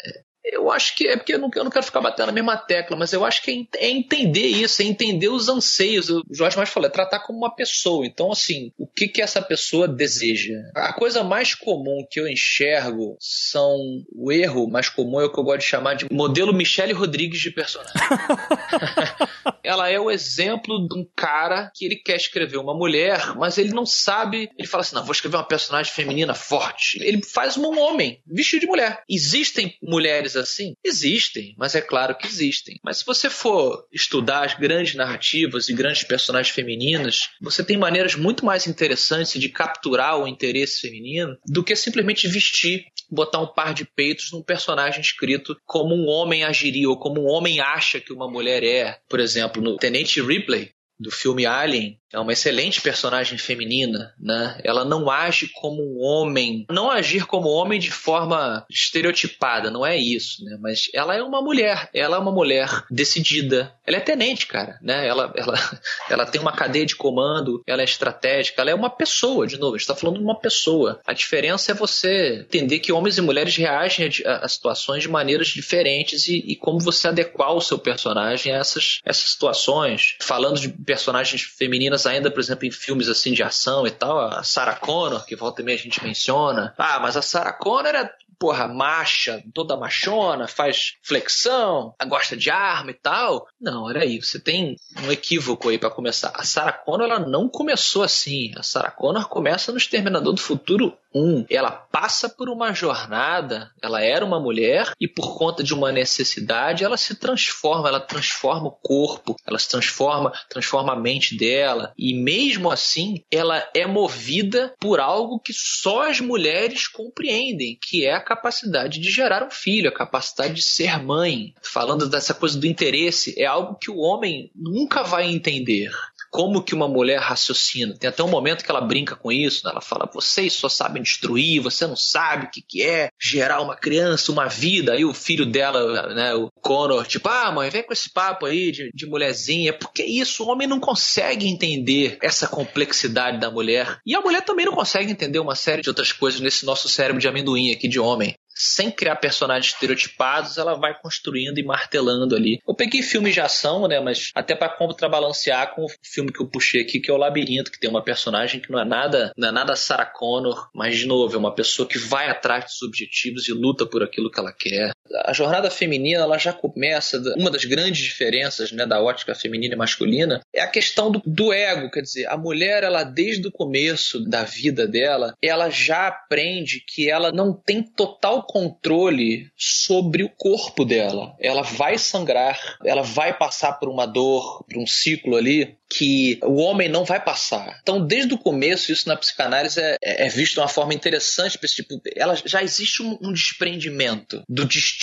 eu 0.52 0.70
acho 0.70 0.94
que 0.94 1.08
é 1.08 1.16
porque 1.16 1.34
eu 1.34 1.38
não, 1.38 1.50
eu 1.54 1.64
não, 1.64 1.70
quero 1.70 1.84
ficar 1.84 2.00
batendo 2.00 2.26
na 2.26 2.32
mesma 2.32 2.56
tecla, 2.56 2.96
mas 2.96 3.12
eu 3.12 3.24
acho 3.24 3.42
que 3.42 3.68
é, 3.74 3.86
é, 3.86 3.90
entender 3.90 4.46
isso, 4.46 4.80
é 4.80 4.84
entender 4.84 5.28
os 5.28 5.48
anseios. 5.48 6.08
O 6.08 6.22
Jorge 6.30 6.56
mais 6.56 6.68
falou, 6.68 6.88
é 6.88 6.92
tratar 6.92 7.20
como 7.20 7.38
uma 7.38 7.54
pessoa. 7.54 8.06
Então, 8.06 8.30
assim, 8.30 8.72
o 8.78 8.86
que, 8.86 9.08
que 9.08 9.20
essa 9.20 9.42
pessoa 9.42 9.88
deseja? 9.88 10.54
A 10.74 10.92
coisa 10.92 11.24
mais 11.24 11.54
comum 11.54 12.06
que 12.08 12.20
eu 12.20 12.28
enxergo 12.28 13.16
são. 13.18 13.76
O 14.14 14.30
erro 14.30 14.68
mais 14.68 14.88
comum 14.88 15.20
é 15.20 15.24
o 15.24 15.32
que 15.32 15.38
eu 15.38 15.44
gosto 15.44 15.60
de 15.60 15.66
chamar 15.66 15.94
de 15.94 16.06
modelo 16.10 16.52
Michele 16.52 16.92
Rodrigues 16.92 17.40
de 17.40 17.50
personagem. 17.50 17.92
Ela 19.66 19.90
é 19.90 19.98
o 19.98 20.10
exemplo 20.10 20.86
de 20.88 20.98
um 20.98 21.04
cara 21.16 21.70
que 21.74 21.84
ele 21.84 21.96
quer 21.96 22.16
escrever 22.16 22.56
uma 22.56 22.74
mulher, 22.74 23.34
mas 23.36 23.58
ele 23.58 23.70
não 23.70 23.84
sabe. 23.84 24.48
Ele 24.58 24.68
fala 24.68 24.82
assim: 24.82 24.94
não, 24.94 25.04
vou 25.04 25.12
escrever 25.12 25.36
uma 25.36 25.48
personagem 25.48 25.92
feminina 25.92 26.34
forte. 26.34 26.98
Ele 27.02 27.22
faz 27.22 27.56
um 27.56 27.78
homem 27.78 28.22
vestido 28.26 28.60
de 28.60 28.66
mulher. 28.66 29.02
Existem 29.08 29.76
mulheres 29.82 30.36
assim? 30.36 30.74
Existem, 30.84 31.54
mas 31.58 31.74
é 31.74 31.80
claro 31.80 32.16
que 32.16 32.26
existem. 32.26 32.78
Mas 32.84 32.98
se 32.98 33.06
você 33.06 33.28
for 33.28 33.86
estudar 33.92 34.44
as 34.44 34.54
grandes 34.54 34.94
narrativas 34.94 35.68
e 35.68 35.74
grandes 35.74 36.04
personagens 36.04 36.54
femininas, 36.54 37.30
você 37.40 37.64
tem 37.64 37.76
maneiras 37.76 38.14
muito 38.14 38.44
mais 38.44 38.66
interessantes 38.66 39.40
de 39.40 39.48
capturar 39.48 40.18
o 40.18 40.28
interesse 40.28 40.80
feminino 40.80 41.36
do 41.46 41.64
que 41.64 41.74
simplesmente 41.74 42.28
vestir, 42.28 42.84
botar 43.10 43.40
um 43.40 43.46
par 43.46 43.74
de 43.74 43.84
peitos 43.84 44.32
num 44.32 44.42
personagem 44.42 45.00
escrito 45.00 45.56
como 45.64 45.94
um 45.94 46.06
homem 46.06 46.44
agiria 46.44 46.88
ou 46.88 46.98
como 46.98 47.22
um 47.22 47.28
homem 47.28 47.60
acha 47.60 48.00
que 48.00 48.12
uma 48.12 48.30
mulher 48.30 48.62
é. 48.62 48.98
Por 49.08 49.20
exemplo, 49.20 49.55
no 49.60 49.76
Tenente 49.76 50.20
Ripley, 50.22 50.72
do 50.98 51.10
filme 51.10 51.46
Alien, 51.46 51.98
é 52.12 52.20
uma 52.20 52.32
excelente 52.32 52.80
personagem 52.80 53.36
feminina, 53.36 54.14
né? 54.18 54.58
Ela 54.64 54.84
não 54.84 55.10
age 55.10 55.50
como 55.54 55.82
um 55.82 56.00
homem, 56.00 56.64
não 56.70 56.90
agir 56.90 57.26
como 57.26 57.48
homem 57.48 57.78
de 57.78 57.90
forma 57.90 58.64
estereotipada, 58.70 59.70
não 59.70 59.84
é 59.84 59.96
isso, 59.96 60.44
né? 60.44 60.56
Mas 60.60 60.88
ela 60.94 61.14
é 61.14 61.22
uma 61.22 61.42
mulher, 61.42 61.90
ela 61.92 62.16
é 62.16 62.18
uma 62.18 62.32
mulher 62.32 62.84
decidida. 62.90 63.74
Ela 63.86 63.98
é 63.98 64.00
tenente, 64.00 64.46
cara, 64.46 64.78
né? 64.80 65.06
Ela, 65.06 65.32
ela, 65.36 65.80
ela 66.08 66.26
tem 66.26 66.40
uma 66.40 66.52
cadeia 66.52 66.86
de 66.86 66.96
comando, 66.96 67.62
ela 67.66 67.82
é 67.82 67.84
estratégica, 67.84 68.62
ela 68.62 68.70
é 68.70 68.74
uma 68.74 68.90
pessoa, 68.90 69.46
de 69.46 69.58
novo, 69.58 69.76
está 69.76 69.94
falando 69.94 70.18
de 70.18 70.24
uma 70.24 70.38
pessoa. 70.38 71.00
A 71.04 71.12
diferença 71.12 71.72
é 71.72 71.74
você 71.74 72.40
entender 72.40 72.78
que 72.78 72.92
homens 72.92 73.18
e 73.18 73.22
mulheres 73.22 73.56
reagem 73.56 74.08
a, 74.24 74.38
a 74.38 74.48
situações 74.48 75.02
de 75.02 75.08
maneiras 75.08 75.48
diferentes 75.48 76.28
e, 76.28 76.38
e, 76.46 76.56
como 76.56 76.80
você 76.80 77.08
adequar 77.08 77.52
o 77.52 77.60
seu 77.60 77.78
personagem 77.78 78.52
a 78.52 78.56
essas, 78.56 79.00
essas 79.04 79.30
situações. 79.30 80.16
Falando 80.20 80.60
de 80.60 80.68
personagens 80.86 81.42
femininas 81.42 82.06
ainda, 82.06 82.30
por 82.30 82.40
exemplo, 82.40 82.64
em 82.64 82.70
filmes 82.70 83.08
assim 83.08 83.32
de 83.32 83.42
ação 83.42 83.86
e 83.86 83.90
tal, 83.90 84.18
a 84.18 84.42
Sarah 84.44 84.76
Connor, 84.76 85.26
que 85.26 85.34
volta 85.34 85.60
e 85.60 85.64
meia 85.64 85.76
a 85.76 85.82
gente 85.82 86.02
menciona. 86.02 86.72
Ah, 86.78 87.00
mas 87.00 87.16
a 87.16 87.22
Sarah 87.22 87.52
Connor 87.52 87.86
era 87.86 88.10
porra, 88.38 88.68
macha, 88.68 89.42
toda 89.54 89.76
machona, 89.76 90.46
faz 90.46 90.96
flexão, 91.02 91.94
gosta 92.06 92.36
de 92.36 92.50
arma 92.50 92.90
e 92.90 92.94
tal. 92.94 93.48
Não, 93.60 93.88
era 93.90 94.02
aí, 94.02 94.20
você 94.22 94.38
tem 94.38 94.76
um 95.02 95.10
equívoco 95.10 95.68
aí 95.68 95.78
para 95.78 95.90
começar. 95.90 96.32
A 96.34 96.44
Sarah 96.44 96.72
Connor 96.72 97.06
ela 97.06 97.18
não 97.18 97.48
começou 97.48 98.02
assim. 98.02 98.52
A 98.56 98.62
Sarah 98.62 98.90
Connor 98.90 99.28
começa 99.28 99.72
no 99.72 99.78
Exterminador 99.78 100.32
do 100.32 100.40
Futuro 100.40 100.96
1. 101.16 101.46
Ela 101.48 101.70
passa 101.70 102.28
por 102.28 102.48
uma 102.50 102.74
jornada, 102.74 103.70
ela 103.82 104.02
era 104.02 104.24
uma 104.24 104.38
mulher 104.38 104.92
e 105.00 105.08
por 105.08 105.38
conta 105.38 105.62
de 105.62 105.72
uma 105.72 105.90
necessidade, 105.90 106.84
ela 106.84 106.96
se 106.96 107.14
transforma, 107.14 107.88
ela 107.88 108.00
transforma 108.00 108.68
o 108.68 108.72
corpo, 108.72 109.36
ela 109.46 109.58
se 109.58 109.68
transforma, 109.68 110.32
transforma 110.48 110.92
a 110.92 111.00
mente 111.00 111.36
dela 111.36 111.92
e 111.96 112.14
mesmo 112.14 112.70
assim, 112.70 113.24
ela 113.30 113.66
é 113.74 113.86
movida 113.86 114.74
por 114.78 115.00
algo 115.00 115.40
que 115.40 115.52
só 115.52 116.08
as 116.10 116.20
mulheres 116.20 116.86
compreendem, 116.86 117.78
que 117.80 118.04
é 118.04 118.14
a 118.14 118.20
capacidade 118.20 119.00
de 119.00 119.10
gerar 119.10 119.42
um 119.42 119.50
filho, 119.50 119.88
a 119.88 119.94
capacidade 119.94 120.54
de 120.54 120.62
ser 120.62 121.02
mãe. 121.02 121.54
Falando 121.62 122.08
dessa 122.08 122.34
coisa 122.34 122.58
do 122.58 122.66
interesse, 122.66 123.34
é 123.38 123.46
algo 123.46 123.76
que 123.76 123.90
o 123.90 123.98
homem 123.98 124.50
nunca 124.54 125.02
vai 125.02 125.26
entender 125.26 125.90
como 126.30 126.62
que 126.62 126.74
uma 126.74 126.86
mulher 126.86 127.18
raciocina. 127.18 127.96
Tem 127.98 128.10
até 128.10 128.22
um 128.22 128.28
momento 128.28 128.62
que 128.62 128.70
ela 128.70 128.80
brinca 128.82 129.16
com 129.16 129.32
isso, 129.32 129.64
né? 129.64 129.70
ela 129.70 129.80
fala: 129.80 130.10
vocês 130.12 130.52
só 130.52 130.68
sabem 130.68 131.02
destruir, 131.06 131.60
você 131.60 131.86
não 131.86 131.96
sabe 131.96 132.46
o 132.46 132.50
que, 132.50 132.60
que 132.60 132.82
é 132.82 133.08
gerar 133.18 133.62
uma 133.62 133.76
criança, 133.76 134.32
uma 134.32 134.48
vida. 134.48 134.92
Aí 134.92 135.04
o 135.04 135.14
filho 135.14 135.46
dela, 135.46 136.14
né, 136.14 136.34
o 136.34 136.50
Connor, 136.60 137.06
tipo, 137.06 137.28
ah, 137.28 137.52
mãe, 137.52 137.70
vem 137.70 137.82
com 137.82 137.92
esse 137.92 138.12
papo 138.12 138.44
aí 138.44 138.72
de, 138.72 138.90
de 138.92 139.06
mulherzinha. 139.06 139.72
Porque 139.72 140.02
isso, 140.02 140.44
o 140.44 140.48
homem 140.48 140.66
não 140.66 140.80
consegue 140.80 141.46
entender 141.46 142.18
essa 142.20 142.46
complexidade 142.46 143.38
da 143.38 143.50
mulher. 143.50 143.98
E 144.04 144.14
a 144.14 144.20
mulher 144.20 144.42
também 144.42 144.66
não 144.66 144.74
consegue 144.74 145.10
entender 145.10 145.38
uma 145.38 145.54
série 145.54 145.82
de 145.82 145.88
outras 145.88 146.12
coisas 146.12 146.40
nesse 146.40 146.66
nosso 146.66 146.88
cérebro 146.88 147.20
de 147.20 147.28
amendoim 147.28 147.70
aqui 147.70 147.88
de 147.88 148.00
homem 148.00 148.36
sem 148.56 148.90
criar 148.90 149.16
personagens 149.16 149.74
estereotipados, 149.74 150.56
ela 150.56 150.74
vai 150.74 150.98
construindo 150.98 151.58
e 151.58 151.62
martelando 151.62 152.34
ali. 152.34 152.60
Eu 152.66 152.74
peguei 152.74 153.02
filmes 153.02 153.34
de 153.34 153.40
ação, 153.40 153.86
né, 153.86 154.00
mas 154.00 154.30
até 154.34 154.54
para 154.54 154.70
contrabalancear 154.70 155.74
com 155.74 155.84
o 155.84 155.90
filme 156.02 156.32
que 156.32 156.40
eu 156.40 156.46
puxei 156.46 156.80
aqui, 156.80 156.98
que 156.98 157.10
é 157.10 157.14
o 157.14 157.18
Labirinto, 157.18 157.70
que 157.70 157.78
tem 157.78 157.90
uma 157.90 158.02
personagem 158.02 158.60
que 158.60 158.72
não 158.72 158.80
é 158.80 158.84
nada, 158.84 159.32
não 159.36 159.48
é 159.48 159.52
nada 159.52 159.76
Sarah 159.76 160.06
Connor, 160.06 160.70
mas 160.74 160.96
de 160.96 161.06
novo, 161.06 161.34
é 161.34 161.38
uma 161.38 161.54
pessoa 161.54 161.86
que 161.86 161.98
vai 161.98 162.30
atrás 162.30 162.64
dos 162.64 162.82
objetivos 162.82 163.46
e 163.48 163.52
luta 163.52 163.84
por 163.84 164.02
aquilo 164.02 164.30
que 164.30 164.40
ela 164.40 164.52
quer. 164.52 164.92
A 165.24 165.32
jornada 165.32 165.70
feminina, 165.70 166.22
ela 166.22 166.38
já 166.38 166.52
começa, 166.52 167.20
uma 167.36 167.50
das 167.50 167.64
grandes 167.64 168.02
diferenças, 168.02 168.72
né, 168.72 168.86
da 168.86 169.02
ótica 169.02 169.34
feminina 169.34 169.74
e 169.74 169.78
masculina, 169.78 170.40
é 170.54 170.60
a 170.60 170.68
questão 170.68 171.10
do, 171.10 171.22
do 171.24 171.52
ego, 171.52 171.90
quer 171.90 172.02
dizer, 172.02 172.26
a 172.26 172.36
mulher, 172.36 172.82
ela 172.82 173.04
desde 173.04 173.48
o 173.48 173.52
começo 173.52 174.20
da 174.20 174.44
vida 174.44 174.86
dela, 174.86 175.34
ela 175.42 175.70
já 175.70 176.08
aprende 176.08 176.82
que 176.86 177.10
ela 177.10 177.32
não 177.32 177.52
tem 177.52 177.82
total 177.82 178.42
controle 178.44 179.50
sobre 179.56 180.22
o 180.22 180.28
corpo 180.28 180.84
dela. 180.84 181.34
Ela 181.40 181.62
vai 181.62 181.98
sangrar, 181.98 182.76
ela 182.84 183.02
vai 183.02 183.36
passar 183.36 183.74
por 183.74 183.88
uma 183.88 184.06
dor, 184.06 184.64
por 184.64 184.78
um 184.78 184.86
ciclo 184.86 185.36
ali 185.36 185.76
que 185.88 186.38
o 186.42 186.56
homem 186.56 186.88
não 186.88 187.04
vai 187.04 187.22
passar. 187.22 187.78
Então, 187.80 188.04
desde 188.04 188.34
o 188.34 188.38
começo, 188.38 188.90
isso 188.92 189.08
na 189.08 189.16
psicanálise 189.16 189.80
é, 189.80 189.96
é 190.02 190.28
visto 190.28 190.54
de 190.54 190.60
uma 190.60 190.68
forma 190.68 190.94
interessante. 190.94 191.58
Tipo, 191.58 192.00
ela 192.14 192.34
já 192.44 192.62
existe 192.62 193.02
um, 193.02 193.18
um, 193.22 193.32
desprendimento 193.32 194.42
do 194.48 194.64
destino, 194.64 194.95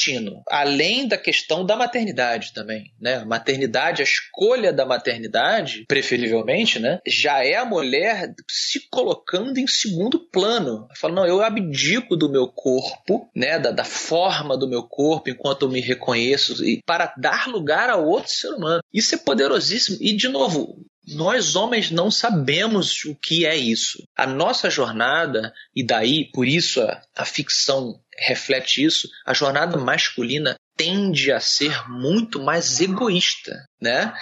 além 0.50 1.08
da 1.08 1.18
questão 1.18 1.66
da 1.66 1.76
maternidade 1.76 2.54
também, 2.54 2.92
né? 3.00 3.18
A 3.18 3.26
maternidade, 3.26 4.02
a 4.02 4.06
escolha 4.06 4.74
da 4.74 4.86
maternidade, 4.86 5.86
preferivelmente, 5.88 6.80
né? 6.80 7.00
Já 7.06 7.44
é 7.44 7.56
a 7.56 7.66
mulher 7.66 8.34
se 8.50 8.88
colocando 8.90 9.58
em 9.58 9.68
segundo 9.68 10.20
plano. 10.20 10.88
Fala, 10.96 11.16
não, 11.16 11.26
eu 11.26 11.42
abdico 11.42 12.16
do 12.16 12.30
meu 12.30 12.48
corpo, 12.48 13.30
né? 13.36 13.60
Da, 13.60 13.72
da 13.72 13.84
forma 13.84 14.58
do 14.58 14.68
meu 14.68 14.84
corpo 14.84 15.30
enquanto 15.30 15.64
eu 15.64 15.70
me 15.70 15.82
reconheço 15.82 16.64
e 16.66 16.82
para 16.86 17.14
dar 17.18 17.48
lugar 17.48 17.90
a 17.90 17.98
outro 17.98 18.32
ser 18.32 18.50
humano. 18.50 18.82
Isso 18.94 19.16
é 19.16 19.18
poderosíssimo. 19.18 19.98
E, 20.02 20.14
de 20.14 20.28
novo, 20.28 20.78
nós 21.08 21.56
homens 21.56 21.92
não 21.92 22.10
sabemos 22.10 23.04
o 23.06 23.16
que 23.16 23.46
é 23.46 23.56
isso. 23.56 24.04
A 24.16 24.26
nossa 24.26 24.70
jornada, 24.70 25.54
e 25.76 25.84
daí 25.84 26.32
por 26.32 26.48
isso 26.48 26.82
a, 26.82 27.02
a 27.16 27.26
ficção 27.26 28.00
reflete 28.18 28.84
isso, 28.84 29.08
a 29.26 29.34
jornada 29.34 29.78
masculina 29.78 30.56
tende 30.76 31.32
a 31.32 31.40
ser 31.40 31.88
muito 31.90 32.42
mais 32.42 32.82
egoísta. 32.82 33.66
Né? 33.84 34.14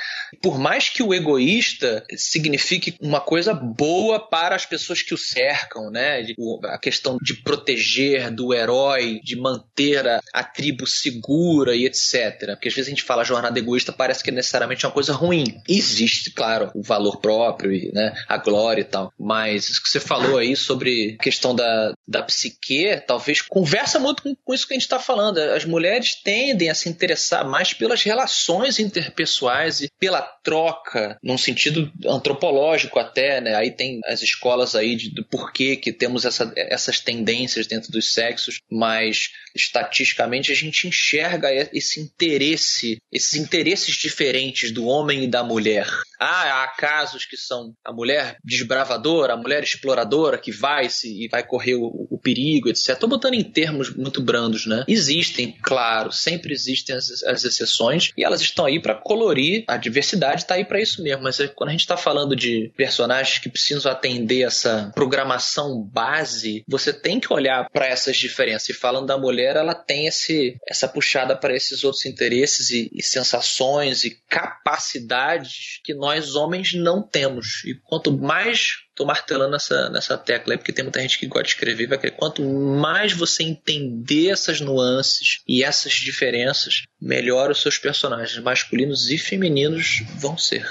Por 0.41 0.57
mais 0.57 0.89
que 0.89 1.03
o 1.03 1.13
egoísta 1.13 2.03
signifique 2.15 2.95
uma 2.99 3.21
coisa 3.21 3.53
boa 3.53 4.19
para 4.19 4.55
as 4.55 4.65
pessoas 4.65 5.01
que 5.01 5.13
o 5.13 5.17
cercam, 5.17 5.89
né? 5.89 6.25
A 6.65 6.77
questão 6.77 7.17
de 7.21 7.35
proteger 7.35 8.31
do 8.31 8.53
herói, 8.53 9.19
de 9.23 9.35
manter 9.35 10.07
a, 10.07 10.21
a 10.33 10.43
tribo 10.43 10.87
segura 10.87 11.75
e 11.75 11.85
etc. 11.85 12.51
Porque 12.51 12.67
às 12.67 12.73
vezes 12.73 12.87
a 12.87 12.89
gente 12.89 13.03
fala 13.03 13.23
jornada 13.23 13.57
egoísta, 13.59 13.93
parece 13.93 14.23
que 14.23 14.31
necessariamente 14.31 14.83
é 14.83 14.87
uma 14.87 14.93
coisa 14.93 15.13
ruim. 15.13 15.61
Existe, 15.67 16.31
claro, 16.31 16.71
o 16.73 16.81
valor 16.81 17.17
próprio 17.17 17.71
né, 17.93 18.13
a 18.27 18.37
glória 18.37 18.81
e 18.81 18.85
tal. 18.85 19.13
Mas 19.19 19.69
isso 19.69 19.83
que 19.83 19.89
você 19.89 19.99
falou 19.99 20.37
aí 20.37 20.55
sobre 20.55 21.17
a 21.19 21.23
questão 21.23 21.53
da, 21.55 21.93
da 22.07 22.23
psique, 22.23 23.01
talvez 23.05 23.41
conversa 23.41 23.99
muito 23.99 24.23
com, 24.23 24.35
com 24.35 24.53
isso 24.53 24.67
que 24.67 24.73
a 24.73 24.75
gente 24.75 24.83
está 24.83 24.99
falando. 24.99 25.37
As 25.37 25.65
mulheres 25.65 26.15
tendem 26.15 26.69
a 26.69 26.75
se 26.75 26.89
interessar 26.89 27.47
mais 27.47 27.73
pelas 27.73 28.01
relações 28.03 28.79
interpessoais 28.79 29.50
e 29.81 29.89
pela 29.99 30.21
troca, 30.21 31.17
num 31.21 31.37
sentido 31.37 31.91
antropológico 32.05 32.99
até, 32.99 33.41
né? 33.41 33.55
Aí 33.55 33.71
tem 33.71 33.99
as 34.05 34.21
escolas 34.21 34.75
aí 34.75 34.95
de, 34.95 35.09
do 35.09 35.23
porquê 35.23 35.75
que 35.75 35.91
temos 35.91 36.25
essa, 36.25 36.51
essas 36.55 36.99
tendências 36.99 37.67
dentro 37.67 37.91
dos 37.91 38.13
sexos, 38.13 38.61
mas 38.69 39.31
estatisticamente 39.55 40.51
a 40.51 40.55
gente 40.55 40.87
enxerga 40.87 41.49
esse 41.73 41.99
interesse, 41.99 42.97
esses 43.11 43.35
interesses 43.35 43.95
diferentes 43.95 44.71
do 44.71 44.85
homem 44.85 45.23
e 45.23 45.27
da 45.27 45.43
mulher. 45.43 45.87
Ah, 46.19 46.63
há 46.63 46.67
casos 46.67 47.25
que 47.25 47.35
são 47.35 47.73
a 47.83 47.91
mulher 47.91 48.37
desbravadora, 48.43 49.33
a 49.33 49.37
mulher 49.37 49.63
exploradora 49.63 50.37
que 50.37 50.51
vai 50.51 50.87
se 50.87 51.25
e 51.25 51.27
vai 51.27 51.45
correr 51.45 51.75
o, 51.75 52.07
o 52.09 52.19
perigo, 52.19 52.69
etc. 52.69 52.89
Estou 52.89 53.09
botando 53.09 53.33
em 53.33 53.43
termos 53.43 53.89
muito 53.95 54.21
brandos, 54.21 54.65
né? 54.65 54.85
Existem, 54.87 55.57
claro, 55.61 56.11
sempre 56.11 56.53
existem 56.53 56.95
as, 56.95 57.23
as 57.23 57.43
exceções 57.43 58.11
e 58.15 58.23
elas 58.23 58.41
estão 58.41 58.65
aí 58.65 58.79
para 58.79 58.93
colorir 58.93 59.63
a 59.67 59.77
diversidade, 59.77 60.43
está 60.43 60.55
aí 60.55 60.65
para 60.65 60.79
isso 60.79 61.01
mesmo. 61.01 61.23
Mas 61.23 61.39
é, 61.39 61.47
quando 61.47 61.69
a 61.69 61.71
gente 61.71 61.81
está 61.81 61.97
falando 61.97 62.35
de 62.35 62.71
personagens 62.77 63.39
que 63.39 63.49
precisam 63.49 63.91
atender 63.91 64.43
essa 64.43 64.91
programação 64.93 65.81
base, 65.81 66.63
você 66.67 66.93
tem 66.93 67.19
que 67.19 67.33
olhar 67.33 67.67
para 67.71 67.87
essas 67.87 68.15
diferenças. 68.17 68.69
E 68.69 68.73
falando 68.73 69.07
da 69.07 69.17
mulher, 69.17 69.40
ela 69.41 69.75
tem 69.75 70.07
esse, 70.07 70.57
essa 70.67 70.87
puxada 70.87 71.35
para 71.35 71.55
esses 71.55 71.83
outros 71.83 72.05
interesses 72.05 72.69
e, 72.69 72.89
e 72.93 73.01
sensações 73.01 74.03
e 74.03 74.21
capacidades 74.27 75.79
que 75.83 75.93
nós 75.93 76.35
homens 76.35 76.73
não 76.73 77.01
temos. 77.01 77.63
E 77.65 77.75
quanto 77.83 78.11
mais 78.15 78.77
tô 78.95 79.05
martelando 79.05 79.51
nessa, 79.51 79.89
nessa 79.89 80.17
tecla 80.17 80.53
aí, 80.53 80.57
porque 80.57 80.73
tem 80.73 80.83
muita 80.83 81.01
gente 81.01 81.17
que 81.17 81.25
gosta 81.25 81.43
de 81.43 81.49
escrever, 81.49 81.87
vai 81.87 81.97
querer. 81.97 82.15
Quanto 82.15 82.43
mais 82.43 83.13
você 83.13 83.43
entender 83.43 84.29
essas 84.29 84.61
nuances 84.61 85.41
e 85.47 85.63
essas 85.63 85.93
diferenças, 85.93 86.83
melhor 86.99 87.49
os 87.51 87.61
seus 87.61 87.77
personagens 87.77 88.37
masculinos 88.43 89.09
e 89.09 89.17
femininos 89.17 90.03
vão 90.17 90.37
ser. 90.37 90.67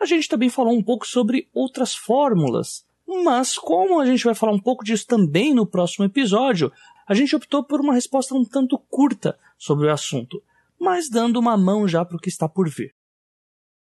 A 0.00 0.04
gente 0.04 0.28
também 0.28 0.50
falou 0.50 0.76
um 0.76 0.82
pouco 0.82 1.06
sobre 1.06 1.48
outras 1.54 1.94
fórmulas, 1.94 2.84
mas 3.24 3.58
como 3.58 4.00
a 4.00 4.06
gente 4.06 4.24
vai 4.24 4.34
falar 4.34 4.52
um 4.52 4.60
pouco 4.60 4.84
disso 4.84 5.06
também 5.06 5.54
no 5.54 5.66
próximo 5.66 6.04
episódio, 6.04 6.72
a 7.06 7.14
gente 7.14 7.34
optou 7.34 7.64
por 7.64 7.80
uma 7.80 7.94
resposta 7.94 8.34
um 8.34 8.44
tanto 8.44 8.78
curta 8.78 9.38
sobre 9.58 9.86
o 9.86 9.92
assunto, 9.92 10.42
mas 10.78 11.10
dando 11.10 11.38
uma 11.38 11.56
mão 11.56 11.86
já 11.86 12.04
para 12.04 12.16
o 12.16 12.20
que 12.20 12.28
está 12.28 12.48
por 12.48 12.68
vir. 12.68 12.94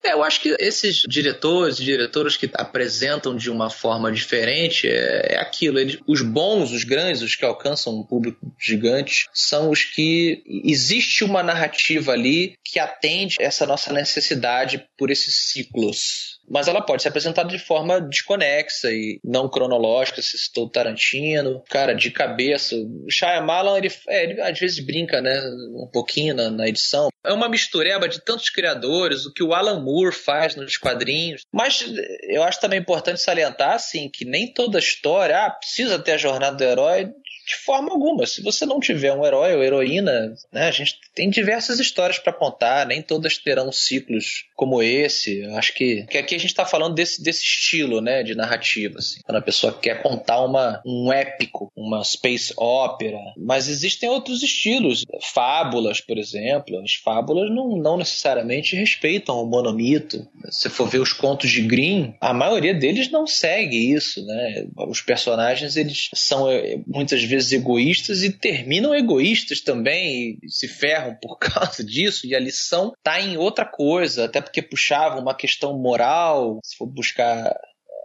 É, 0.04 0.14
eu 0.14 0.24
acho 0.24 0.42
que 0.42 0.56
esses 0.60 1.04
diretores 1.08 1.80
e 1.80 1.84
diretoras 1.84 2.36
que 2.36 2.50
apresentam 2.56 3.36
de 3.36 3.52
uma 3.52 3.70
forma 3.70 4.12
diferente 4.12 4.88
é, 4.88 5.36
é 5.36 5.40
aquilo. 5.40 5.78
Eles, 5.78 6.00
os 6.08 6.24
bons, 6.24 6.72
os 6.72 6.84
grandes, 6.84 7.22
os 7.22 7.36
que 7.36 7.46
alcançam 7.46 7.94
um 7.94 8.04
público 8.04 8.52
gigante, 8.60 9.28
são 9.32 9.70
os 9.70 9.84
que 9.84 10.42
existe 10.66 11.24
uma 11.24 11.44
narrativa 11.44 12.14
ali 12.14 12.56
que 12.66 12.80
atende 12.80 13.36
essa 13.40 13.66
nossa 13.68 13.94
necessidade 13.94 14.84
por 14.98 15.12
esses 15.12 15.52
ciclos 15.52 16.31
mas 16.50 16.68
ela 16.68 16.82
pode 16.82 17.02
ser 17.02 17.10
apresentada 17.10 17.50
de 17.50 17.60
forma 17.60 18.02
desconexa 18.02 18.92
e 18.92 19.20
não 19.24 19.50
cronológica. 19.50 20.22
Se 20.22 20.38
citou 20.38 20.70
Tarantino, 20.70 21.64
cara, 21.70 21.94
de 21.94 22.12
cabeça. 22.12 22.76
O 22.76 23.10
Shyamalan, 23.10 23.78
ele, 23.78 23.92
é, 24.08 24.24
ele 24.24 24.42
às 24.42 24.60
vezes 24.60 24.80
brinca, 24.80 25.22
né, 25.22 25.40
um 25.76 25.90
pouquinho 25.92 26.36
na, 26.36 26.50
na, 26.50 26.68
edição. 26.68 27.10
É 27.24 27.32
uma 27.32 27.50
mistureba 27.50 28.08
de 28.08 28.22
tantos 28.22 28.50
criadores, 28.50 29.26
o 29.26 29.34
que 29.34 29.44
o 29.44 29.54
Alan 29.54 29.80
Moore 29.80 30.14
faz 30.14 30.56
nos 30.56 30.78
quadrinhos. 30.78 31.46
Mas 31.52 31.86
eu 32.24 32.44
acho 32.44 32.60
também 32.60 32.80
importante 32.80 33.22
salientar, 33.22 33.74
assim, 33.74 34.10
que 34.10 34.26
nem 34.26 34.52
toda 34.54 34.80
história, 34.80 35.46
ah, 35.46 35.52
precisa 35.52 36.00
ter 36.00 36.14
a 36.14 36.18
jornada 36.18 36.58
do 36.58 36.64
herói 36.64 37.12
de 37.52 37.56
forma 37.58 37.92
alguma. 37.92 38.26
Se 38.26 38.42
você 38.42 38.66
não 38.66 38.80
tiver 38.80 39.14
um 39.14 39.26
herói 39.26 39.56
ou 39.56 39.64
heroína, 39.64 40.34
né, 40.52 40.68
a 40.68 40.72
gente 40.72 41.00
tem 41.14 41.30
diversas 41.30 41.80
histórias 41.80 42.20
para 42.20 42.34
contar, 42.34 42.86
nem 42.86 43.02
todas 43.02 43.38
terão 43.38 43.72
ciclos 43.72 44.46
como 44.62 44.84
esse. 44.84 45.44
Acho 45.56 45.74
que, 45.74 46.04
que 46.04 46.20
aqui 46.20 46.36
a 46.36 46.38
gente 46.38 46.52
está 46.52 46.64
falando 46.64 46.94
desse, 46.94 47.24
desse 47.24 47.42
estilo 47.42 48.00
né, 48.00 48.22
de 48.22 48.36
narrativa. 48.36 49.00
Assim, 49.00 49.20
quando 49.24 49.40
a 49.40 49.42
pessoa 49.42 49.74
quer 49.74 50.04
contar 50.04 50.40
uma, 50.46 50.80
um 50.86 51.12
épico, 51.12 51.72
uma 51.76 52.04
space 52.04 52.54
opera. 52.56 53.18
Mas 53.36 53.68
existem 53.68 54.08
outros 54.08 54.44
estilos. 54.44 55.04
Fábulas, 55.34 56.00
por 56.00 56.16
exemplo. 56.16 56.80
As 56.80 56.94
fábulas 56.94 57.50
não, 57.50 57.76
não 57.76 57.98
necessariamente 57.98 58.76
respeitam 58.76 59.42
o 59.42 59.48
monomito. 59.48 60.28
Se 60.52 60.70
for 60.70 60.88
ver 60.88 61.00
os 61.00 61.12
contos 61.12 61.50
de 61.50 61.64
Grimm, 61.64 62.14
a 62.22 62.32
maioria 62.32 62.76
deles 62.76 63.10
não 63.10 63.26
segue 63.26 63.92
isso. 63.92 64.24
Né? 64.24 64.68
Os 64.78 65.02
personagens 65.02 65.76
eles 65.76 66.10
são 66.14 66.52
eh, 66.52 66.80
muitas 66.86 67.24
vezes 67.24 67.52
egoístas 67.52 68.22
e 68.22 68.30
terminam 68.30 68.94
egoístas 68.94 69.60
também 69.60 70.38
e 70.44 70.52
se 70.52 70.68
ferram 70.68 71.18
por 71.20 71.40
causa 71.42 71.84
disso. 71.84 72.28
E 72.28 72.36
a 72.36 72.40
lição 72.40 72.94
tá 73.02 73.20
em 73.20 73.38
outra 73.38 73.66
coisa, 73.66 74.26
até 74.26 74.51
porque 74.52 74.62
puxava 74.62 75.18
uma 75.18 75.34
questão 75.34 75.80
moral, 75.80 76.60
se 76.64 76.76
for 76.76 76.86
buscar 76.86 77.58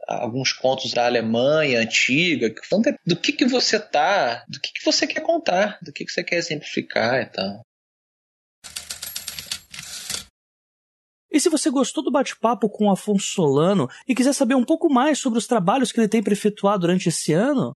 alguns 0.06 0.52
contos 0.52 0.92
da 0.92 1.04
Alemanha 1.04 1.80
antiga, 1.80 2.54
do 3.04 3.16
que, 3.16 3.32
que 3.32 3.44
você 3.44 3.80
tá, 3.80 4.44
do 4.48 4.60
que, 4.60 4.72
que 4.72 4.84
você 4.84 5.04
quer 5.08 5.20
contar, 5.20 5.78
do 5.82 5.92
que, 5.92 6.04
que 6.04 6.12
você 6.12 6.22
quer 6.22 6.36
exemplificar 6.36 7.20
e 7.20 7.26
tal. 7.26 7.60
E 11.32 11.40
se 11.40 11.50
você 11.50 11.68
gostou 11.68 12.04
do 12.04 12.12
bate-papo 12.12 12.70
com 12.70 12.90
Afonso 12.90 13.26
Solano 13.26 13.88
e 14.08 14.14
quiser 14.14 14.32
saber 14.32 14.54
um 14.54 14.64
pouco 14.64 14.88
mais 14.88 15.18
sobre 15.18 15.38
os 15.40 15.46
trabalhos 15.46 15.90
que 15.90 16.00
ele 16.00 16.08
tem 16.08 16.22
efetuado 16.24 16.82
durante 16.82 17.08
esse 17.08 17.32
ano, 17.32 17.72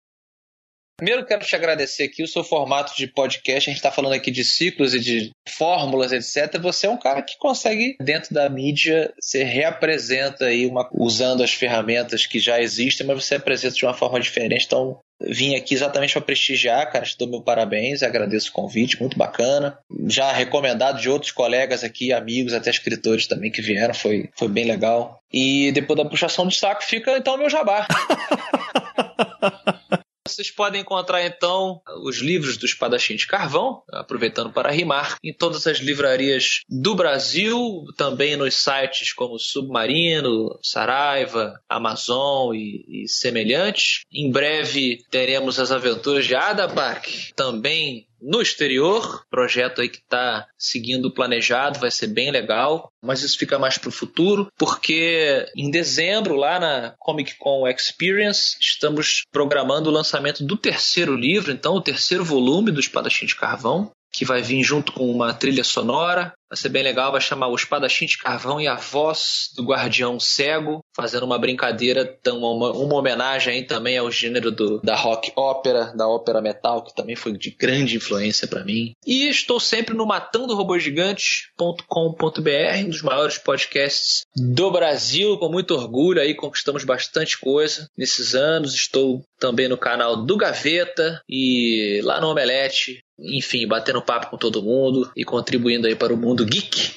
Primeiro, 1.00 1.26
quero 1.26 1.46
te 1.46 1.56
agradecer 1.56 2.04
aqui 2.04 2.22
o 2.22 2.28
seu 2.28 2.44
formato 2.44 2.94
de 2.94 3.08
podcast. 3.08 3.70
A 3.70 3.72
gente 3.72 3.80
está 3.80 3.90
falando 3.90 4.12
aqui 4.12 4.30
de 4.30 4.44
ciclos 4.44 4.94
e 4.94 5.00
de 5.00 5.32
fórmulas, 5.48 6.12
etc. 6.12 6.60
Você 6.62 6.88
é 6.88 6.90
um 6.90 6.98
cara 6.98 7.22
que 7.22 7.38
consegue, 7.38 7.96
dentro 8.02 8.34
da 8.34 8.50
mídia, 8.50 9.14
você 9.18 9.42
reapresenta 9.42 10.48
aí 10.48 10.66
uma, 10.66 10.90
usando 10.92 11.42
as 11.42 11.54
ferramentas 11.54 12.26
que 12.26 12.38
já 12.38 12.60
existem, 12.60 13.08
mas 13.08 13.24
você 13.24 13.36
apresenta 13.36 13.76
de 13.76 13.86
uma 13.86 13.94
forma 13.94 14.20
diferente. 14.20 14.66
Então, 14.66 15.00
vim 15.22 15.56
aqui 15.56 15.74
exatamente 15.74 16.12
para 16.12 16.22
prestigiar, 16.22 16.92
cara. 16.92 17.06
Te 17.06 17.18
dou 17.18 17.30
meu 17.30 17.42
parabéns, 17.42 18.04
agradeço 18.04 18.50
o 18.50 18.54
convite, 18.54 19.00
muito 19.00 19.18
bacana. 19.18 19.80
Já 20.06 20.34
recomendado 20.34 21.00
de 21.00 21.10
outros 21.10 21.32
colegas 21.32 21.82
aqui, 21.82 22.12
amigos, 22.12 22.52
até 22.52 22.70
escritores 22.70 23.26
também 23.26 23.50
que 23.50 23.62
vieram, 23.62 23.94
foi, 23.94 24.30
foi 24.38 24.50
bem 24.50 24.66
legal. 24.66 25.18
E 25.32 25.72
depois 25.72 25.98
da 25.98 26.04
puxação 26.04 26.46
de 26.46 26.58
saco 26.58 26.84
fica 26.84 27.18
então 27.18 27.36
o 27.36 27.38
meu 27.38 27.50
jabá. 27.50 27.88
Vocês 30.28 30.52
podem 30.52 30.82
encontrar 30.82 31.26
então 31.26 31.82
os 32.04 32.18
livros 32.18 32.58
do 32.58 32.66
Espadachim 32.66 33.16
de 33.16 33.26
Carvão, 33.26 33.84
aproveitando 33.92 34.52
para 34.52 34.72
rimar, 34.72 35.18
em 35.24 35.34
todas 35.34 35.66
as 35.66 35.78
livrarias 35.78 36.62
do 36.70 36.96
Brasil, 36.96 37.86
também 37.98 38.36
nos 38.36 38.56
sites 38.56 39.14
como 39.14 39.40
Submarino, 39.40 40.60
Saraiva, 40.62 41.60
Amazon 41.68 42.54
e, 42.54 43.04
e 43.04 43.08
semelhantes. 43.08 44.02
Em 44.12 44.32
breve 44.32 45.04
teremos 45.10 45.60
as 45.60 45.72
aventuras 45.72 46.26
de 46.26 46.36
Adabac, 46.36 47.34
também 47.36 48.09
no 48.22 48.42
exterior, 48.42 49.24
projeto 49.30 49.82
aí 49.82 49.90
que 49.90 49.98
está 49.98 50.48
seguindo 50.58 51.06
o 51.06 51.14
planejado, 51.14 51.80
vai 51.80 51.92
ser 51.92 52.08
bem 52.08 52.32
legal, 52.32 52.92
mas 53.02 53.22
isso 53.22 53.38
fica 53.38 53.58
mais 53.58 53.78
para 53.78 53.90
o 53.90 53.94
futuro, 53.94 54.52
porque 54.58 55.46
em 55.56 55.72
dezembro, 55.72 56.36
lá 56.36 56.60
na 56.60 56.94
Comic 57.00 57.36
Con 57.38 57.68
Experience, 57.68 58.58
estamos 58.60 59.24
programando 59.32 59.90
o 59.90 59.94
lançamento 59.94 60.44
do 60.44 60.58
terceiro 60.58 61.16
livro, 61.16 61.52
então 61.52 61.76
o 61.76 61.82
terceiro 61.82 62.24
volume 62.24 62.72
do 62.72 62.80
Espadachim 62.80 63.26
de 63.26 63.36
Carvão, 63.36 63.92
que 64.12 64.26
vai 64.26 64.42
vir 64.42 64.64
junto 64.64 64.92
com 64.92 65.10
uma 65.10 65.34
trilha 65.34 65.64
sonora. 65.64 66.34
Vai 66.50 66.58
ser 66.58 66.70
bem 66.70 66.82
legal, 66.82 67.12
vai 67.12 67.22
chamar 67.22 67.48
o 67.48 67.56
Espadachim 67.56 68.08
de 68.08 68.18
Carvão 68.18 68.60
e 68.60 68.68
a 68.68 68.74
Voz 68.74 69.52
do 69.56 69.64
Guardião 69.64 70.20
Cego, 70.20 70.84
fazendo 70.96 71.24
uma 71.24 71.38
brincadeira, 71.38 72.18
uma, 72.28 72.72
uma 72.72 72.96
homenagem 72.96 73.54
aí 73.54 73.64
também 73.64 74.00
ao 74.00 74.10
gênero 74.10 74.50
do, 74.50 74.82
da 74.82 74.96
rock 74.96 75.32
ópera, 75.36 75.94
da 75.96 76.08
ópera 76.08 76.42
metal, 76.42 76.84
que 76.84 76.96
também 76.96 77.16
foi 77.16 77.34
de 77.34 77.52
grande 77.52 77.98
influência 77.98 78.48
para 78.48 78.66
mim. 78.66 78.94
E 79.06 79.28
estou 79.28 79.60
sempre 79.60 79.94
no 79.94 80.08
matandorobogigantes.com.br, 80.08 82.84
um 82.84 82.90
dos 82.90 83.04
maiores 83.04 83.38
podcasts 83.38 84.24
do 84.36 84.72
Brasil, 84.72 85.38
com 85.38 85.50
muito 85.50 85.76
orgulho 85.76 86.20
aí, 86.20 86.34
conquistamos 86.34 86.84
bastante 86.84 87.38
coisa 87.38 87.88
nesses 87.96 88.34
anos. 88.34 88.74
Estou 88.74 89.22
também 89.40 89.68
no 89.68 89.78
canal 89.78 90.26
do 90.26 90.36
Gaveta 90.36 91.22
e 91.30 92.02
lá 92.04 92.20
no 92.20 92.30
Omelete 92.30 93.04
enfim, 93.22 93.68
batendo 93.68 94.02
papo 94.02 94.30
com 94.30 94.38
todo 94.38 94.64
mundo 94.64 95.12
e 95.16 95.24
contribuindo 95.24 95.88
aí 95.88 95.96
para 95.96 96.14
o 96.14 96.18
mundo 96.18 96.46
geek. 96.46 96.94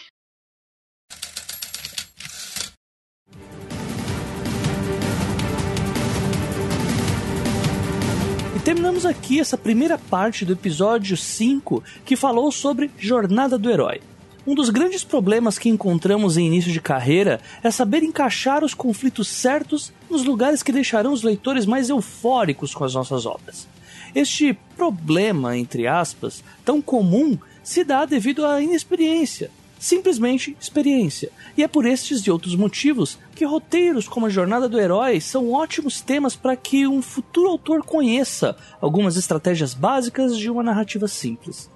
E 8.57 8.61
terminamos 8.65 9.05
aqui 9.05 9.41
essa 9.41 9.59
primeira 9.59 9.99
parte 9.99 10.45
do 10.45 10.53
episódio 10.53 11.17
5 11.17 11.83
que 12.05 12.17
falou 12.17 12.53
sobre 12.53 12.91
Jornada 12.99 13.59
do 13.59 13.71
Herói. 13.71 14.01
Um 14.45 14.57
dos 14.57 14.71
grandes 14.71 15.05
problemas 15.05 15.57
que 15.57 15.69
encontramos 15.69 16.37
em 16.37 16.47
início 16.47 16.73
de 16.73 16.81
carreira 16.81 17.41
é 17.63 17.71
saber 17.71 18.03
encaixar 18.03 18.65
os 18.65 18.75
conflitos 18.75 19.29
certos 19.29 19.93
nos 20.11 20.25
lugares 20.25 20.65
que 20.65 20.73
deixarão 20.73 21.13
os 21.13 21.23
leitores 21.23 21.65
mais 21.65 21.89
eufóricos 21.89 22.75
com 22.75 22.83
as 22.83 22.93
nossas 22.93 23.25
obras. 23.25 23.69
Este 24.15 24.59
problema, 24.77 25.57
entre 25.57 25.87
aspas, 25.87 26.45
tão 26.65 26.83
comum 26.83 27.39
se 27.63 27.83
dá 27.83 28.05
devido 28.05 28.45
à 28.45 28.61
inexperiência, 28.61 29.51
simplesmente 29.79 30.57
experiência. 30.61 31.31
E 31.57 31.63
é 31.63 31.69
por 31.69 31.87
estes 31.87 32.21
e 32.21 32.31
outros 32.31 32.55
motivos 32.55 33.19
que 33.35 33.45
roteiros 33.45 34.07
como 34.07 34.27
a 34.27 34.31
Jornada 34.31 34.69
do 34.69 34.79
Herói 34.79 35.21
são 35.21 35.53
ótimos 35.53 36.01
temas 36.01 36.37
para 36.37 36.57
que 36.57 36.87
um 36.87 37.01
futuro 37.01 37.49
autor 37.49 37.83
conheça 37.83 38.57
algumas 38.81 39.17
estratégias 39.17 39.73
básicas 39.73 40.37
de 40.37 40.51
uma 40.51 40.63
narrativa 40.63 41.09
simples. 41.09 41.72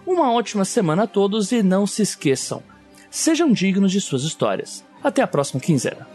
Uma 0.05 0.31
ótima 0.33 0.65
semana 0.65 1.03
a 1.03 1.07
todos 1.07 1.51
e 1.51 1.63
não 1.63 1.87
se 1.87 2.01
esqueçam, 2.01 2.61
sejam 3.09 3.51
dignos 3.51 3.91
de 3.91 4.01
suas 4.01 4.23
histórias. 4.23 4.83
Até 5.01 5.21
a 5.21 5.27
próxima 5.27 5.61
quinzena. 5.61 6.07